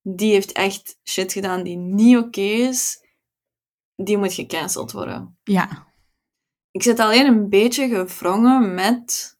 die 0.02 0.32
heeft 0.32 0.52
echt 0.52 0.98
shit 1.08 1.32
gedaan 1.32 1.62
die 1.62 1.76
niet 1.76 2.16
oké 2.16 2.40
is. 2.40 3.04
Die 3.96 4.18
moet 4.18 4.32
gecanceld 4.32 4.92
worden. 4.92 5.38
Ja. 5.42 5.86
Ik 6.70 6.82
zit 6.82 6.98
alleen 6.98 7.26
een 7.26 7.48
beetje 7.48 7.88
gevrongen 7.88 8.74
met... 8.74 9.34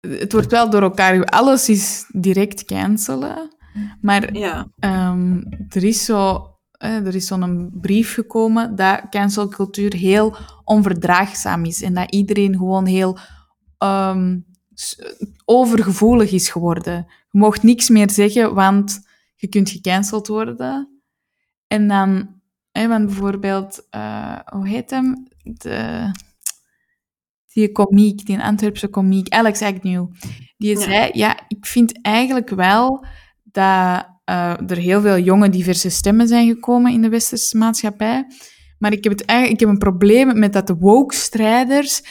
Het 0.00 0.32
wordt 0.32 0.50
wel 0.50 0.70
door 0.70 0.82
elkaar... 0.82 1.24
Alles 1.24 1.68
is 1.68 2.04
direct 2.12 2.64
cancelen. 2.64 3.58
Maar 4.00 4.36
Ja, 4.36 4.68
Ehm, 4.78 5.42
er 5.68 5.84
is 5.84 6.04
zo... 6.04 6.46
eh, 6.70 7.06
er 7.06 7.14
is 7.14 7.26
zo'n 7.26 7.70
brief 7.80 8.14
gekomen 8.14 8.76
dat 8.76 9.00
cancelcultuur 9.10 9.94
heel 9.94 10.36
onverdraagzaam 10.64 11.64
is. 11.64 11.82
En 11.82 11.94
dat 11.94 12.10
iedereen 12.10 12.56
gewoon 12.56 12.86
heel 12.86 13.18
ehm, 13.78 14.38
overgevoelig 15.44 16.32
is 16.32 16.48
geworden. 16.50 17.06
Je 17.30 17.38
mocht 17.38 17.62
niks 17.62 17.88
meer 17.88 18.10
zeggen, 18.10 18.54
want 18.54 19.08
je 19.34 19.48
kunt 19.48 19.70
gecanceld 19.70 20.26
worden. 20.26 21.00
En 21.66 21.88
dan... 21.88 22.28
hè, 22.70 22.88
want 22.88 23.06
bijvoorbeeld... 23.06 23.86
eh, 23.90 24.38
hoe 24.44 24.68
heet 24.68 24.90
hem? 24.90 25.28
De, 25.42 26.10
die 27.52 27.72
komiek, 27.72 28.26
die 28.26 28.40
Antwerpse 28.40 28.88
komiek, 28.88 29.28
Alex 29.28 29.62
Agnew. 29.62 30.06
Die 30.56 30.78
Ja. 30.78 30.80
zei, 30.84 31.10
ja, 31.12 31.38
ik 31.48 31.66
vind 31.66 32.02
eigenlijk 32.02 32.48
wel 32.50 33.04
dat 33.52 34.06
eh, 34.24 34.70
er 34.70 34.76
heel 34.76 35.00
veel 35.00 35.18
jonge, 35.18 35.48
diverse 35.48 35.88
stemmen 35.88 36.28
zijn 36.28 36.48
gekomen 36.48 36.92
in 36.92 37.02
de 37.02 37.08
westerse 37.08 37.56
maatschappij. 37.56 38.26
Maar 38.78 38.92
ik 38.92 39.04
heb, 39.04 39.12
het 39.12 39.24
eigenlijk, 39.24 39.60
ik 39.60 39.66
heb 39.66 39.74
een 39.74 39.90
probleem 39.90 40.38
met 40.38 40.52
dat 40.52 40.66
de 40.66 40.76
woke-strijders, 40.76 42.02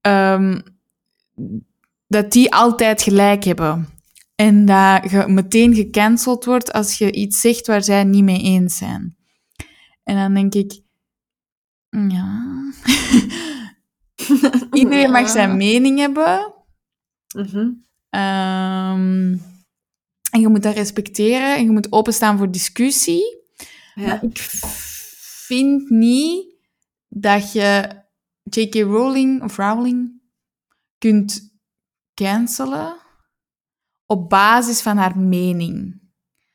ehm, 0.00 0.60
dat 2.06 2.32
die 2.32 2.54
altijd 2.54 3.02
gelijk 3.02 3.44
hebben. 3.44 3.88
En 4.34 4.64
dat 4.64 5.10
je 5.10 5.24
meteen 5.26 5.74
gecanceld 5.74 6.44
wordt 6.44 6.72
als 6.72 6.98
je 6.98 7.12
iets 7.12 7.40
zegt 7.40 7.66
waar 7.66 7.82
zij 7.82 8.04
niet 8.04 8.24
mee 8.24 8.42
eens 8.42 8.76
zijn. 8.76 9.16
En 10.04 10.16
dan 10.16 10.34
denk 10.34 10.54
ik, 10.54 10.80
ja... 11.90 12.56
Iedereen 14.72 15.10
mag 15.10 15.28
zijn 15.28 15.56
mening 15.56 15.98
hebben. 15.98 16.54
Ehm, 18.10 19.36
en 20.38 20.44
je 20.44 20.50
moet 20.50 20.62
dat 20.62 20.74
respecteren 20.74 21.56
en 21.56 21.64
je 21.64 21.70
moet 21.70 21.92
openstaan 21.92 22.38
voor 22.38 22.50
discussie. 22.50 23.42
Ja. 23.94 24.06
Maar 24.06 24.24
ik 24.24 24.38
vind 25.46 25.90
niet 25.90 26.54
dat 27.08 27.52
je 27.52 28.02
J.K. 28.42 28.74
Rowling 28.74 29.42
of 29.42 29.56
Rowling 29.56 30.22
kunt 30.98 31.56
cancelen 32.14 32.96
op 34.06 34.28
basis 34.28 34.80
van 34.80 34.96
haar 34.96 35.18
mening. 35.18 36.00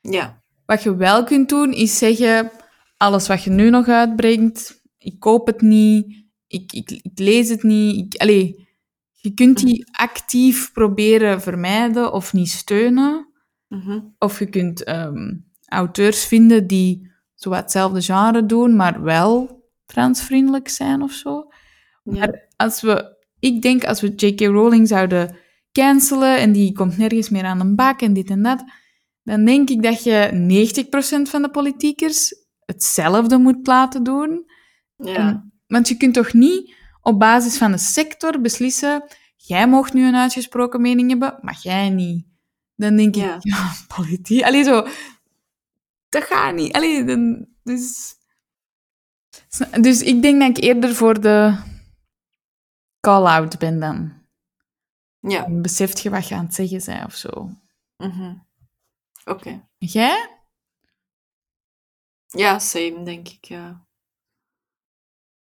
ja. 0.00 0.42
Wat 0.66 0.82
je 0.82 0.96
wel 0.96 1.24
kunt 1.24 1.48
doen, 1.48 1.72
is 1.72 1.98
zeggen: 1.98 2.50
alles 2.96 3.26
wat 3.26 3.42
je 3.42 3.50
nu 3.50 3.70
nog 3.70 3.88
uitbrengt, 3.88 4.82
ik 4.98 5.18
koop 5.18 5.46
het 5.46 5.60
niet, 5.60 6.26
ik, 6.46 6.72
ik, 6.72 6.90
ik 6.90 7.18
lees 7.18 7.48
het 7.48 7.62
niet. 7.62 8.14
Ik, 8.14 8.20
allee, 8.20 8.68
je 9.12 9.34
kunt 9.34 9.58
die 9.58 9.86
actief 9.90 10.72
proberen 10.72 11.40
vermijden 11.40 12.12
of 12.12 12.32
niet 12.32 12.50
steunen. 12.50 13.33
Mhm. 13.68 14.00
Of 14.18 14.38
je 14.38 14.46
kunt 14.46 14.84
ehm, 14.84 15.34
auteurs 15.68 16.24
vinden 16.24 16.66
die 16.66 17.12
zo 17.34 17.50
wat 17.50 17.58
hetzelfde 17.58 18.02
genre 18.02 18.46
doen, 18.46 18.76
maar 18.76 19.02
wel 19.02 19.62
transvriendelijk 19.86 20.68
zijn 20.68 21.02
of 21.02 21.12
zo. 21.12 21.46
Ja. 22.02 22.18
Maar 22.18 22.48
als 22.56 22.80
we, 22.80 23.16
ik 23.38 23.62
denk 23.62 23.84
als 23.84 24.00
we 24.00 24.12
J.K. 24.14 24.40
Rowling 24.40 24.88
zouden 24.88 25.36
cancelen 25.72 26.38
en 26.38 26.52
die 26.52 26.72
komt 26.72 26.96
nergens 26.96 27.28
meer 27.28 27.44
aan 27.44 27.58
de 27.58 27.74
bak 27.74 28.00
en 28.00 28.12
dit 28.12 28.30
en 28.30 28.42
dat, 28.42 28.64
dan 29.22 29.44
denk 29.44 29.70
ik 29.70 29.82
dat 29.82 30.02
je 30.02 30.30
90% 31.26 31.30
van 31.30 31.42
de 31.42 31.50
politiekers 31.50 32.34
hetzelfde 32.64 33.38
moet 33.38 33.66
laten 33.66 34.02
doen. 34.04 34.44
Ja. 34.96 35.14
En- 35.14 35.52
want 35.66 35.88
je 35.88 35.96
kunt 35.96 36.14
toch 36.14 36.32
niet 36.32 36.74
op 37.00 37.18
basis 37.18 37.58
van 37.58 37.70
de 37.70 37.78
sector 37.78 38.40
beslissen, 38.40 39.04
jij 39.36 39.68
mag 39.68 39.92
nu 39.92 40.06
een 40.06 40.16
uitgesproken 40.16 40.80
mening 40.80 41.08
hebben, 41.10 41.38
maar 41.40 41.58
jij 41.62 41.90
niet. 41.90 42.26
Dan 42.76 42.96
denk 42.96 43.14
Ja. 43.14 43.34
ik, 43.34 43.42
ja, 43.44 43.72
politiek. 43.96 44.42
Allee, 44.44 44.62
zo, 44.64 44.86
dat 46.08 46.24
gaat 46.24 46.54
niet. 46.54 46.72
Allee, 46.72 47.04
dan, 47.04 47.46
dus, 47.62 48.14
dus 49.80 50.02
ik 50.02 50.22
denk 50.22 50.40
dat 50.40 50.48
ik 50.56 50.64
eerder 50.64 50.94
voor 50.94 51.20
de 51.20 51.58
call-out 53.00 53.58
ben 53.58 53.80
dan. 53.80 54.22
ja. 55.20 55.42
Dan 55.42 55.62
beseft 55.62 56.00
je 56.00 56.10
wat 56.10 56.28
je 56.28 56.34
aan 56.34 56.44
het 56.44 56.54
zeggen 56.54 56.82
bent 56.84 57.04
of 57.06 57.14
zo. 57.14 57.50
Mhm. 57.96 58.34
Oké. 59.24 59.68
Jij? 59.78 60.28
Ja, 62.26 62.58
same, 62.58 63.02
denk 63.04 63.28
ik, 63.28 63.44
ja. 63.44 63.86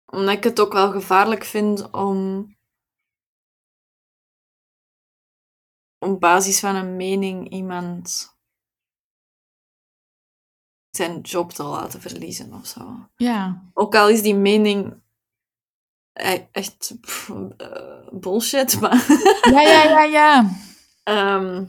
Omdat 0.06 0.34
ik 0.36 0.44
het 0.44 0.60
ook 0.60 0.72
wel 0.72 0.90
gevaarlijk 0.92 1.44
vind 1.44 1.90
om 1.90 2.46
op 5.98 6.20
basis 6.20 6.60
van 6.60 6.74
een 6.74 6.96
mening 6.96 7.50
iemand 7.50 8.34
zijn 10.90 11.20
job 11.20 11.52
te 11.52 11.62
laten 11.62 12.00
verliezen 12.00 12.52
of 12.52 12.66
zo. 12.66 13.08
Ja. 13.16 13.70
Ook 13.74 13.94
al 13.94 14.08
is 14.08 14.22
die 14.22 14.34
mening 14.34 15.02
e- 16.12 16.48
echt 16.52 16.96
pff, 17.00 17.30
eh, 17.56 18.08
bullshit, 18.12 18.80
maar... 18.80 19.06
Ja, 19.50 19.60
ja, 19.60 19.82
ja, 19.82 20.02
ja. 20.02 20.44
Ehm, 21.06 21.66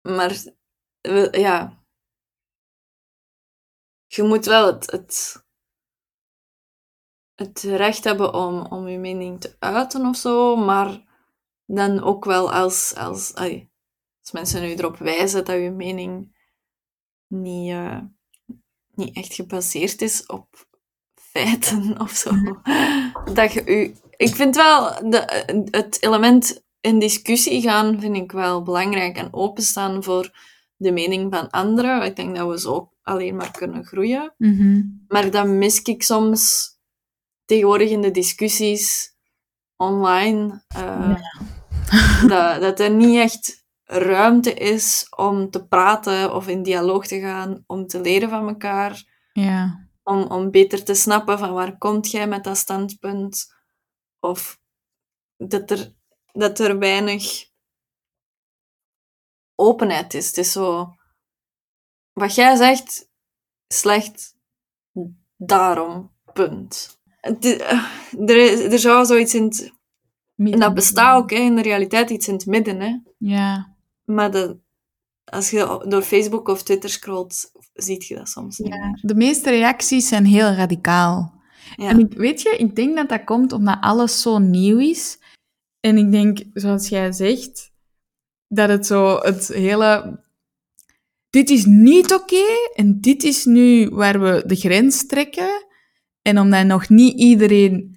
maar 0.00 0.36
ja, 1.30 1.84
je 4.06 4.22
moet 4.22 4.44
wel 4.44 4.66
het, 4.66 4.90
het, 4.90 5.44
het 7.34 7.62
recht 7.62 8.04
hebben 8.04 8.34
om, 8.34 8.66
om 8.66 8.88
je 8.88 8.98
mening 8.98 9.40
te 9.40 9.56
uiten 9.58 10.06
of 10.06 10.16
zo, 10.16 10.56
maar 10.56 11.11
dan 11.74 12.02
ook 12.02 12.24
wel 12.24 12.52
als, 12.52 12.94
als, 12.96 13.34
ai, 13.34 13.68
als 14.20 14.32
mensen 14.32 14.62
nu 14.62 14.74
erop 14.74 14.96
wijzen 14.96 15.44
dat 15.44 15.60
je 15.60 15.70
mening 15.70 16.36
niet, 17.26 17.70
eh, 17.70 17.98
niet 18.94 19.16
echt 19.16 19.34
gebaseerd 19.34 20.02
is 20.02 20.26
op 20.26 20.66
feiten 21.14 21.94
of 22.00 22.10
zo. 22.10 22.30
Dat 23.34 23.52
je 23.52 23.62
u, 23.66 23.94
ik 24.16 24.34
vind 24.34 24.56
wel 24.56 25.10
de, 25.10 25.44
het 25.70 26.02
element 26.02 26.64
in 26.80 26.98
discussie 26.98 27.62
gaan 27.62 28.00
vind 28.00 28.16
ik 28.16 28.32
wel 28.32 28.62
belangrijk 28.62 29.16
en 29.16 29.32
openstaan 29.32 30.02
voor 30.02 30.30
de 30.76 30.92
mening 30.92 31.34
van 31.34 31.50
anderen. 31.50 32.02
Ik 32.02 32.16
denk 32.16 32.36
dat 32.36 32.48
we 32.48 32.60
zo 32.60 32.92
alleen 33.02 33.36
maar 33.36 33.50
kunnen 33.50 33.84
groeien. 33.84 34.34
Mhm. 34.38 34.82
Maar 35.08 35.30
dan 35.30 35.58
mis 35.58 35.82
ik 35.82 36.02
soms 36.02 36.70
tegenwoordig 37.44 37.90
in 37.90 38.00
de 38.00 38.10
discussies 38.10 39.14
online 39.76 40.64
eh, 40.68 41.16
dat, 42.28 42.60
dat 42.60 42.80
er 42.80 42.90
niet 42.90 43.16
echt 43.18 43.64
ruimte 43.84 44.54
is 44.54 45.06
om 45.16 45.50
te 45.50 45.66
praten 45.66 46.34
of 46.34 46.48
in 46.48 46.62
dialoog 46.62 47.06
te 47.06 47.20
gaan, 47.20 47.64
om 47.66 47.86
te 47.86 48.00
leren 48.00 48.28
van 48.28 48.48
elkaar, 48.48 49.04
Ja. 49.32 49.88
om, 50.02 50.22
om 50.22 50.50
beter 50.50 50.84
te 50.84 50.94
snappen 50.94 51.38
van 51.38 51.52
waar 51.52 51.78
komt 51.78 52.10
jij 52.10 52.26
met 52.26 52.44
dat 52.44 52.56
standpunt. 52.56 53.54
Of 54.20 54.60
dat 55.36 55.70
er, 55.70 55.92
dat 56.32 56.58
er 56.58 56.78
weinig 56.78 57.44
openheid 59.54 60.14
is. 60.14 60.26
Het 60.26 60.36
is 60.36 60.52
zo... 60.52 60.94
Wat 62.12 62.34
jij 62.34 62.56
zegt, 62.56 63.08
slecht, 63.68 64.36
daarom, 65.36 66.12
punt. 66.32 67.00
Eh, 67.20 67.44
er, 68.28 68.36
is- 68.36 68.72
er 68.72 68.78
zou 68.78 69.04
zoiets 69.04 69.34
in 69.34 69.42
het... 69.44 69.72
En 70.50 70.58
dat 70.58 70.74
bestaat 70.74 71.16
ook 71.16 71.30
hè, 71.30 71.36
in 71.36 71.56
de 71.56 71.62
realiteit, 71.62 72.10
iets 72.10 72.28
in 72.28 72.34
het 72.34 72.46
midden. 72.46 72.80
Hè. 72.80 72.98
Ja. 73.18 73.74
Maar 74.04 74.54
als 75.24 75.50
je 75.50 75.84
door 75.88 76.02
Facebook 76.02 76.48
of 76.48 76.62
Twitter 76.62 76.90
scrolt, 76.90 77.52
zie 77.72 78.04
je 78.08 78.14
dat 78.14 78.28
soms 78.28 78.58
niet 78.58 78.74
ja. 78.74 78.98
De 79.00 79.14
meeste 79.14 79.50
reacties 79.50 80.08
zijn 80.08 80.24
heel 80.24 80.52
radicaal. 80.52 81.40
Ja. 81.76 81.88
En 81.88 81.98
ik, 81.98 82.12
weet 82.12 82.42
je, 82.42 82.56
ik 82.56 82.76
denk 82.76 82.96
dat 82.96 83.08
dat 83.08 83.24
komt 83.24 83.52
omdat 83.52 83.78
alles 83.80 84.22
zo 84.22 84.38
nieuw 84.38 84.78
is. 84.78 85.18
En 85.80 85.96
ik 85.96 86.10
denk, 86.10 86.38
zoals 86.52 86.88
jij 86.88 87.12
zegt, 87.12 87.72
dat 88.48 88.68
het 88.68 88.86
zo 88.86 89.18
het 89.18 89.48
hele... 89.48 90.20
Dit 91.30 91.50
is 91.50 91.64
niet 91.64 92.12
oké 92.14 92.44
en 92.74 93.00
dit 93.00 93.22
is 93.22 93.44
nu 93.44 93.88
waar 93.88 94.20
we 94.20 94.42
de 94.46 94.56
grens 94.56 95.06
trekken. 95.06 95.66
En 96.22 96.38
omdat 96.38 96.66
nog 96.66 96.88
niet 96.88 97.18
iedereen 97.18 97.91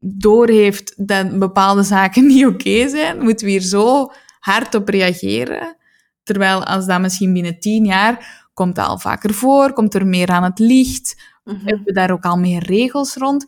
doorheeft 0.00 1.06
dat 1.08 1.38
bepaalde 1.38 1.82
zaken 1.82 2.26
niet 2.26 2.46
oké 2.46 2.88
zijn, 2.88 3.22
moeten 3.22 3.46
we 3.46 3.52
hier 3.52 3.60
zo 3.60 4.12
hard 4.38 4.74
op 4.74 4.88
reageren. 4.88 5.76
Terwijl 6.22 6.64
als 6.64 6.86
dat 6.86 7.00
misschien 7.00 7.32
binnen 7.32 7.60
tien 7.60 7.84
jaar 7.84 8.44
komt 8.54 8.74
dat 8.74 8.86
al 8.86 8.98
vaker 8.98 9.34
voor, 9.34 9.72
komt 9.72 9.94
er 9.94 10.06
meer 10.06 10.28
aan 10.28 10.42
het 10.42 10.58
licht, 10.58 11.34
Mhm. 11.44 11.64
hebben 11.66 11.84
we 11.84 11.92
daar 11.92 12.10
ook 12.10 12.24
al 12.24 12.36
meer 12.38 12.62
regels 12.64 13.14
rond, 13.14 13.44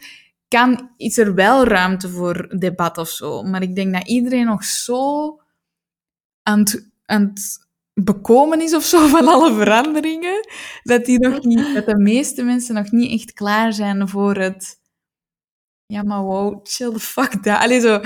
kan, 0.49 0.91
is 0.97 1.19
er 1.19 1.35
wel 1.35 1.65
ruimte 1.65 2.09
voor 2.09 2.55
debat 2.59 2.99
of 2.99 3.09
zo. 3.09 3.43
Maar 3.43 3.63
ik 3.63 3.75
denk 3.75 3.93
dat 3.95 4.09
iedereen 4.09 4.47
nog 4.47 4.65
zo 4.65 5.41
aan 6.43 6.59
het, 6.59 6.91
aan 7.05 7.23
het 7.23 7.67
bekomen 7.95 8.61
is 8.61 8.75
of 8.75 8.85
zo 8.85 9.07
van 9.07 9.29
alle 9.29 9.55
veranderingen, 9.55 10.49
dat, 10.83 11.05
die 11.05 11.19
nog 11.19 11.43
niet, 11.45 11.75
dat 11.75 11.87
de 11.87 11.99
meeste 11.99 12.43
mensen 12.43 12.75
nog 12.75 12.91
niet 12.91 13.21
echt 13.21 13.33
klaar 13.33 13.73
zijn 13.73 14.09
voor 14.09 14.35
het... 14.37 14.77
Ja, 15.93 16.03
maar 16.03 16.23
wow, 16.23 16.61
chill 16.63 16.93
the 16.93 17.01
fuck 17.01 17.43
down. 17.43 17.61
Allee, 17.63 17.81
zo... 17.81 18.01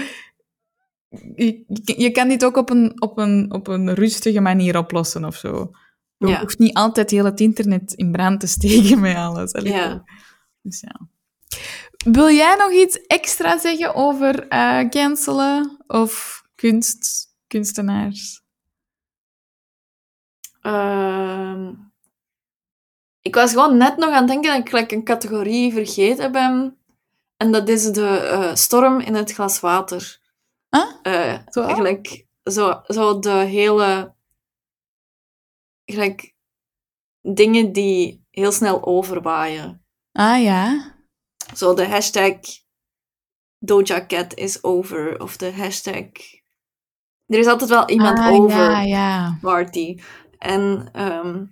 Je, 1.35 1.65
je- 1.97 2.11
kan 2.11 2.29
dit 2.29 2.45
ook 2.45 2.57
op 2.57 2.71
een, 2.71 3.03
op, 3.03 3.19
een, 3.19 3.53
op 3.53 3.67
een 3.69 3.95
rustige 3.95 4.41
manier 4.41 4.79
oplossen 4.79 5.25
of 5.25 5.37
zo. 5.37 5.71
Je 6.17 6.27
Ja. 6.27 6.41
hoeft 6.41 6.59
niet 6.59 6.75
altijd 6.77 7.11
heel 7.11 7.25
het 7.25 7.41
internet 7.41 7.93
in 7.93 8.13
brand 8.13 8.41
te 8.41 8.47
steken 8.47 9.01
met 9.01 9.17
alles. 9.17 9.53
Allee, 9.53 9.73
Ja. 9.73 10.05
Dus 10.63 10.81
ja. 10.81 11.01
Wil 12.13 12.31
jij 12.31 12.55
nog 12.57 12.73
iets 12.73 13.07
extra 13.07 13.59
zeggen 13.59 13.95
over 13.95 14.49
eh 14.49 14.89
cancelen 14.89 15.85
of 15.87 16.43
kunst, 16.55 17.27
kunstenaars? 17.47 18.43
Ehm, 20.61 21.73
ik 23.21 23.35
was 23.35 23.51
gewoon 23.51 23.77
net 23.77 23.97
nog 23.97 24.11
aan 24.11 24.17
het 24.23 24.27
denken 24.29 24.65
dat 24.73 24.81
ik 24.83 24.93
een 24.93 25.05
categorie 25.05 25.73
vergeten 25.73 26.33
ben. 26.33 26.77
En 27.43 27.53
dat 27.53 27.69
is 27.69 27.93
de 27.93 28.19
eh, 28.19 28.55
storm 28.55 29.01
in 29.01 29.15
het 29.15 29.33
glas 29.33 29.61
water. 29.61 30.21
Huh? 30.71 30.91
Eh, 31.03 31.39
Zo? 31.51 31.75
Gelijk, 31.75 32.27
zo, 32.45 32.83
zo 32.87 33.19
de 33.19 33.31
hele... 33.31 34.15
Gelijk, 35.85 36.35
dingen 37.21 37.73
die 37.73 38.27
heel 38.31 38.53
snel 38.53 38.85
overwaaien. 38.85 39.85
Ah 40.13 40.43
ja. 40.43 40.95
Zo 41.55 41.75
de 41.75 41.89
hashtag 41.89 42.39
Doja 43.59 44.07
Cat 44.07 44.35
is 44.35 44.65
over. 44.65 45.21
Of 45.21 45.37
de 45.37 45.53
hashtag... 45.53 46.07
Er 47.27 47.39
is 47.39 47.47
altijd 47.47 47.71
wel 47.71 47.89
iemand 47.89 48.19
ah, 48.19 48.33
over 48.33 48.59
Ja, 48.59 48.83
ja. 48.83 49.39
party. 49.41 50.01
En 50.39 50.89
ehm, 50.93 51.45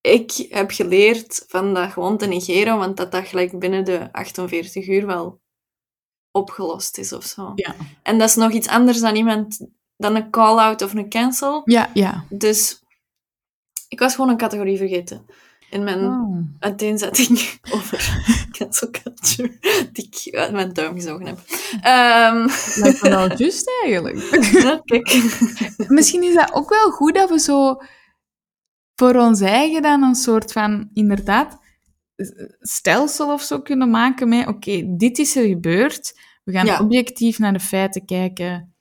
ik 0.00 0.46
heb 0.48 0.70
geleerd 0.70 1.44
van 1.48 1.74
dat 1.74 1.92
gewoon 1.92 2.18
te 2.18 2.26
negeren, 2.26 2.78
want 2.78 2.96
dat 2.96 3.12
dat 3.12 3.26
gelijk 3.26 3.58
binnen 3.58 3.84
de 3.84 4.12
48 4.12 4.88
uur 4.88 5.06
wel 5.06 5.40
opgelost 6.30 6.98
is 6.98 7.12
of 7.12 7.24
zo. 7.24 7.52
Ja. 7.54 7.74
En 8.02 8.18
dat 8.18 8.28
is 8.28 8.34
nog 8.34 8.52
iets 8.52 8.68
anders 8.68 9.00
dan 9.00 9.16
iemand 9.16 9.66
dan 9.96 10.14
een 10.14 10.30
call-out 10.30 10.82
of 10.82 10.94
een 10.94 11.08
cancel. 11.08 11.62
Ja, 11.64 11.90
ja. 11.94 12.24
Dus 12.28 12.82
ik 13.88 13.98
was 13.98 14.14
gewoon 14.14 14.30
een 14.30 14.36
categorie 14.36 14.76
vergeten 14.76 15.26
in 15.70 15.84
mijn 15.84 16.04
Oh. 16.04 16.38
uiteenzetting 16.58 17.40
over 17.74 18.22
cancel 18.58 18.90
culture, 18.90 19.58
die 19.92 20.08
ik 20.10 20.34
uit 20.34 20.52
mijn 20.52 20.72
duim 20.72 20.94
gezogen 20.94 21.26
heb. 21.26 21.38
Ehm 21.82 22.48
Lijkt 22.74 23.02
me 23.02 23.08
wel 23.08 23.36
juist 23.36 23.70
eigenlijk. 23.84 24.16
ja, 24.62 24.80
kijk. 24.84 25.22
Misschien 25.88 26.22
is 26.22 26.34
dat 26.34 26.52
ook 26.52 26.68
wel 26.68 26.90
goed 26.90 27.14
dat 27.14 27.30
we 27.30 27.38
zo 27.38 27.76
voor 29.00 29.14
ons 29.14 29.40
eigen 29.40 29.82
dan 29.82 30.02
een 30.02 30.14
soort 30.14 30.52
van, 30.52 30.90
inderdaad, 30.92 31.58
stelsel 32.60 33.32
of 33.32 33.42
zo 33.42 33.60
kunnen 33.60 33.90
maken 33.90 34.28
met, 34.28 34.46
oké, 34.46 34.82
dit 34.96 35.18
is 35.18 35.36
er 35.36 35.46
gebeurd. 35.46 36.20
We 36.44 36.52
gaan 36.52 36.66
Ja. 36.66 36.78
objectief 36.80 37.38
naar 37.38 37.52
de 37.52 37.60
feiten 37.60 38.04
kijken. 38.04 38.74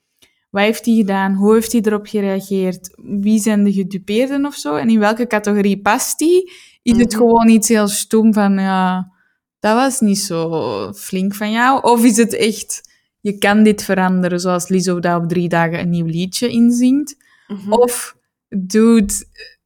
Wat 0.50 0.64
heeft 0.64 0.86
hij 0.86 0.96
gedaan? 0.96 1.34
Hoe 1.34 1.54
heeft 1.54 1.72
hij 1.72 1.82
erop 1.82 2.08
gereageerd? 2.08 2.90
Wie 3.22 3.40
zijn 3.40 3.64
de 3.64 3.74
gedupeerden 3.74 4.46
of 4.46 4.56
zo? 4.56 4.76
En 4.76 4.90
in 4.90 5.00
welke 5.00 5.28
categorie 5.28 5.82
past 5.82 6.18
die? 6.18 6.52
Is 6.82 6.98
het 6.98 7.12
Mhm. 7.12 7.18
gewoon 7.22 7.50
iets 7.50 7.68
heel 7.68 7.88
stoem 7.88 8.34
van, 8.34 8.54
ja, 8.54 9.12
dat 9.60 9.76
was 9.76 10.00
niet 10.00 10.20
zo 10.20 10.94
flink 10.94 11.36
van 11.36 11.52
jou? 11.52 11.84
Of 11.84 12.04
is 12.04 12.18
het 12.18 12.34
echt, 12.36 12.82
je 13.20 13.38
kan 13.38 13.64
dit 13.64 13.84
veranderen, 13.84 14.40
zoals 14.40 14.68
Lizzo 14.68 15.00
daar 15.00 15.18
op 15.18 15.28
drie 15.30 15.50
dagen 15.50 15.80
een 15.80 15.90
nieuw 15.90 16.06
liedje 16.06 16.50
inzingt? 16.50 17.16
Mhm. 17.48 17.72
Of, 17.74 18.16
dude, 18.50 19.14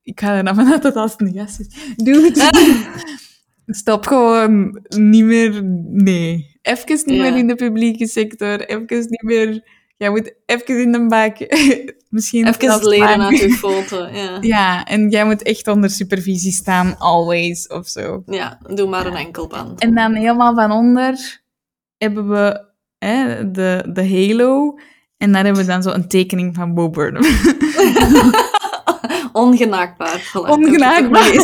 ik 0.04 0.20
ga 0.20 0.44
er 0.46 0.56
vanuit 0.56 0.82
dat 0.82 0.96
als 0.96 1.12
het 1.12 1.22
een 1.22 1.34
gast 1.34 1.60
is. 1.60 1.68
Dude, 1.96 2.52
stop 3.66 4.06
gewoon 4.08 4.82
niet 4.90 5.24
meer, 5.24 5.64
nee. 5.90 6.52
Even 6.62 6.88
niet 7.06 7.06
Ja. 7.06 7.22
meer 7.22 7.38
in 7.38 7.48
de 7.48 7.56
publieke 7.56 8.08
sector, 8.08 8.60
even 8.66 8.86
niet 9.10 9.22
meer, 9.24 9.64
jij 9.98 10.10
moet 10.10 10.34
even 10.46 10.82
in 10.82 10.92
de 10.92 11.06
bak. 11.08 11.38
Misschien 12.10 12.48
Even 12.48 12.88
leren 12.88 13.22
uit 13.22 13.42
uw 13.42 13.50
foto. 13.54 14.08
Ja. 14.08 14.38
Ja, 14.42 14.84
en 14.86 15.10
jij 15.10 15.26
moet 15.26 15.42
echt 15.42 15.68
onder 15.68 15.90
supervisie 15.90 16.52
staan, 16.52 16.98
always, 16.98 17.68
of 17.68 17.88
zo. 17.88 18.24
ja, 18.26 18.60
doe 18.74 18.90
maar 18.90 19.06
een 19.06 19.16
enkelband. 19.16 19.82
En 19.82 19.96
dan 19.96 20.14
helemaal 20.14 20.56
van 20.56 20.72
onder 20.72 21.42
hebben 21.98 22.30
we 22.30 22.66
hè, 22.98 23.52
de, 23.52 23.90
de 23.94 24.10
halo. 24.10 24.78
En 25.18 25.32
daar 25.32 25.44
hebben 25.46 25.62
we 25.66 25.72
dan 25.72 25.84
zo 25.84 25.90
een 25.90 26.08
tekening 26.08 26.56
van 26.56 26.74
Bo 26.74 26.90
Burnham. 26.90 27.24
Ongenaakbaar. 29.48 30.30
Het 30.34 30.50
Ongenaakbaar. 30.50 31.34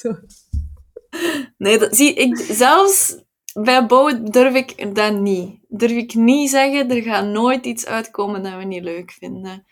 Zo. 0.00 0.14
Nee, 1.58 1.78
dat, 1.78 1.96
zie, 1.96 2.14
ik, 2.14 2.36
zelfs 2.50 3.16
bij 3.54 3.86
Bo 3.86 4.22
durf 4.30 4.54
ik 4.54 4.94
dat 4.94 5.12
niet. 5.14 5.58
Durf 5.68 5.92
ik 5.92 6.14
niet 6.14 6.50
zeggen, 6.50 6.90
er 6.90 7.02
gaat 7.02 7.24
nooit 7.24 7.66
iets 7.66 7.86
uitkomen 7.86 8.42
dat 8.42 8.52
we 8.56 8.64
niet 8.64 8.82
leuk 8.84 9.10
vinden. 9.18 9.66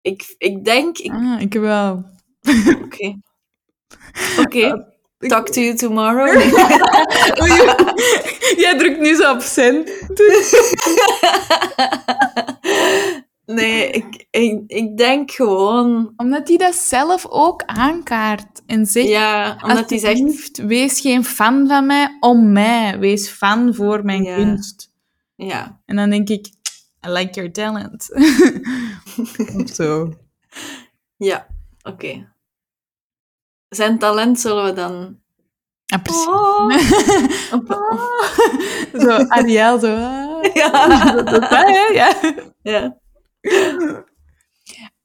Ik, 0.00 0.34
ik 0.38 0.64
denk... 0.64 0.98
ik- 0.98 1.12
Ah, 1.12 1.40
ik 1.40 1.52
wel. 1.54 2.04
Oké. 2.84 3.18
Oké. 4.40 4.88
Talk 5.18 5.48
to 5.48 5.60
you 5.60 5.74
tomorrow. 5.76 6.34
Jij 8.62 8.74
drukt 8.78 9.00
nu 9.00 9.14
zo 9.14 9.32
op 9.32 9.40
send. 9.40 9.90
Nee, 13.54 13.90
ik, 13.90 14.26
ik, 14.30 14.62
ik 14.66 14.96
denk 14.96 15.30
gewoon... 15.30 16.12
Omdat 16.16 16.48
hij 16.48 16.56
dat 16.56 16.74
zelf 16.74 17.26
ook 17.26 17.62
aankaart. 17.66 18.62
En 18.66 18.86
zegt, 18.86 19.08
Ja, 19.08 19.58
omdat 19.62 19.90
hij 19.90 19.98
zegt... 19.98 20.58
wees 20.58 21.00
geen 21.00 21.24
fan 21.24 21.68
van 21.68 21.86
mij, 21.86 22.16
om 22.20 22.52
mij. 22.52 22.98
Wees 22.98 23.28
fan 23.28 23.74
voor 23.74 24.04
mijn 24.04 24.22
Ja. 24.22 24.34
kunst. 24.34 24.92
Ja, 25.34 25.80
En 25.86 25.96
dan 25.96 26.10
denk 26.10 26.28
ik, 26.28 26.46
I 27.06 27.10
like 27.10 27.30
your 27.32 27.52
talent. 27.52 28.08
of 29.62 29.68
zo. 29.72 30.12
ja. 31.16 31.46
Oké. 31.82 32.32
Zijn 33.68 33.98
talent 33.98 34.40
zullen 34.40 34.64
we 34.64 34.72
dan... 34.72 35.18
Ah, 35.86 36.02
precies. 36.02 36.26
Oh. 36.26 36.78
Zo, 39.02 39.10
Ariel, 39.28 39.78
zo. 39.78 39.94
ah. 39.94 40.54
Ja. 40.54 41.12
Dat, 41.22 41.48
ja. 41.92 42.14
ja. 42.62 42.99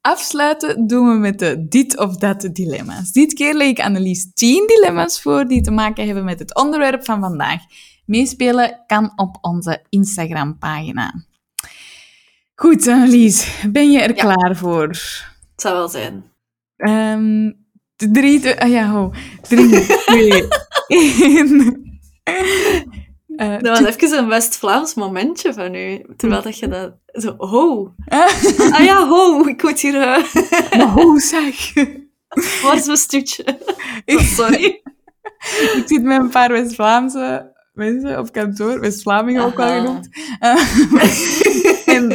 Afsluiten 0.02 0.88
doen 0.88 1.08
we 1.12 1.18
met 1.18 1.40
de 1.40 1.68
dit 1.68 1.98
of 1.98 2.18
dat 2.18 2.50
dilemma's. 2.52 3.12
Dit 3.12 3.34
keer 3.34 3.54
leg 3.54 3.68
ik 3.68 3.80
Annelies 3.80 4.34
10 4.34 4.68
dilemma's 4.68 5.22
voor 5.22 5.46
die 5.46 5.62
te 5.62 5.72
maken 5.72 6.06
hebben 6.06 6.24
met 6.24 6.40
het 6.40 6.56
onderwerp 6.56 7.06
van 7.06 7.20
vandaag. 7.22 7.62
Meespelen 8.06 8.84
kan 8.88 9.12
op 9.16 9.38
onze 9.42 9.82
Instagram-pagina. 9.90 11.14
Goed, 12.56 12.88
Annelies, 12.88 13.62
ben 13.72 13.92
je 13.92 14.00
er 14.02 14.16
Ja. 14.16 14.34
klaar 14.34 14.56
voor? 14.56 14.88
Het 14.88 15.52
zou 15.56 15.76
wel 15.76 15.90
zijn. 15.90 16.24
Ehm 16.78 17.52
drie, 17.96 18.60
ah 18.62 18.70
ja, 18.70 18.90
ho. 18.90 19.12
Drie, 19.42 19.86
twee, 20.06 20.48
één. 20.88 21.84
Eh, 23.36 23.60
Dat 23.60 23.80
was 23.80 23.96
even 23.96 24.18
een 24.18 24.28
West-Vlaams 24.28 24.94
momentje 24.94 25.54
van 25.54 25.76
u. 25.76 26.06
Terwijl 26.18 26.42
dat 26.42 26.60
je 26.60 26.68
dat... 26.68 26.94
Zo, 27.06 27.34
ho. 27.38 27.94
Ah, 28.08 28.32
Ah 28.72 28.84
ja, 28.84 29.08
ho. 29.08 29.46
Ik 29.48 29.64
moet 29.64 29.80
hier... 29.80 30.02
eh, 30.02 30.24
maar 30.78 30.88
hoe 30.88 31.20
zeg? 31.20 31.74
waar 32.64 32.76
is 32.76 32.86
mijn 32.86 32.98
stoetje? 32.98 33.46
Oh, 34.06 34.20
sorry. 34.38 34.82
Ik 35.76 35.84
zit 35.86 36.04
met 36.04 36.20
een 36.20 36.30
paar 36.30 36.52
West-Vlaamse 36.52 37.54
mensen 37.74 38.20
op 38.20 38.32
kantoor, 38.32 38.80
West-Vlamingen 38.80 39.44
ook 39.44 39.56
wel 39.58 39.68
genoemd. 39.82 40.10
Eh, 40.40 41.88
en 41.96 42.12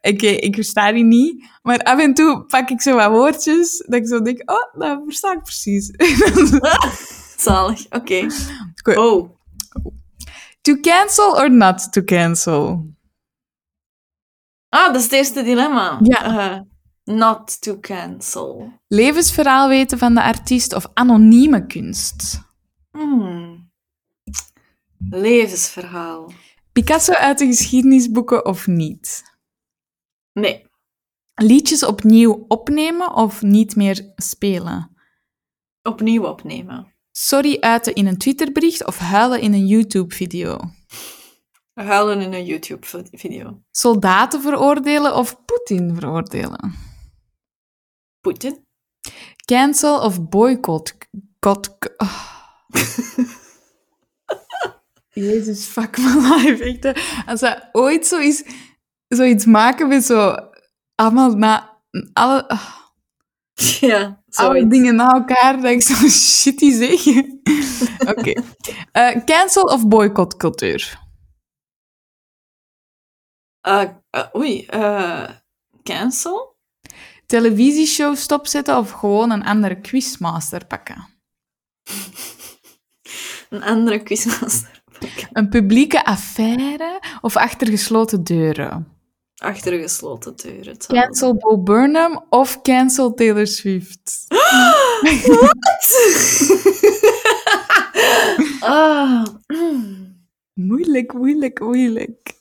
oké, 0.00 0.26
ik 0.26 0.54
versta 0.54 0.92
die 0.92 1.04
niet, 1.04 1.44
maar 1.62 1.78
af 1.78 1.98
en 1.98 2.14
toe 2.14 2.44
pak 2.44 2.68
ik 2.70 2.80
zo 2.82 2.94
wat 2.94 3.10
woordjes, 3.10 3.84
dat 3.86 4.00
ik 4.00 4.06
zo 4.08 4.22
denk, 4.22 4.50
oh, 4.50 4.80
dat 4.80 5.00
versta 5.04 5.32
ik 5.32 5.42
precies. 5.42 5.90
Zalig. 7.36 7.86
Oké. 7.90 8.26
Ho. 8.94 9.35
To 10.66 10.80
cancel 10.80 11.36
or 11.36 11.48
not 11.50 11.92
to 11.92 12.02
cancel? 12.02 12.94
Ah, 14.68 14.86
dat 14.86 14.96
is 14.96 15.02
het 15.02 15.12
eerste 15.12 15.42
dilemma. 15.42 15.98
Ja. 16.02 16.24
Eh, 16.24 16.60
not 17.04 17.60
to 17.60 17.78
cancel. 17.80 18.72
Levensverhaal 18.88 19.68
weten 19.68 19.98
van 19.98 20.14
de 20.14 20.22
artiest 20.22 20.74
of 20.74 20.86
anonieme 20.94 21.66
kunst? 21.66 22.40
Hmm. 22.90 23.70
Levensverhaal. 25.10 26.32
Picasso 26.72 27.12
uit 27.12 27.38
de 27.38 27.46
geschiedenisboeken 27.46 28.44
of 28.44 28.66
niet? 28.66 29.24
Nee. 30.32 30.66
Liedjes 31.34 31.84
opnieuw 31.84 32.44
opnemen 32.48 33.14
of 33.14 33.42
niet 33.42 33.76
meer 33.76 34.12
spelen? 34.16 34.96
Opnieuw 35.82 36.24
opnemen. 36.24 36.95
Sorry 37.18 37.56
uiten 37.60 37.94
in 37.94 38.06
een 38.06 38.16
Twitterbericht 38.16 38.86
of 38.86 38.98
huilen 38.98 39.40
in 39.40 39.52
een 39.52 39.66
YouTube-video? 39.66 40.60
Huilen 41.74 42.20
in 42.20 42.32
een 42.32 42.44
YouTube-video. 42.44 43.62
Soldaten 43.70 44.42
veroordelen 44.42 45.14
of 45.14 45.44
Poetin 45.44 45.94
veroordelen? 45.94 46.74
Poetin? 48.20 48.64
Cancel 49.44 50.00
of 50.00 50.28
boycott? 50.28 50.96
Kot, 51.38 51.78
oh. 51.96 52.32
Jezus, 55.26 55.64
fuck 55.64 55.98
my 55.98 56.14
life. 56.14 56.64
Echt. 56.64 57.00
Als 57.26 57.40
hij 57.40 57.68
ooit 57.72 58.06
zoiets, 58.06 58.44
zoiets 59.08 59.44
maken 59.44 59.88
met 59.88 60.04
zo... 60.04 60.34
Allemaal 60.94 61.30
na... 61.30 61.80
Alle, 62.12 62.44
oh, 62.48 62.85
Ja, 63.80 64.22
alle 64.30 64.66
dingen 64.66 64.94
na 64.94 65.12
elkaar, 65.12 65.60
dat 65.60 65.70
ik 65.70 65.82
zo 65.82 66.08
shitty 66.08 66.70
zeg. 66.70 67.06
Oké. 68.16 68.42
Eh, 68.92 69.24
cancel 69.24 69.62
of 69.62 69.88
boycott 69.88 70.36
cultuur? 70.36 71.04
Eh, 73.60 73.82
eh, 74.10 74.34
oei, 74.34 74.66
cancel? 75.82 76.54
Televisieshow 77.26 78.16
stopzetten 78.16 78.76
of 78.76 78.90
gewoon 78.90 79.30
een 79.30 79.44
andere 79.52 79.80
quizmaster 79.80 80.66
pakken? 80.66 81.08
Een 83.48 83.62
andere 83.62 84.02
quizmaster. 84.02 84.82
Een 85.32 85.48
publieke 85.48 86.04
affaire 86.04 87.02
of 87.20 87.36
achter 87.36 87.66
gesloten 87.66 88.24
deuren? 88.24 88.95
Achter 89.36 89.78
gesloten 89.78 90.36
deuren. 90.36 90.76
Cancel 90.76 91.34
Bo 91.34 91.62
Burnham 91.62 92.24
of 92.30 92.62
cancel 92.62 93.14
Taylor 93.14 93.46
Swift? 93.46 94.24
ah. 98.60 99.24
Moeilijk, 100.54 101.12
moeilijk, 101.12 101.60
moeilijk. 101.60 102.32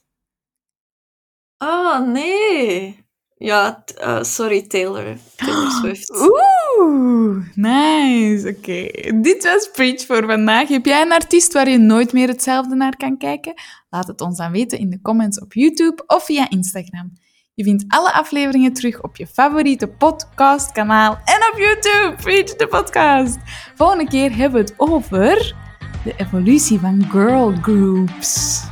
ah, 1.58 2.08
nee. 2.08 3.04
Ja, 3.38 3.84
eh, 3.96 4.24
sorry 4.24 4.62
Taylor. 4.62 5.18
Taylor 5.36 5.72
Swift. 5.80 6.10
Oeh, 6.10 7.46
nice. 7.56 8.56
Oké, 8.58 8.88
dit 9.22 9.44
was 9.44 9.70
Preach 9.72 10.06
voor 10.06 10.26
vandaag. 10.26 10.68
Heb 10.68 10.86
jij 10.86 11.02
een 11.02 11.12
artiest 11.12 11.54
waar 11.54 11.70
je 11.70 11.78
nooit 11.78 12.14
meer 12.14 12.28
hetzelfde 12.28 12.76
naar 12.76 12.98
kan 12.98 13.18
kijken? 13.18 13.54
Laat 13.96 14.08
het 14.08 14.22
ons 14.22 14.38
dan 14.38 14.52
weten 14.52 14.80
in 14.80 14.90
de 14.90 15.02
comments 15.02 15.40
op 15.40 15.54
YouTube 15.54 16.04
of 16.08 16.26
via 16.26 16.50
Instagram. 16.50 17.14
Je 17.54 17.64
vindt 17.64 17.86
alle 17.88 18.14
afleveringen 18.14 18.74
terug 18.74 19.02
op 19.02 19.16
je 19.16 19.28
favoriete 19.28 19.88
podcastkanaal 19.88 21.18
en 21.26 21.52
op 21.52 21.58
YouTube, 21.58 22.16
Preach 22.22 22.56
de 22.56 22.68
podcast. 22.68 23.38
Volgende 23.76 24.08
keer 24.08 24.36
hebben 24.36 24.66
we 24.66 24.72
het 24.72 24.74
over 24.78 25.56
de 26.04 26.14
evolutie 26.18 26.80
van 26.80 27.06
girl 27.10 27.54
groups. 27.62 28.64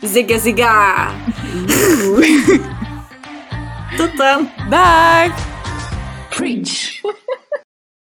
Zigga 0.00 0.38
zigga. 0.38 1.06
Tot 3.96 4.16
dan. 4.16 4.48
Dag! 4.70 5.48
Preach. 6.28 7.00